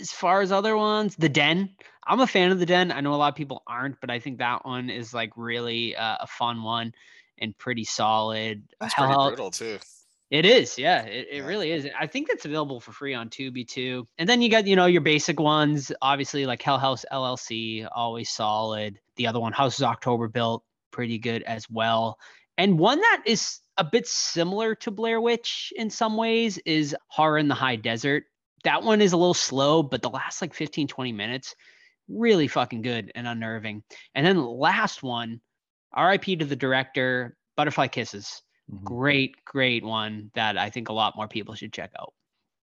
[0.00, 1.70] As far as other ones the den.
[2.06, 2.90] I'm a fan of the den.
[2.90, 5.96] I know a lot of people aren't but i think that one is like really
[5.96, 6.92] uh, a fun one
[7.40, 9.78] and pretty solid That's Hell- pretty brutal too.
[10.30, 11.46] it is, yeah, it, it Yeah.
[11.46, 11.88] really is.
[11.98, 14.06] I think that's available for free on Tubi too.
[14.18, 18.30] And then you got, you know, your basic ones, obviously like Hell House LLC, always
[18.30, 19.00] solid.
[19.16, 22.18] The other one, Houses October Built, pretty good as well.
[22.58, 27.38] And one that is a bit similar to Blair Witch in some ways is Horror
[27.38, 28.24] in the High Desert.
[28.64, 31.54] That one is a little slow, but the last like 15, 20 minutes,
[32.08, 33.82] really fucking good and unnerving.
[34.14, 35.40] And then the last one,
[35.96, 38.42] RIP to the director, Butterfly Kisses
[38.72, 38.84] Mhm.
[38.84, 42.12] great great one that i think a lot more people should check out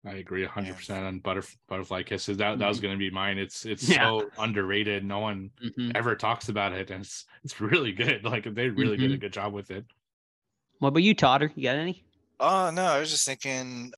[0.05, 2.37] I agree hundred percent on butterf- butterfly kisses.
[2.37, 2.87] That that was Mm-hmm.
[2.89, 3.39] gonna be mine.
[3.39, 4.03] It's it's Yeah.
[4.05, 5.03] so underrated.
[5.03, 5.93] No one Mhm.
[5.95, 8.23] ever talks about it, and it's it's really good.
[8.35, 9.21] Like they really did a Mhm.
[9.21, 9.87] good job with it.
[10.81, 12.05] what about you totter you got any
[12.41, 13.93] Oh no, I was just thinking.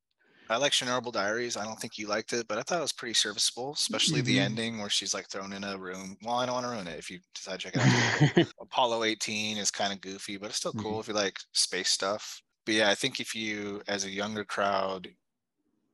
[0.48, 1.56] I like Chernobyl Diaries.
[1.56, 4.38] I don't think you liked it, but I thought it was pretty serviceable, especially the
[4.38, 4.40] Mhm.
[4.40, 6.16] ending where she's like thrown in a room.
[6.22, 7.90] Well, I don't want to ruin it if you decide to check it out.
[8.60, 12.42] Apollo 18 is kind of goofy, but it's still cool if you like space stuff.
[12.66, 15.08] But yeah, I think if you, as a younger crowd,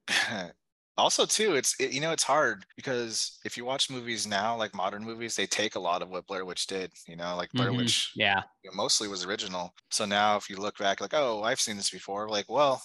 [0.98, 4.74] also too, it's it, you know it's hard because if you watch movies now, like
[4.74, 6.92] modern movies, they take a lot of what Blair Witch did.
[7.08, 7.72] You know, like Blair Mhm.
[7.74, 9.72] Witch yeah you know, mostly was original.
[9.90, 12.82] So now if you look back, like, oh, I've seen this before, like, well,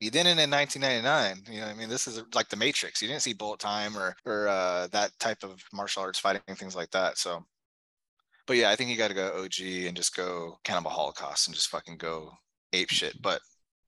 [0.00, 1.52] you didn't in 1999.
[1.52, 3.02] You know, what I mean, this is like the Matrix.
[3.02, 6.76] You didn't see bullet time or or uh, that type of martial arts fighting things
[6.76, 7.18] like that.
[7.18, 7.44] So,
[8.46, 11.54] but yeah, I think you got to go OG and just go Cannibal Holocaust and
[11.54, 12.32] just fucking go
[12.72, 13.20] ape shit.
[13.22, 13.40] But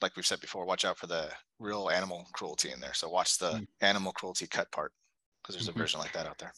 [0.02, 1.28] like we've said before, watch out for the
[1.58, 2.94] real animal cruelty in there.
[2.94, 3.66] So watch the Mm.
[3.82, 4.92] animal cruelty cut part
[5.42, 6.52] because there's a version like that out there.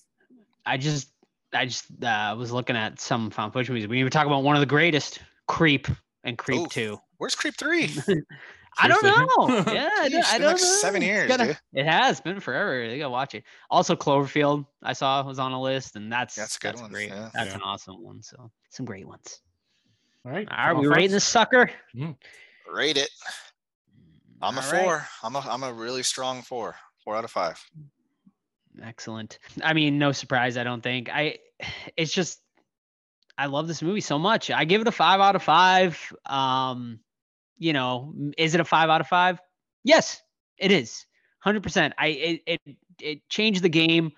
[0.64, 1.10] i just
[1.52, 4.54] i just uh, was looking at some found footage movies we even talk about one
[4.56, 5.86] of the greatest creep
[6.24, 6.68] and creep Oof.
[6.72, 7.94] 2 Where's Creep Three?
[8.80, 10.66] i don't know yeah I Jeez, don't, it's I been don't like know.
[10.80, 11.58] seven years, gotta- dude.
[11.74, 15.60] it has been forever you gotta watch it also cloverfield i saw was on a
[15.60, 17.30] list and that's That's a good one, great yeah.
[17.34, 17.56] that's Yeah.
[17.56, 19.40] an awesome one so some great ones
[20.24, 20.48] All right.
[20.50, 21.12] all right final we rating thoughts?
[21.12, 21.70] this sucker
[22.72, 23.10] Rate it.
[24.40, 24.82] I'm a All right.
[24.82, 25.06] four.
[25.22, 26.74] I'm a I'm a really strong four.
[27.04, 27.62] Four out of five.
[28.82, 29.38] Excellent.
[29.62, 31.10] I mean, no surprise, I don't think.
[31.12, 31.36] I
[31.96, 32.40] it's just
[33.36, 34.50] I love this movie so much.
[34.50, 36.12] I give it a 5 out of 5.
[36.26, 37.00] Um,
[37.62, 39.40] you know, is it a 5 out of 5?
[39.84, 40.20] Yes,
[40.58, 41.06] it is.
[41.46, 41.92] 100%.
[41.98, 44.12] I it it, it changed the game.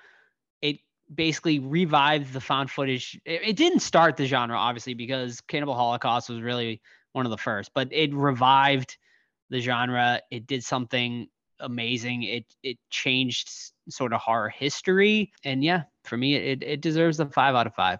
[0.62, 0.78] It
[1.14, 3.20] basically revived the found footage.
[3.24, 6.80] It, it didn't start the genre obviously because Cannibal Holocaust was really
[7.12, 8.96] one of the first, but it revived
[9.50, 10.20] the genre.
[10.30, 11.28] It did something
[11.60, 12.22] amazing.
[12.22, 13.50] It it changed
[13.88, 17.74] sort of horror history, and yeah, for me, it it deserves a five out of
[17.74, 17.98] five.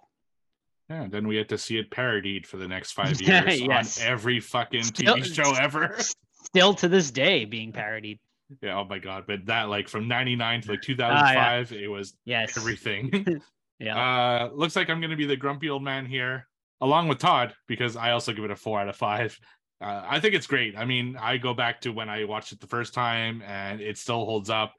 [0.91, 4.01] Yeah, then we had to see it parodied for the next five years yes.
[4.01, 5.97] on every fucking Still- TV show ever.
[6.45, 8.19] Still to this day being parodied.
[8.63, 9.25] Yeah, oh my god.
[9.27, 12.57] But that like from 99 to like Ah, 2005, it was Yes.
[12.57, 13.41] everything.
[13.81, 13.97] Yeah.
[13.97, 16.47] uh looks like I'm gonna be the grumpy old man here,
[16.81, 19.37] along with Todd, because I also give it a four out of five.
[19.81, 20.77] Uh, I think it's great.
[20.79, 23.99] I mean, I go back to when I watched it the first time and it
[23.99, 24.75] still holds up.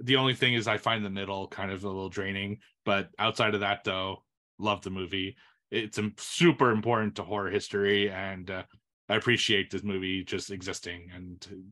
[0.00, 3.54] The only thing is I find the middle kind of a little draining, but outside
[3.54, 4.24] of that though,
[4.58, 5.36] love the movie.
[5.70, 8.64] It's um, super important to horror history and uh,
[9.08, 11.70] I appreciate this movie just existing and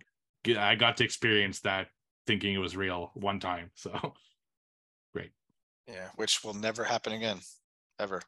[0.56, 1.88] I got to experience that
[2.26, 3.70] thinking it was real one time.
[3.74, 4.14] So
[5.14, 5.30] great.
[5.86, 7.40] Yeah, which will never happen again,
[7.98, 8.22] ever.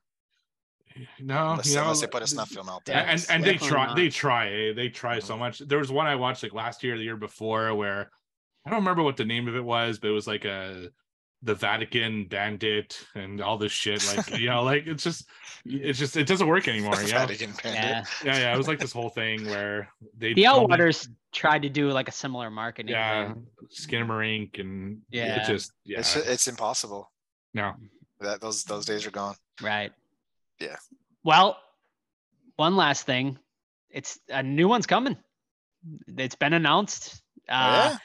[1.20, 2.96] no, Unless, you know, unless they put a snuff film out there.
[2.96, 3.96] and and, and they try not.
[3.96, 5.38] they try eh, they try so Mhm.
[5.38, 8.10] much there was one i watched like last year the year before where
[8.66, 10.88] i don't remember what the name of it was but it was like a
[11.42, 15.26] the vatican bandit and all this shit like you know like it's just
[15.64, 17.74] it's just it doesn't work anymore yeah Vatican Bandit.
[17.82, 18.04] Yeah.
[18.24, 19.88] yeah yeah it was like this whole thing where
[20.18, 22.90] they The filmed it- Outwaters tried to do like a similar marketing.
[22.92, 23.46] Yeah, thing.
[23.70, 25.42] Skinamarink and Yeah.
[25.42, 26.00] it just yeah.
[26.00, 27.10] It's it's impossible.
[27.54, 27.74] no.
[28.20, 29.34] That those those days are gone.
[29.62, 29.92] Right.
[30.60, 30.76] Yeah.
[31.24, 31.56] Well,
[32.56, 33.38] one last thing.
[33.90, 35.16] It's a new one's coming.
[36.18, 37.22] It's been announced.
[37.48, 37.96] Oh, Uh,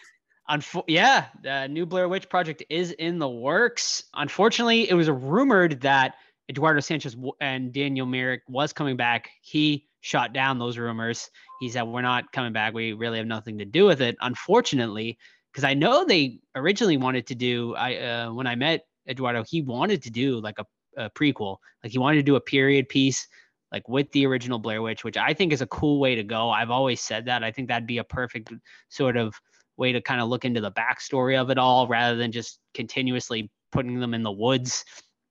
[0.49, 4.03] Unfo- yeah, the new Blair Witch project is in the works.
[4.13, 6.15] Unfortunately, it was rumored that
[6.49, 9.29] Eduardo Sanchez and Daniel Myrick was coming back.
[9.41, 11.31] He shot down those rumors.
[11.59, 12.73] He said, "We're not coming back.
[12.73, 15.17] We really have nothing to do with it." Unfortunately,
[15.51, 17.73] because I know they originally wanted to do.
[17.75, 20.65] I uh, when I met Eduardo, he wanted to do like a,
[21.05, 21.57] a prequel.
[21.83, 23.27] Like he wanted to do a period piece,
[23.71, 26.51] like with the original Blair Witch, which I think is a cool way to go.
[26.51, 27.43] I've always said that.
[27.43, 28.53] I think that'd be a perfect
[28.89, 29.33] sort of
[29.77, 33.49] way to kind of look into the backstory of it all rather than just continuously
[33.71, 34.85] putting them in the woods,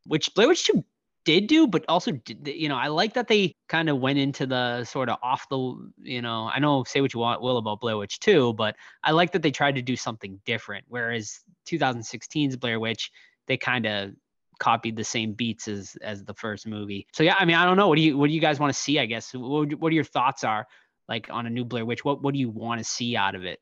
[0.06, 0.84] which Blair Witch 2
[1.24, 4.46] did do, but also, did, you know, I like that they kind of went into
[4.46, 7.80] the sort of off the, you know, I know say what you want, will about
[7.80, 10.84] Blair Witch 2, but I like that they tried to do something different.
[10.88, 13.10] Whereas 2016's Blair Witch,
[13.46, 14.10] they kind of
[14.58, 17.06] copied the same beats as as the first movie.
[17.12, 17.88] So yeah, I mean, I don't know.
[17.88, 18.98] What do you what do you guys want to see?
[18.98, 20.66] I guess what what are your thoughts are
[21.08, 22.04] like on a new Blair Witch?
[22.04, 23.60] What what do you want to see out of it?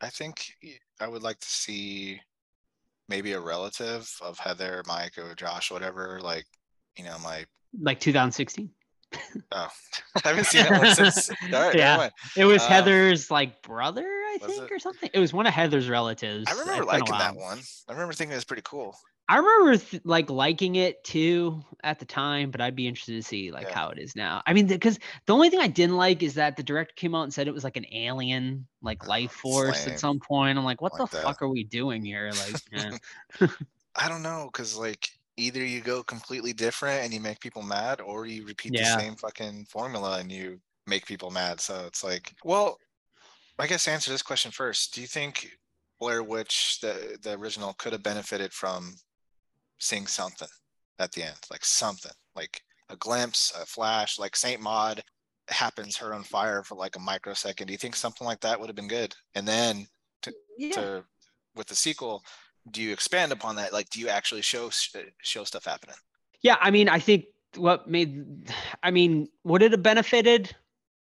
[0.00, 0.44] I think
[1.00, 2.20] I would like to see
[3.08, 6.20] maybe a relative of Heather, Mike, or Josh, whatever.
[6.22, 6.46] Like,
[6.96, 7.44] you know, my
[7.80, 8.70] Like 2016.
[9.52, 9.68] oh,
[10.24, 11.30] I haven't seen that one since.
[11.52, 12.10] All right, Yeah.
[12.36, 14.72] It was Um, Heather's like brother, I think, it?
[14.72, 15.08] or something.
[15.12, 16.44] It was one of Heather's relatives.
[16.48, 17.60] I remember liking that one.
[17.88, 18.96] I remember thinking it was pretty cool.
[19.28, 23.22] I remember th- like liking it too at the time, but I'd be interested to
[23.22, 23.74] see like Yeah.
[23.74, 24.42] how it is now.
[24.46, 27.22] I mean, because the only thing I didn't like is that the director came out
[27.24, 29.94] and said it was like an alien, like Oh, life force lame.
[29.94, 30.56] at some point.
[30.58, 31.24] I'm like, what Like the that.
[31.24, 32.30] fuck are we doing here?
[32.30, 32.62] Like,
[33.40, 33.48] yeah.
[33.96, 38.00] I don't know, cause like either you go completely different and you make people mad,
[38.00, 38.94] or you repeat Yeah.
[38.94, 41.60] the same fucking formula and you make people mad.
[41.60, 42.78] So it's like, well,
[43.58, 44.94] I guess answer this question first.
[44.94, 45.50] Do you think
[45.98, 48.94] Blair Witch, the the original, could have benefited from
[49.78, 50.48] seeing something
[50.98, 55.02] at the end, like something, like a glimpse, a flash, like Saint Maud
[55.48, 57.68] happens her on fire for like a microsecond.
[57.68, 59.14] Do you think something like that would have been good?
[59.34, 59.86] And then
[60.56, 60.70] Yeah.
[60.70, 61.04] to
[61.54, 62.22] with the sequel
[62.70, 64.70] do you expand upon that like do you actually show
[65.22, 65.96] show stuff happening
[66.42, 67.26] Yeah, I mean, I think
[67.56, 68.50] what made,
[68.82, 70.54] I mean, would it have benefited?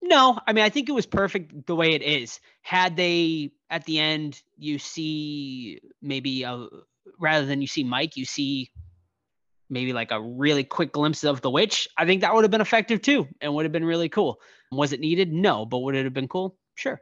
[0.01, 2.39] No, I mean, I think it was perfect the way it is.
[2.61, 6.67] Had they at the end, you see maybe a,
[7.19, 8.71] rather than you see Mike, you see
[9.69, 11.87] maybe like a really quick glimpse of the witch.
[11.97, 14.39] I think that would have been effective too, and would have been really cool.
[14.71, 15.31] Was it needed?
[15.31, 16.57] No, but would it have been cool?
[16.75, 16.99] Sure.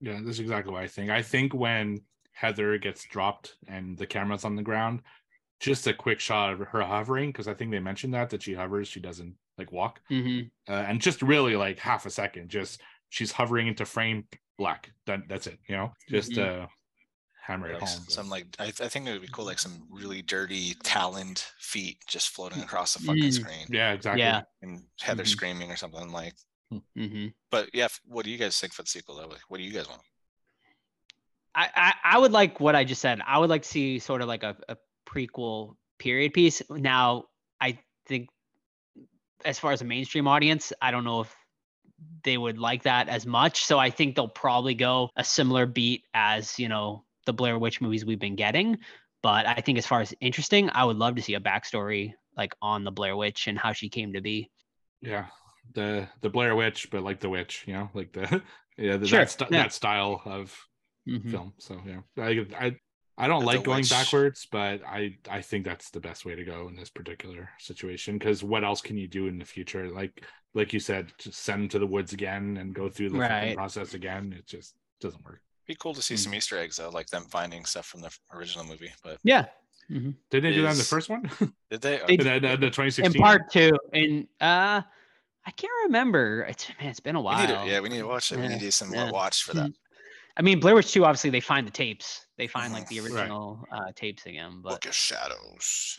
[0.00, 1.10] Yeah, that's exactly what I think.
[1.10, 2.00] I think when
[2.32, 5.02] Heather gets dropped and the camera's on the ground,
[5.58, 8.54] just a quick shot of her hovering, because I think they mentioned that that she
[8.54, 12.80] hovers, she doesn't like walk, hmm uh, and just really like half a second, just
[13.10, 14.24] she's hovering into frame
[14.56, 14.90] black.
[15.06, 16.62] That that's it, you know, just Mhm.
[16.62, 16.66] uh
[17.46, 17.88] hammer it like home.
[17.88, 20.74] s- but- some like I, I think it would be cool like some really dirty
[20.82, 24.22] taloned feet just floating across the fucking screen yeah, exactly.
[24.22, 24.42] Yeah.
[24.62, 25.28] and heather Mhm.
[25.28, 26.34] screaming or something like
[26.96, 29.58] hmm but yeah f- what do you guys think for the sequel though like what
[29.58, 30.02] do you guys want
[31.54, 33.20] I, I I would like what I just said.
[33.26, 36.62] I would like to see sort of like a, a prequel period piece.
[36.70, 37.24] Now,
[37.60, 38.28] I think
[39.44, 41.34] as far as a mainstream audience, I don't know if
[42.22, 43.64] they would like that as much.
[43.64, 47.80] So I think they'll probably go a similar beat as, you know, the Blair Witch
[47.80, 48.76] movies we've been getting.
[49.22, 52.54] But I think as far as interesting, I would love to see a backstory like
[52.60, 54.50] on the Blair Witch and how she came to be.
[55.00, 55.26] yeah.
[55.74, 58.42] The the Blair Witch, but like the witch, you know, like the
[58.78, 59.62] yeah, the, Sure, that, st- yeah.
[59.62, 60.46] that style of
[61.08, 61.30] Mhm.
[61.30, 61.52] film.
[61.58, 62.76] So yeah, I I
[63.16, 66.34] I don't The like going witch- backwards, but I I think that's the best way
[66.34, 68.18] to go in this particular situation.
[68.18, 69.90] Because what else can you do in the future?
[69.90, 70.24] Like
[70.54, 73.54] like you said, just send them to the woods again and go through the Right.
[73.54, 74.32] process again.
[74.36, 75.40] It just doesn't work.
[75.70, 76.18] Be cool to see Mm.
[76.24, 79.46] some easter eggs though like them finding stuff from the original movie but Yeah.
[79.88, 80.14] Mhm.
[80.30, 81.22] Did they do that in the first one?
[81.70, 83.20] did they They in the, the, the In 2016.
[83.22, 83.70] part two.
[83.92, 84.82] And uh
[85.46, 86.42] I can't remember.
[86.50, 87.40] It's man, it's been a while.
[87.40, 89.04] need to, yeah we need to watch it we need to do some yeah.
[89.04, 89.70] more watch for that
[90.36, 92.24] I mean, Blair Witch 2, obviously, they find the tapes.
[92.38, 93.02] They find like the Mhm.
[93.04, 93.12] Right.
[93.20, 94.60] original uh, tapes again.
[94.62, 95.98] But book of shadows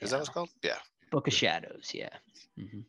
[0.00, 0.78] yeah, that what's called yeah
[1.10, 1.86] Book of Shadows.
[1.94, 2.14] Yeah.
[2.58, 2.84] Mhm.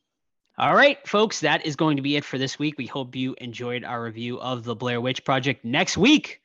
[0.57, 2.77] All right, folks, that is going to be it for this week.
[2.77, 5.63] We hope you enjoyed our review of the Blair Witch Project.
[5.63, 6.41] Next week,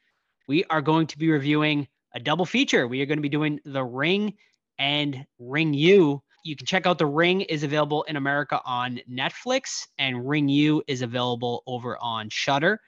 [0.46, 2.86] we are going to be reviewing a double feature.
[2.86, 4.34] We are going to be doing The Ring
[4.78, 6.20] and Ringu.
[6.44, 11.02] You can check out The Ring is available in America on Netflix, and Ringu is
[11.02, 12.80] available over on Shudder.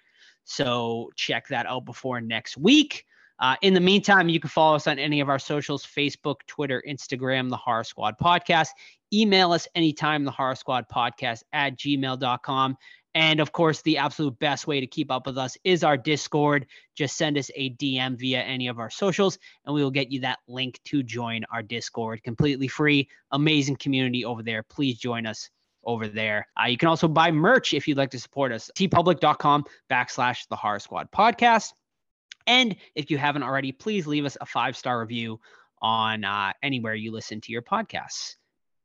[0.45, 3.05] So check that out before next week.
[3.41, 6.83] Uh, in the meantime, you can follow us on any of our socials Facebook, Twitter,
[6.89, 8.69] Instagram, the Horror Squad Podcast.
[9.13, 12.77] Email us anytime, the Horror Squad Podcast at gmail.com.
[13.15, 16.67] And of course, the absolute best way to keep up with us is our Discord.
[16.95, 20.21] Just send us a DM via any of our socials, and we will get you
[20.21, 22.23] that link to join our Discord.
[22.23, 24.63] Completely free, amazing community over there.
[24.63, 25.51] Please join us
[25.85, 26.47] over there.
[26.61, 28.71] Uh, you can also buy merch if you'd like to support us.
[28.77, 31.73] teepublic.com backslash the horror squad podcast.
[32.49, 35.39] And if you haven't already, please leave us a five star review
[35.81, 38.37] on uh, anywhere you listen to your podcasts.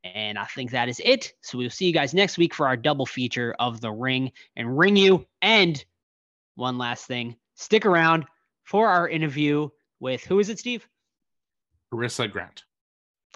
[0.04, 1.34] And I think that is it.
[1.42, 4.68] So we'll see you guys next week for our double feature of The Ring and
[4.68, 5.26] Ringu.
[5.42, 5.84] And
[6.56, 8.26] one last thing stick around
[8.64, 9.70] for our interview
[10.00, 10.86] with who is it, Steve?
[11.92, 12.64] Corissa Grant.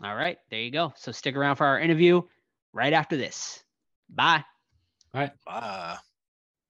[0.04, 0.94] All right, there you go.
[0.98, 2.22] So stick around for our interview
[2.74, 3.64] right after this.
[4.10, 4.44] Bye.
[5.14, 5.32] Bye.
[5.46, 5.98] Bye.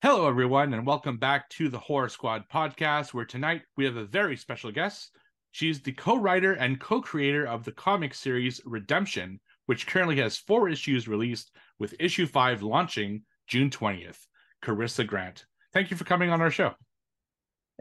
[0.04, 4.06] Hello, everyone, and welcome back to the Horror Squad podcast, where tonight we have a
[4.06, 5.10] very special guest.
[5.54, 10.38] She's the co writer and co creator of the comic series Redemption, which currently has
[10.38, 11.50] four issues released,
[11.80, 14.20] with issue five launching June 20th.
[14.64, 15.46] Corissa Grant.
[15.74, 16.76] Thank you for coming on our show.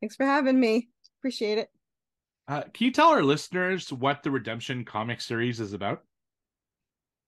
[0.00, 0.88] Thanks for having me.
[1.20, 1.68] Appreciate it.
[2.48, 6.00] Uh, can you tell our listeners what the Redemption comic series is about?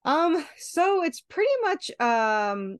[0.06, 2.78] Um, so it's pretty much um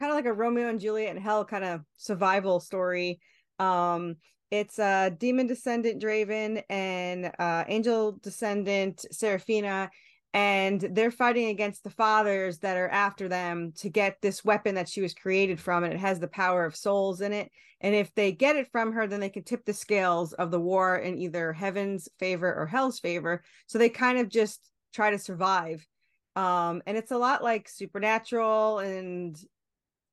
[0.00, 3.20] kind of like a Romeo and Juliet in hell kind of survival story.
[3.58, 4.16] Um,
[4.50, 9.90] it's a uh, demon descendant Draven and uh, angel descendant Seraphina,
[10.32, 14.88] and they're fighting against the fathers that are after them to get this weapon that
[14.88, 17.50] she was created from, and it has the power of souls in it.
[17.80, 20.60] And if they get it from her, then they can tip the scales of the
[20.60, 23.42] war in either heaven's favor or hell's favor.
[23.66, 25.86] So they kind of just try to survive.
[26.34, 29.36] Um, and it's a lot like supernatural and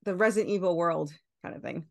[0.06, 1.12] the Resident Evil world
[1.44, 1.86] kind of thing.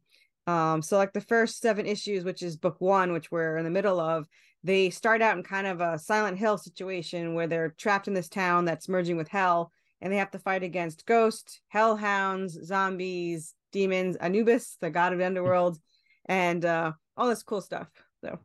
[0.47, 3.71] Um, so like the first seven issues, which is book one, which we're in the
[3.71, 4.27] middle of,
[4.63, 8.29] they start out in kind of a Silent Hill situation where they're trapped in this
[8.29, 9.71] town that's merging with hell,
[10.01, 15.27] and they have to fight against ghosts, hellhounds, zombies, demons, Anubis, the god of the
[15.27, 15.79] underworld,
[16.27, 17.89] and uh, all this cool stuff.
[18.23, 18.39] So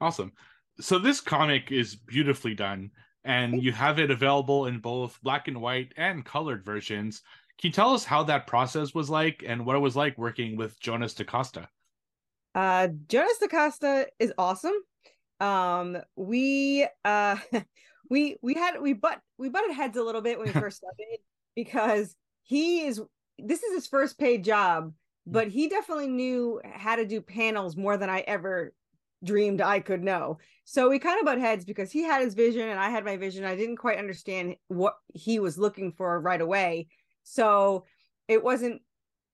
[0.00, 0.32] awesome.
[0.80, 2.90] So this comic is beautifully done,
[3.24, 7.22] and you have it available in both black and white and colored versions.
[7.58, 10.56] Can you tell us how that process was like and what it was like working
[10.56, 11.68] with Jonas DaCosta?
[12.54, 14.74] Uh, Jonas DaCosta is awesome.
[15.40, 17.36] Um, we uh,
[18.10, 21.18] we we had we but we butted heads a little bit when we first started
[21.54, 23.00] because he is
[23.38, 24.92] this is his first paid job,
[25.26, 28.72] but he definitely knew how to do panels more than I ever
[29.24, 30.38] dreamed I could know.
[30.64, 33.16] So we kind of butt heads because he had his vision and I had my
[33.16, 33.44] vision.
[33.44, 36.88] I didn't quite understand what he was looking for right away.
[37.28, 37.84] So
[38.28, 38.82] it wasn't,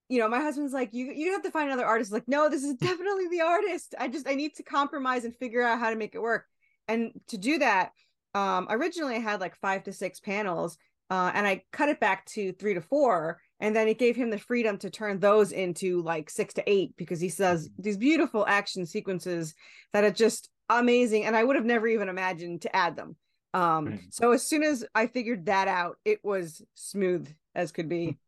[0.09, 2.11] you know, my husband's like, you you have to find another artist.
[2.11, 3.95] Like, no, this is definitely the artist.
[3.99, 6.47] I just I need to compromise and figure out how to make it work.
[6.89, 7.93] And to do that,
[8.35, 10.79] um, originally I had like five to six panels,
[11.11, 13.41] uh, and I cut it back to three to four.
[13.61, 16.97] And then it gave him the freedom to turn those into like six to eight
[16.97, 19.55] because he says these beautiful action sequences
[19.93, 21.27] that are just amazing.
[21.27, 23.17] And I would have never even imagined to add them.
[23.55, 24.01] Um, right.
[24.11, 28.19] so as soon as I figured that out, it was smooth as could be.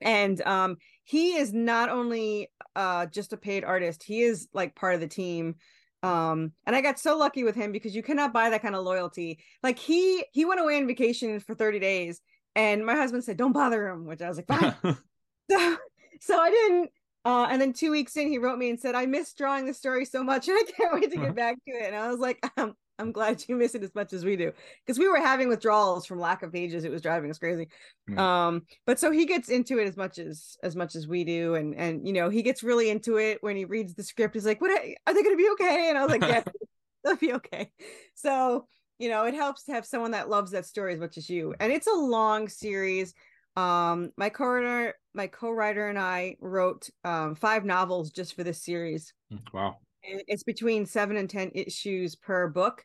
[0.00, 4.94] And um, he is not only uh, just a paid artist, he is like part
[4.94, 5.56] of the team.
[6.02, 8.84] Um, and I got so lucky with him because you cannot buy that kind of
[8.84, 9.38] loyalty.
[9.62, 12.20] Like he he went away on vacation for 30 days,
[12.54, 14.74] and my husband said, Don't bother him, which I was like, fine.
[15.50, 15.76] so,
[16.20, 16.90] so I didn't.
[17.24, 19.74] Uh, and then two weeks in, he wrote me and said, I miss drawing the
[19.74, 21.86] story so much and I can't wait to get back to it.
[21.86, 24.52] And I was like, um, I'm glad you miss it as much as we do
[24.84, 26.84] because we were having withdrawals from lack of pages.
[26.84, 27.68] It was driving us crazy.
[28.08, 28.18] Mm.
[28.18, 31.56] Um, but so he gets into it as much as as much as we do,
[31.56, 34.34] and and you know he gets really into it when he reads the script.
[34.34, 36.42] He's like, "What are they going to be okay?" And I was like, "Yeah,
[37.04, 37.70] they'll be okay."
[38.14, 38.66] So
[38.98, 41.54] you know it helps to have someone that loves that story as much as you.
[41.60, 43.14] And it's a long series.
[43.54, 49.12] Um, my co-writer, my co-writer and I wrote um five novels just for this series.
[49.32, 52.84] Mm, wow it's between seven and ten issues per book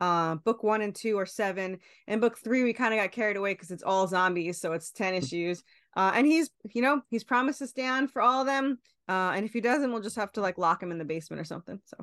[0.00, 3.36] uh, book one and two are seven and book three we kind of got carried
[3.36, 5.62] away because it's all zombies so it's 10 issues.
[5.96, 9.44] Uh, and he's you know he's promised to stand for all of them uh, and
[9.44, 11.80] if he doesn't we'll just have to like lock him in the basement or something
[11.84, 11.96] so.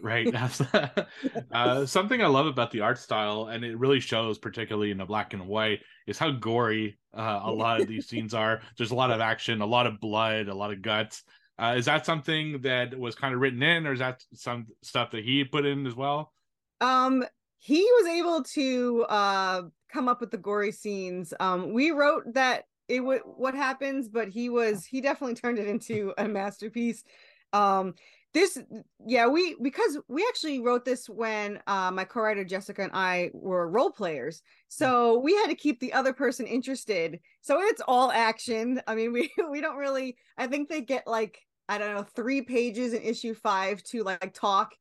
[0.00, 0.34] Right
[1.52, 5.04] uh, something i love about the art style and it really shows particularly in the
[5.04, 8.62] black and white is how gory uh, a lot of these scenes are.
[8.78, 11.22] There's a lot of action a lot of blood a lot of guts.
[11.58, 15.10] Uh, is that something that was kind of written in, or is that some stuff
[15.10, 16.32] that he put in as well?
[16.80, 17.24] Um,
[17.64, 21.32] he was able to uh come up with the gory scenes.
[21.38, 25.68] Um, we wrote that it would what happens, but he was he definitely turned it
[25.68, 27.04] into a masterpiece.
[27.52, 27.94] Um,
[28.34, 28.58] this
[29.06, 33.68] yeah we because we actually wrote this when uh, my co-writer jessica and i were
[33.68, 34.42] role players.
[34.66, 37.20] So we had to keep the other person interested.
[37.42, 38.80] So it's all action.
[38.88, 42.42] I mean we we don't really i think they get like i don't know three
[42.42, 44.72] pages in issue five to like talk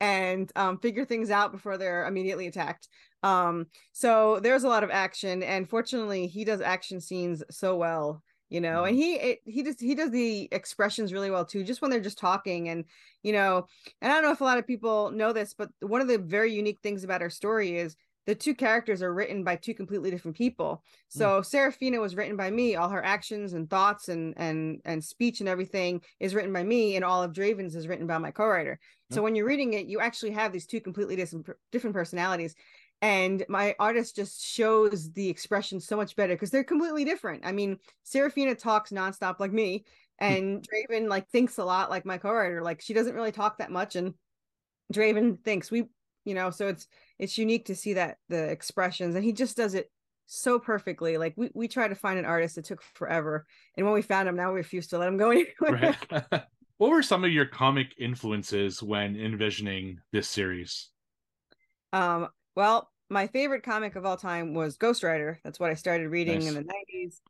[0.00, 2.88] and um, figure things out before they're immediately attacked.
[3.22, 8.22] Um so there's a lot of action and fortunately he does action scenes so well
[8.48, 11.82] you know and he it, he just he does the expressions really well too just
[11.82, 12.84] when they're just talking and
[13.22, 13.66] you know
[14.00, 16.18] and i don't know if a lot of people know this but one of the
[16.18, 17.96] very unique things about our story is
[18.28, 21.46] the two characters are written by two completely different people so mm.
[21.46, 25.48] Serafina was written by me all her actions and thoughts and and and speech and
[25.48, 28.78] everything is written by me and all of Draven's is written by my co-writer
[29.10, 32.54] so when you're reading it you actually have these two completely different different personalities
[33.00, 37.46] and my artist just shows the expression so much better because they're completely different.
[37.46, 39.84] I mean, Serafina talks nonstop like me,
[40.18, 40.26] hmm.
[40.26, 42.60] and Draven like thinks a lot like my co-writer.
[42.60, 44.14] Like she doesn't really talk that much, and
[44.92, 45.84] Draven thinks we,
[46.28, 46.86] you know, so it's
[47.18, 49.90] it's unique to see that the expressions, and he just does it
[50.26, 51.16] so perfectly.
[51.16, 53.46] Like we we tried to find an artist, it took forever,
[53.76, 55.96] and when we found him, now we refuse to let him go anywhere.
[56.10, 56.42] Right.
[56.76, 60.90] what were some of your comic influences when envisioning this series?
[61.94, 65.40] Um, well, my favorite comic of all time was Ghost Rider.
[65.44, 66.48] That's what I started reading nice.
[66.48, 67.20] in the 90s.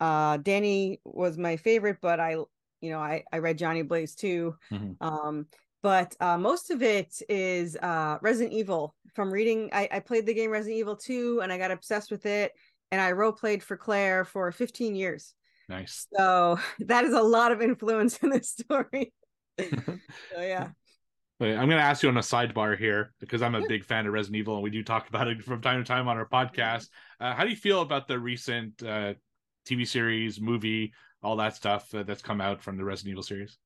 [0.00, 2.32] Uh, Danny was my favorite, but I,
[2.80, 4.56] you know, I, I read Johnny Blaze too.
[4.72, 4.92] Mm-hmm.
[5.00, 5.46] Um,
[5.82, 9.70] but uh, most of it is uh, Resident Evil from reading.
[9.72, 12.52] I, I played the game Resident Evil 2 and I got obsessed with it.
[12.90, 15.34] And I role played for Claire for 15 years.
[15.68, 16.06] Nice.
[16.16, 19.12] So that is a lot of influence in this story.
[19.58, 20.68] so yeah.
[21.40, 24.12] I'm going to ask you on a sidebar here because I'm a big fan of
[24.12, 26.88] Resident Evil and we do talk about it from time to time on our podcast.
[27.20, 29.14] Uh, how do you feel about the recent uh,
[29.64, 30.92] TV series, movie,
[31.22, 33.58] all that stuff uh, that's come out from the Resident Evil series?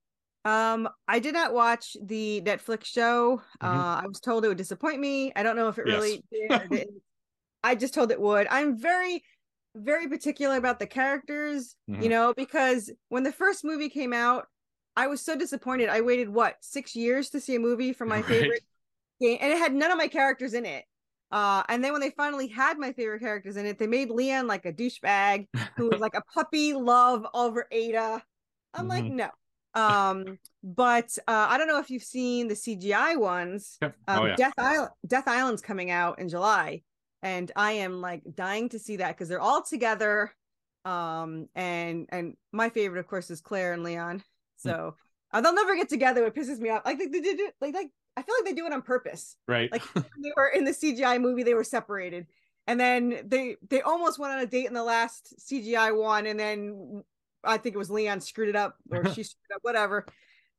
[0.45, 3.41] Um, I did not watch the Netflix show.
[3.63, 3.79] Mm-hmm.
[3.79, 5.33] Uh, I was told it would disappoint me.
[5.37, 6.67] I don't know if it really yes.
[6.71, 6.89] did.
[7.63, 8.49] I just told it would.
[8.49, 9.23] I'm very,
[9.77, 12.03] very particular about the characters, mm-hmm.
[12.03, 14.47] you know, because when the first movie came out,
[14.97, 15.89] I was so disappointed.
[15.89, 18.25] I waited what six years to see a movie from my right.
[18.25, 18.65] favorite
[19.21, 20.85] game, and it had none of my characters in it.
[21.31, 24.47] Uh, and then when they finally had my favorite characters in it, they made Leon
[24.47, 25.47] like a douchebag
[25.77, 28.23] who was like a puppy love over Ada.
[28.75, 28.89] I'm mm-hmm.
[28.89, 29.31] like, no.
[29.75, 33.79] Um, but uh, I don't know if you've seen the CGI ones.
[33.83, 33.95] Yep.
[34.07, 34.37] Um, oh, yeah.
[34.37, 36.83] Death Island, Death Island's coming out in July,
[37.23, 40.35] and I am like dying to see that because they're all together.
[40.85, 44.23] Um, and and my favorite, of course, is Claire and Leon.
[44.63, 44.69] Hmm.
[44.69, 44.97] So
[45.33, 46.27] uh, they'll never get together.
[46.27, 46.83] It pisses me off.
[46.85, 47.55] Like they did it.
[47.61, 49.37] Like like I feel like they do it on purpose.
[49.49, 49.73] Right.
[49.73, 51.43] Like they were in the CGI movie.
[51.43, 52.27] They were separated,
[52.67, 56.39] and then they they almost went on a date in the last CGI one, and
[56.39, 57.03] then
[57.45, 60.07] I think it was Leon screwed it up or she screwed up, whatever.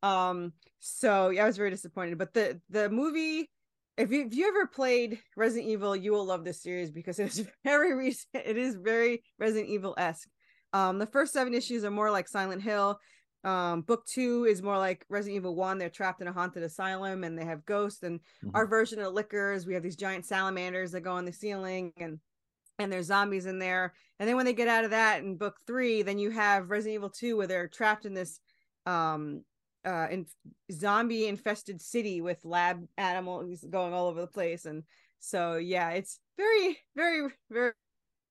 [0.02, 0.52] Um.
[0.80, 2.18] So yeah, I was very disappointed.
[2.18, 3.50] But the the movie.
[3.96, 7.26] If you, if you ever played Resident Evil, you will love this series because it
[7.26, 8.44] is very recent.
[8.44, 10.28] It is very Resident Evil esque.
[10.72, 12.98] Um, the first seven issues are more like Silent Hill.
[13.44, 15.78] Um, book two is more like Resident Evil One.
[15.78, 18.02] They're trapped in a haunted asylum and they have ghosts.
[18.02, 18.50] And mm-hmm.
[18.54, 22.18] our version of Lickers, we have these giant salamanders that go on the ceiling and
[22.78, 23.94] and there's zombies in there.
[24.18, 26.94] And then when they get out of that in book three, then you have Resident
[26.94, 28.40] Evil Two where they're trapped in this
[28.86, 29.42] um
[29.86, 30.26] uh in
[30.70, 34.64] zombie infested city with lab animals going all over the place.
[34.64, 34.84] And
[35.18, 37.72] so yeah, it's very, very, very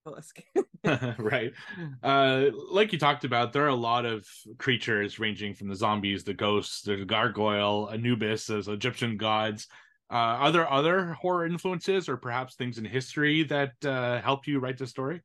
[1.17, 1.53] right.
[2.01, 6.23] Uh, like you talked about, there are a lot of creatures ranging from the zombies,
[6.23, 9.67] the ghosts, a gargoyle, Anubis, there's Egyptian gods.
[10.13, 14.59] Uh, are there other horror influences or perhaps things in history that uh, help you
[14.59, 15.21] write the story?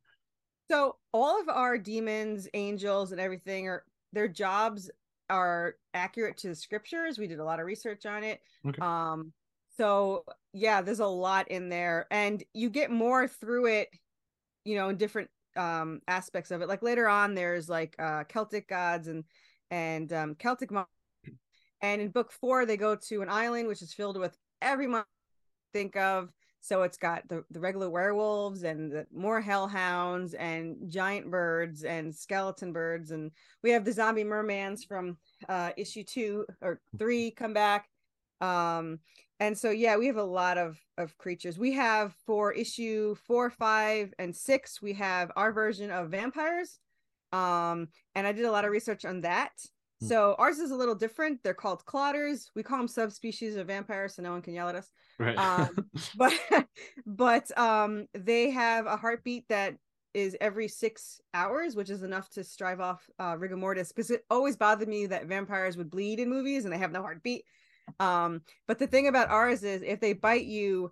[0.71, 4.91] So all of our demons, angels, and everything are their jobs
[5.29, 7.19] are accurate to the scriptures.
[7.19, 8.41] We did a lot of research on it.
[8.67, 8.81] Okay.
[8.81, 9.33] Um,
[9.77, 10.25] so
[10.55, 13.89] yeah, there's a lot in there, and you get more through it
[14.69, 18.69] you know in different um aspects of it like later on there's like uh celtic
[18.69, 19.25] gods and
[19.71, 21.41] and um celtic monsters.
[21.81, 25.07] and in book four they go to an island which is filled with every month
[25.73, 26.31] think of.
[26.61, 32.15] So it's got the, the regular werewolves and the more hellhounds and giant birds and
[32.15, 33.11] skeleton birds.
[33.11, 33.31] And
[33.63, 35.17] we have the zombie mermans from
[35.49, 37.89] uh issue two or three come back.
[38.41, 38.99] Um
[39.41, 41.59] and so yeah we have a lot of of creatures.
[41.59, 46.81] We have for issue four five and six we have our version of vampires.
[47.33, 49.53] Um and i did a lot of research on that.
[50.01, 54.15] So ours is a little different they're called clotters we call them subspecies of vampires
[54.15, 55.69] so no one can yell at us right um
[56.17, 56.33] but
[57.07, 59.77] but um they have a heartbeat that
[60.15, 63.93] is every six hours, which is enough to strive off uh, rigor mortis.
[63.93, 67.03] Because it always bothered me that vampires would bleed in movies and they have no
[67.03, 67.45] heartbeat.
[68.01, 70.91] Um, but the thing about ours is if they bite you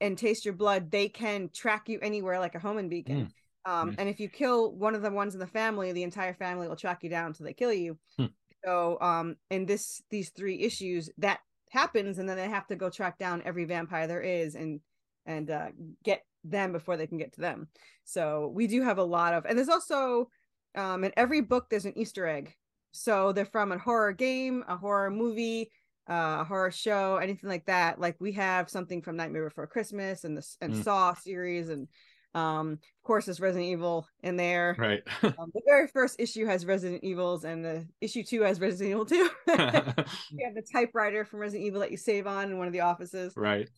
[0.00, 3.32] and taste your blood, they can track you anywhere like a homing beacon.
[3.64, 3.94] Um, Mm.
[3.98, 6.76] and if you kill one of the ones in the family, the entire family will
[6.76, 7.98] track you down until they kill you.
[8.16, 8.26] Hmm.
[8.64, 11.40] So um in this these three issues that
[11.70, 14.80] happens and then they have to go track down every vampire there is and
[15.26, 15.68] and uh
[16.02, 17.68] get them before they can get to them.
[18.04, 20.30] So we do have a lot of and there's also
[20.74, 22.54] um in every book there's an Easter egg.
[22.92, 25.70] So they're from a horror game, a horror movie,
[26.08, 28.00] uh, a horror show, anything like that.
[28.00, 30.84] Like we have something from Nightmare Before Christmas and the and Mm.
[30.84, 31.86] Saw series and
[32.34, 34.76] um of course there's Resident Evil in there.
[34.78, 35.02] Right.
[35.22, 39.06] Um, the very first issue has Resident Evils, and the issue two has Resident Evil
[39.06, 39.16] two.
[39.46, 42.80] you have the typewriter from Resident Evil that you save on in one of the
[42.80, 43.32] offices.
[43.36, 43.68] right.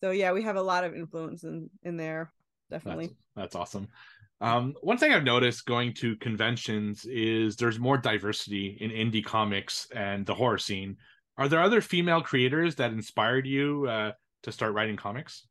[0.00, 2.32] So yeah, we have a lot of influence in in there,
[2.70, 3.16] That's, definitely.
[3.36, 3.88] that's awesome.
[4.40, 9.86] Um, one thing I've noticed going to conventions is there's more diversity in indie comics
[9.94, 10.96] and the horror scene.
[11.38, 15.46] Are there other female creators that inspired you uh, to start writing comics?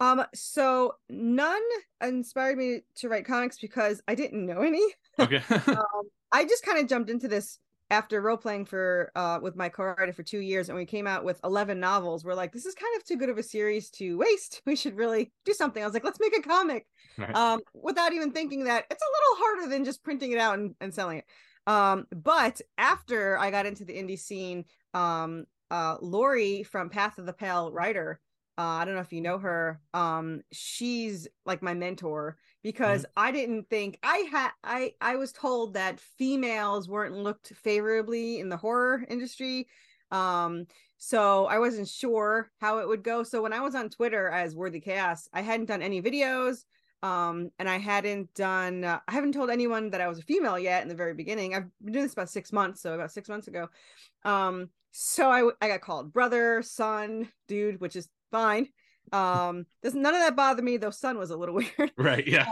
[0.00, 1.62] Um, so none
[2.02, 4.84] inspired me to write comics because I didn't know any.
[5.18, 5.42] Okay.
[5.68, 7.58] um, I just kind of jumped into this
[7.90, 11.24] after role playing for uh with my co-writer for two years and we came out
[11.24, 14.16] with 11 novels we're like this is kind of too good of a series to
[14.16, 16.86] waste we should really do something i was like let's make a comic
[17.18, 17.34] Right.
[17.34, 20.74] um without even thinking that it's a little harder than just printing it out and,
[20.80, 21.24] and selling it
[21.66, 24.64] um but after i got into the indie scene
[24.94, 28.20] um uh lori from path of the pale writer
[28.60, 29.80] uh, I don't know if you know her.
[29.94, 35.72] Um, she's like my mentor because I didn't think I had I I was told
[35.74, 39.66] that females weren't looked favorably in the horror industry.
[40.10, 40.66] Um,
[40.98, 43.22] so I wasn't sure how it would go.
[43.22, 46.64] So when I was on Twitter as Worthy Chaos, I hadn't done any videos.
[47.02, 50.58] Um, and I hadn't done uh, I haven't told anyone that I was a female
[50.58, 51.54] yet in the very beginning.
[51.54, 53.70] I've been doing this about six months, so about six months ago.
[54.26, 58.68] Um, so I I got called brother, son, dude, which is fine.
[59.12, 61.92] Um, does none of that bother me, though sun was a little weird.
[61.96, 62.26] right.
[62.26, 62.46] Yeah.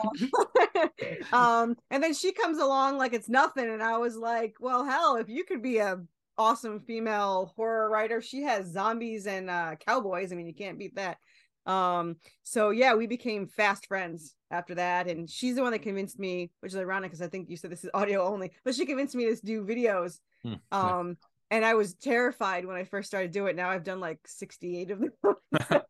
[1.33, 5.17] um, and then she comes along like it's nothing, and I was like, well, hell,
[5.17, 6.01] if you could be a
[6.37, 10.33] awesome female horror writer, she has zombies and uh cowboys.
[10.33, 11.19] I mean, you can't beat that.
[11.67, 16.19] Um, so yeah, we became fast friends after that, and she's the one that convinced
[16.19, 18.87] me, which is ironic because I think you said this is audio only, but she
[18.87, 20.19] convinced me to do videos.
[20.43, 20.55] Hmm.
[20.73, 21.17] Um,
[21.51, 23.57] and I was terrified when I first started doing it.
[23.57, 25.13] Now I've done like 68 of them.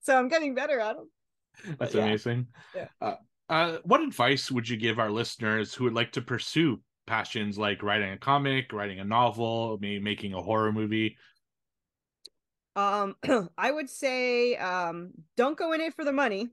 [0.00, 1.10] so I'm getting better at them.
[1.78, 2.04] That's yeah.
[2.04, 2.46] amazing.
[2.74, 2.88] Yeah.
[3.00, 3.14] Uh,
[3.48, 7.82] uh, what advice would you give our listeners who would like to pursue passions like
[7.82, 11.16] writing a comic, writing a novel, maybe making a horror movie?
[12.74, 13.16] Um,
[13.58, 16.50] I would say um, don't go in it for the money.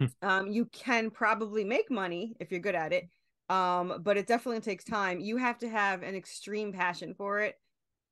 [0.00, 0.06] Hmm.
[0.22, 3.08] um, you can probably make money if you're good at it.
[3.48, 5.20] Um, but it definitely takes time.
[5.20, 7.58] You have to have an extreme passion for it.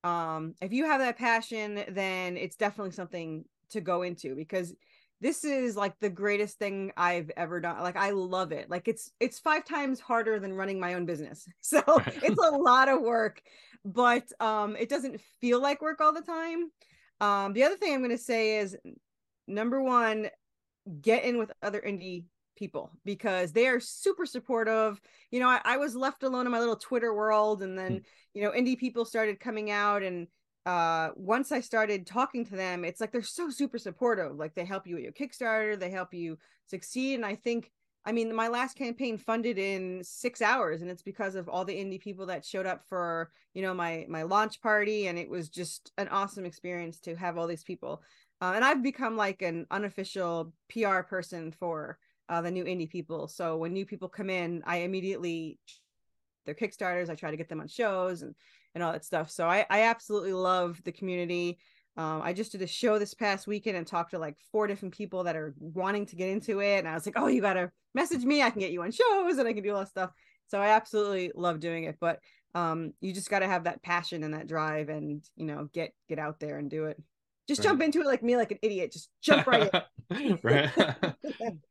[0.04, 4.74] Um, if you have that passion, then it's definitely something to go into because
[5.20, 7.80] this is like the greatest thing I've ever done.
[7.80, 8.70] Like I love it.
[8.70, 11.46] Like it's it's five times harder than running my own business.
[11.60, 13.42] So it's a lot of work,
[13.84, 16.70] but um it doesn't feel like work all the time.
[17.20, 18.76] Um the other thing I'm going to say is
[19.46, 20.28] number 1
[21.02, 22.24] get in with other indie
[22.56, 25.00] people because they are super supportive.
[25.30, 28.02] You know, I, I was left alone in my little Twitter world and then,
[28.34, 30.26] you know, indie people started coming out and
[30.66, 34.36] uh once I started talking to them, it's like they're so super supportive.
[34.36, 37.14] Like they help you with your Kickstarter, they help you succeed.
[37.14, 37.70] And I think
[38.04, 41.76] I mean my last campaign funded in six hours, and it's because of all the
[41.76, 45.48] indie people that showed up for, you know, my my launch party, and it was
[45.48, 48.02] just an awesome experience to have all these people.
[48.42, 51.98] Uh, and I've become like an unofficial PR person for
[52.30, 53.28] uh, the new indie people.
[53.28, 55.58] So when new people come in, I immediately
[56.46, 57.10] their Kickstarters.
[57.10, 58.34] I try to get them on shows and
[58.74, 59.30] and all that stuff.
[59.30, 61.58] So I I absolutely love the community.
[61.96, 64.94] Um, I just did a show this past weekend and talked to like four different
[64.94, 67.72] people that are wanting to get into it, and I was like, oh, you gotta
[67.94, 68.42] message me.
[68.42, 70.10] I can get you on shows and I can do all that stuff.
[70.46, 72.20] So I absolutely love doing it, but
[72.54, 75.92] um, you just got to have that passion and that drive, and you know, get
[76.08, 77.00] get out there and do it.
[77.46, 77.68] Just Right.
[77.68, 78.92] jump into it like me, like an idiot.
[78.92, 79.70] Just jump right
[80.10, 80.38] in.
[80.42, 80.70] right.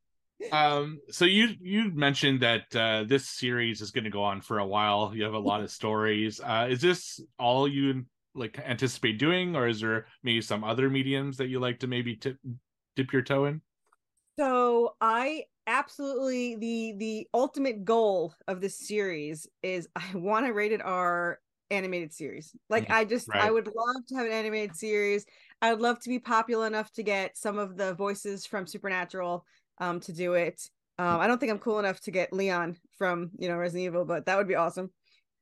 [0.51, 4.59] um so you you mentioned that uh this series is going to go on for
[4.59, 5.15] a while.
[5.15, 6.39] You have a lot of stories.
[6.39, 11.37] Uh is this all you like anticipate doing or is there maybe some other mediums
[11.37, 12.37] that you like to maybe tip,
[12.95, 13.61] dip your toe in?
[14.39, 20.81] So I absolutely the the ultimate goal of this series is I want a rated
[20.81, 21.39] R
[21.71, 22.55] animated series.
[22.69, 25.25] Like Mhm, I just I would love to have an animated series.
[25.61, 29.45] I would love to be popular enough to get some of the voices from Supernatural
[29.79, 30.61] um to do it.
[30.97, 34.05] Um, I don't think I'm cool enough to get Leon from you know Resident Evil,
[34.05, 34.91] but that would be awesome.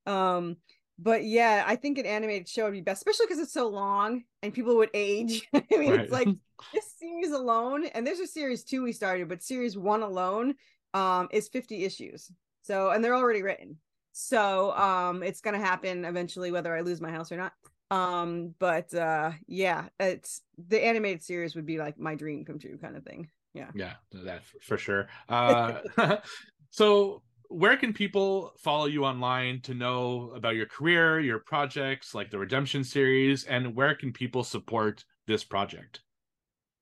[0.06, 0.58] Um,
[1.00, 4.24] but yeah, I think an animated show would be best, especially because it's so long
[4.42, 5.48] and people would age.
[5.54, 6.02] I mean, Right.
[6.02, 6.34] it's like
[6.74, 10.56] this series alone, and there's a series two we started, but series one alone
[10.94, 12.32] um is 50 issues.
[12.64, 13.78] So and they're already written.
[14.14, 17.54] So um it's gonna happen eventually, whether I lose my house or not.
[17.90, 22.78] Um, but uh yeah, it's the animated series would be like my dream come true
[22.78, 23.30] kind of thing.
[23.58, 23.72] Yeah.
[23.76, 23.94] Yeah,
[24.24, 25.08] that for sure.
[25.30, 25.82] Uh,
[26.70, 32.30] so, where can people follow you online to know about your career, your projects like
[32.30, 36.02] the Redemption series, and where can people support this project?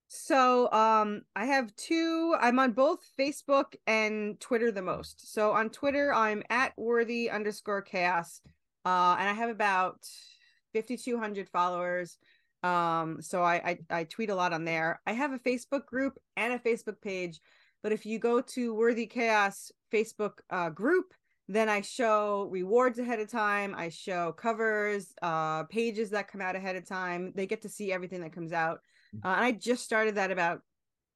[0.08, 5.34] So um I have two I'm on both Facebook and Twitter the most.
[5.34, 8.42] So on Twitter I'm at worthy underscore chaos.
[8.86, 10.06] Uh and I have about
[10.74, 12.18] 5200 followers.
[12.66, 13.56] Um so I,
[13.90, 15.02] I I tweet a lot on there.
[15.06, 17.40] I have a Facebook group and a Facebook page,
[17.84, 21.14] but if you go to Worthy Chaos Facebook uh group,
[21.48, 23.76] then I show rewards ahead of time.
[23.76, 27.34] I show covers, uh pages that come out ahead of time.
[27.36, 28.80] They get to see everything that comes out.
[29.24, 30.62] Uh, and I just started that about,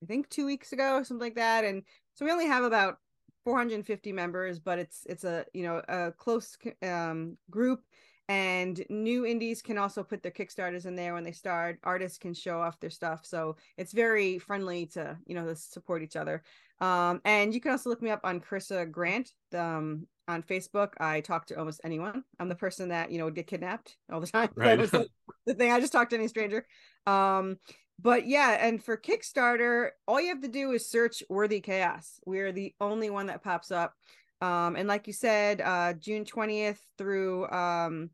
[0.01, 1.65] I think, two weeks ago or something like that.
[1.65, 2.97] And so we only have about
[3.43, 7.81] 450 members, but it's it's a you know a close um, group.
[8.29, 11.79] And new indies can also put their kickstarters in there when they start.
[11.83, 16.03] Artists can show off their stuff, so it's very friendly to you know to support
[16.03, 16.43] each other.
[16.79, 20.93] Um, and you can also look me up on Corissa Grant um, on Facebook.
[20.99, 22.23] I talk to almost anyone.
[22.39, 24.49] I'm the person that you know would get kidnapped all the time.
[24.55, 24.79] Right.
[24.79, 25.09] it's like
[25.47, 25.71] the thing.
[25.71, 26.67] I just talk to any stranger.
[27.07, 27.57] Um,
[27.99, 32.19] but yeah, and for Kickstarter, all you have to do is search Worthy Chaos.
[32.27, 33.95] We're the only one that pops up.
[34.39, 38.09] Um, and like you said, uh, June 20th through um,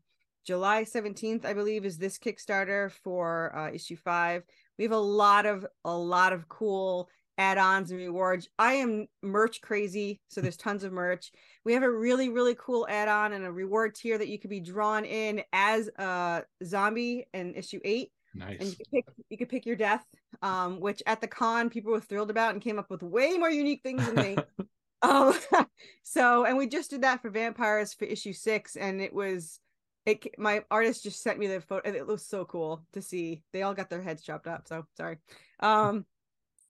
[0.46, 4.44] July 17th, I believe, is this Kickstarter for uh, issue five.
[4.78, 8.48] We have a lot of a lot of cool add-ons and rewards.
[8.58, 11.32] I am merch crazy, so there's tons of merch.
[11.64, 14.60] We have a really really cool add-on and a reward tier that you could be
[14.60, 18.76] drawn in as a zombie in issue eight and you Nice.
[18.76, 20.04] could pick you could pick your death
[20.42, 23.50] um which at the con people were thrilled about and came up with way more
[23.50, 24.36] unique things than me
[25.02, 25.34] um
[26.02, 29.60] so and we just did that for vampires for issue six and it was
[30.06, 33.42] it my artist just sent me the photo and it looks so cool to see
[33.52, 35.18] they all got their heads chopped up so sorry
[35.60, 36.06] um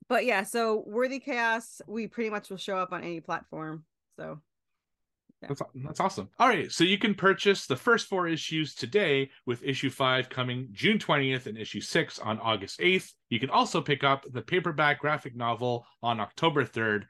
[0.09, 3.85] but yeah so worthy chaos we pretty much will show up on any platform
[4.19, 4.41] so
[5.43, 6.31] That's, that's awesome.
[6.39, 6.73] All right.
[6.73, 11.47] So you can purchase the first four issues today, with issue five coming June 20th
[11.47, 13.13] and issue six on August 8th.
[13.29, 17.03] You can also pick up the paperback graphic novel on October 3rd.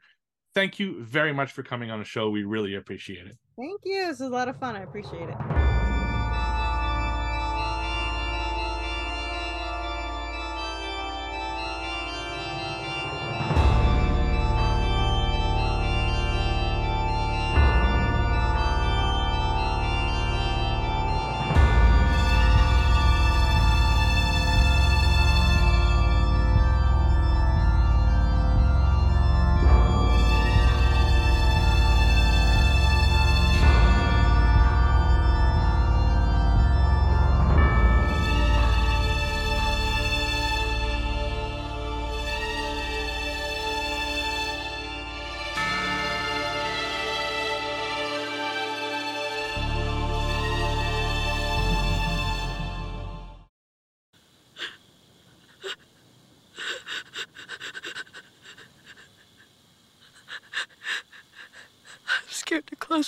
[0.53, 2.29] Thank you very much for coming on the show.
[2.29, 3.37] We really appreciate it.
[3.57, 5.86] thank you this is a lot of fun i appreciate it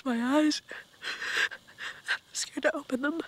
[0.01, 0.61] close my eyes.
[2.11, 3.21] I'm scared to open them.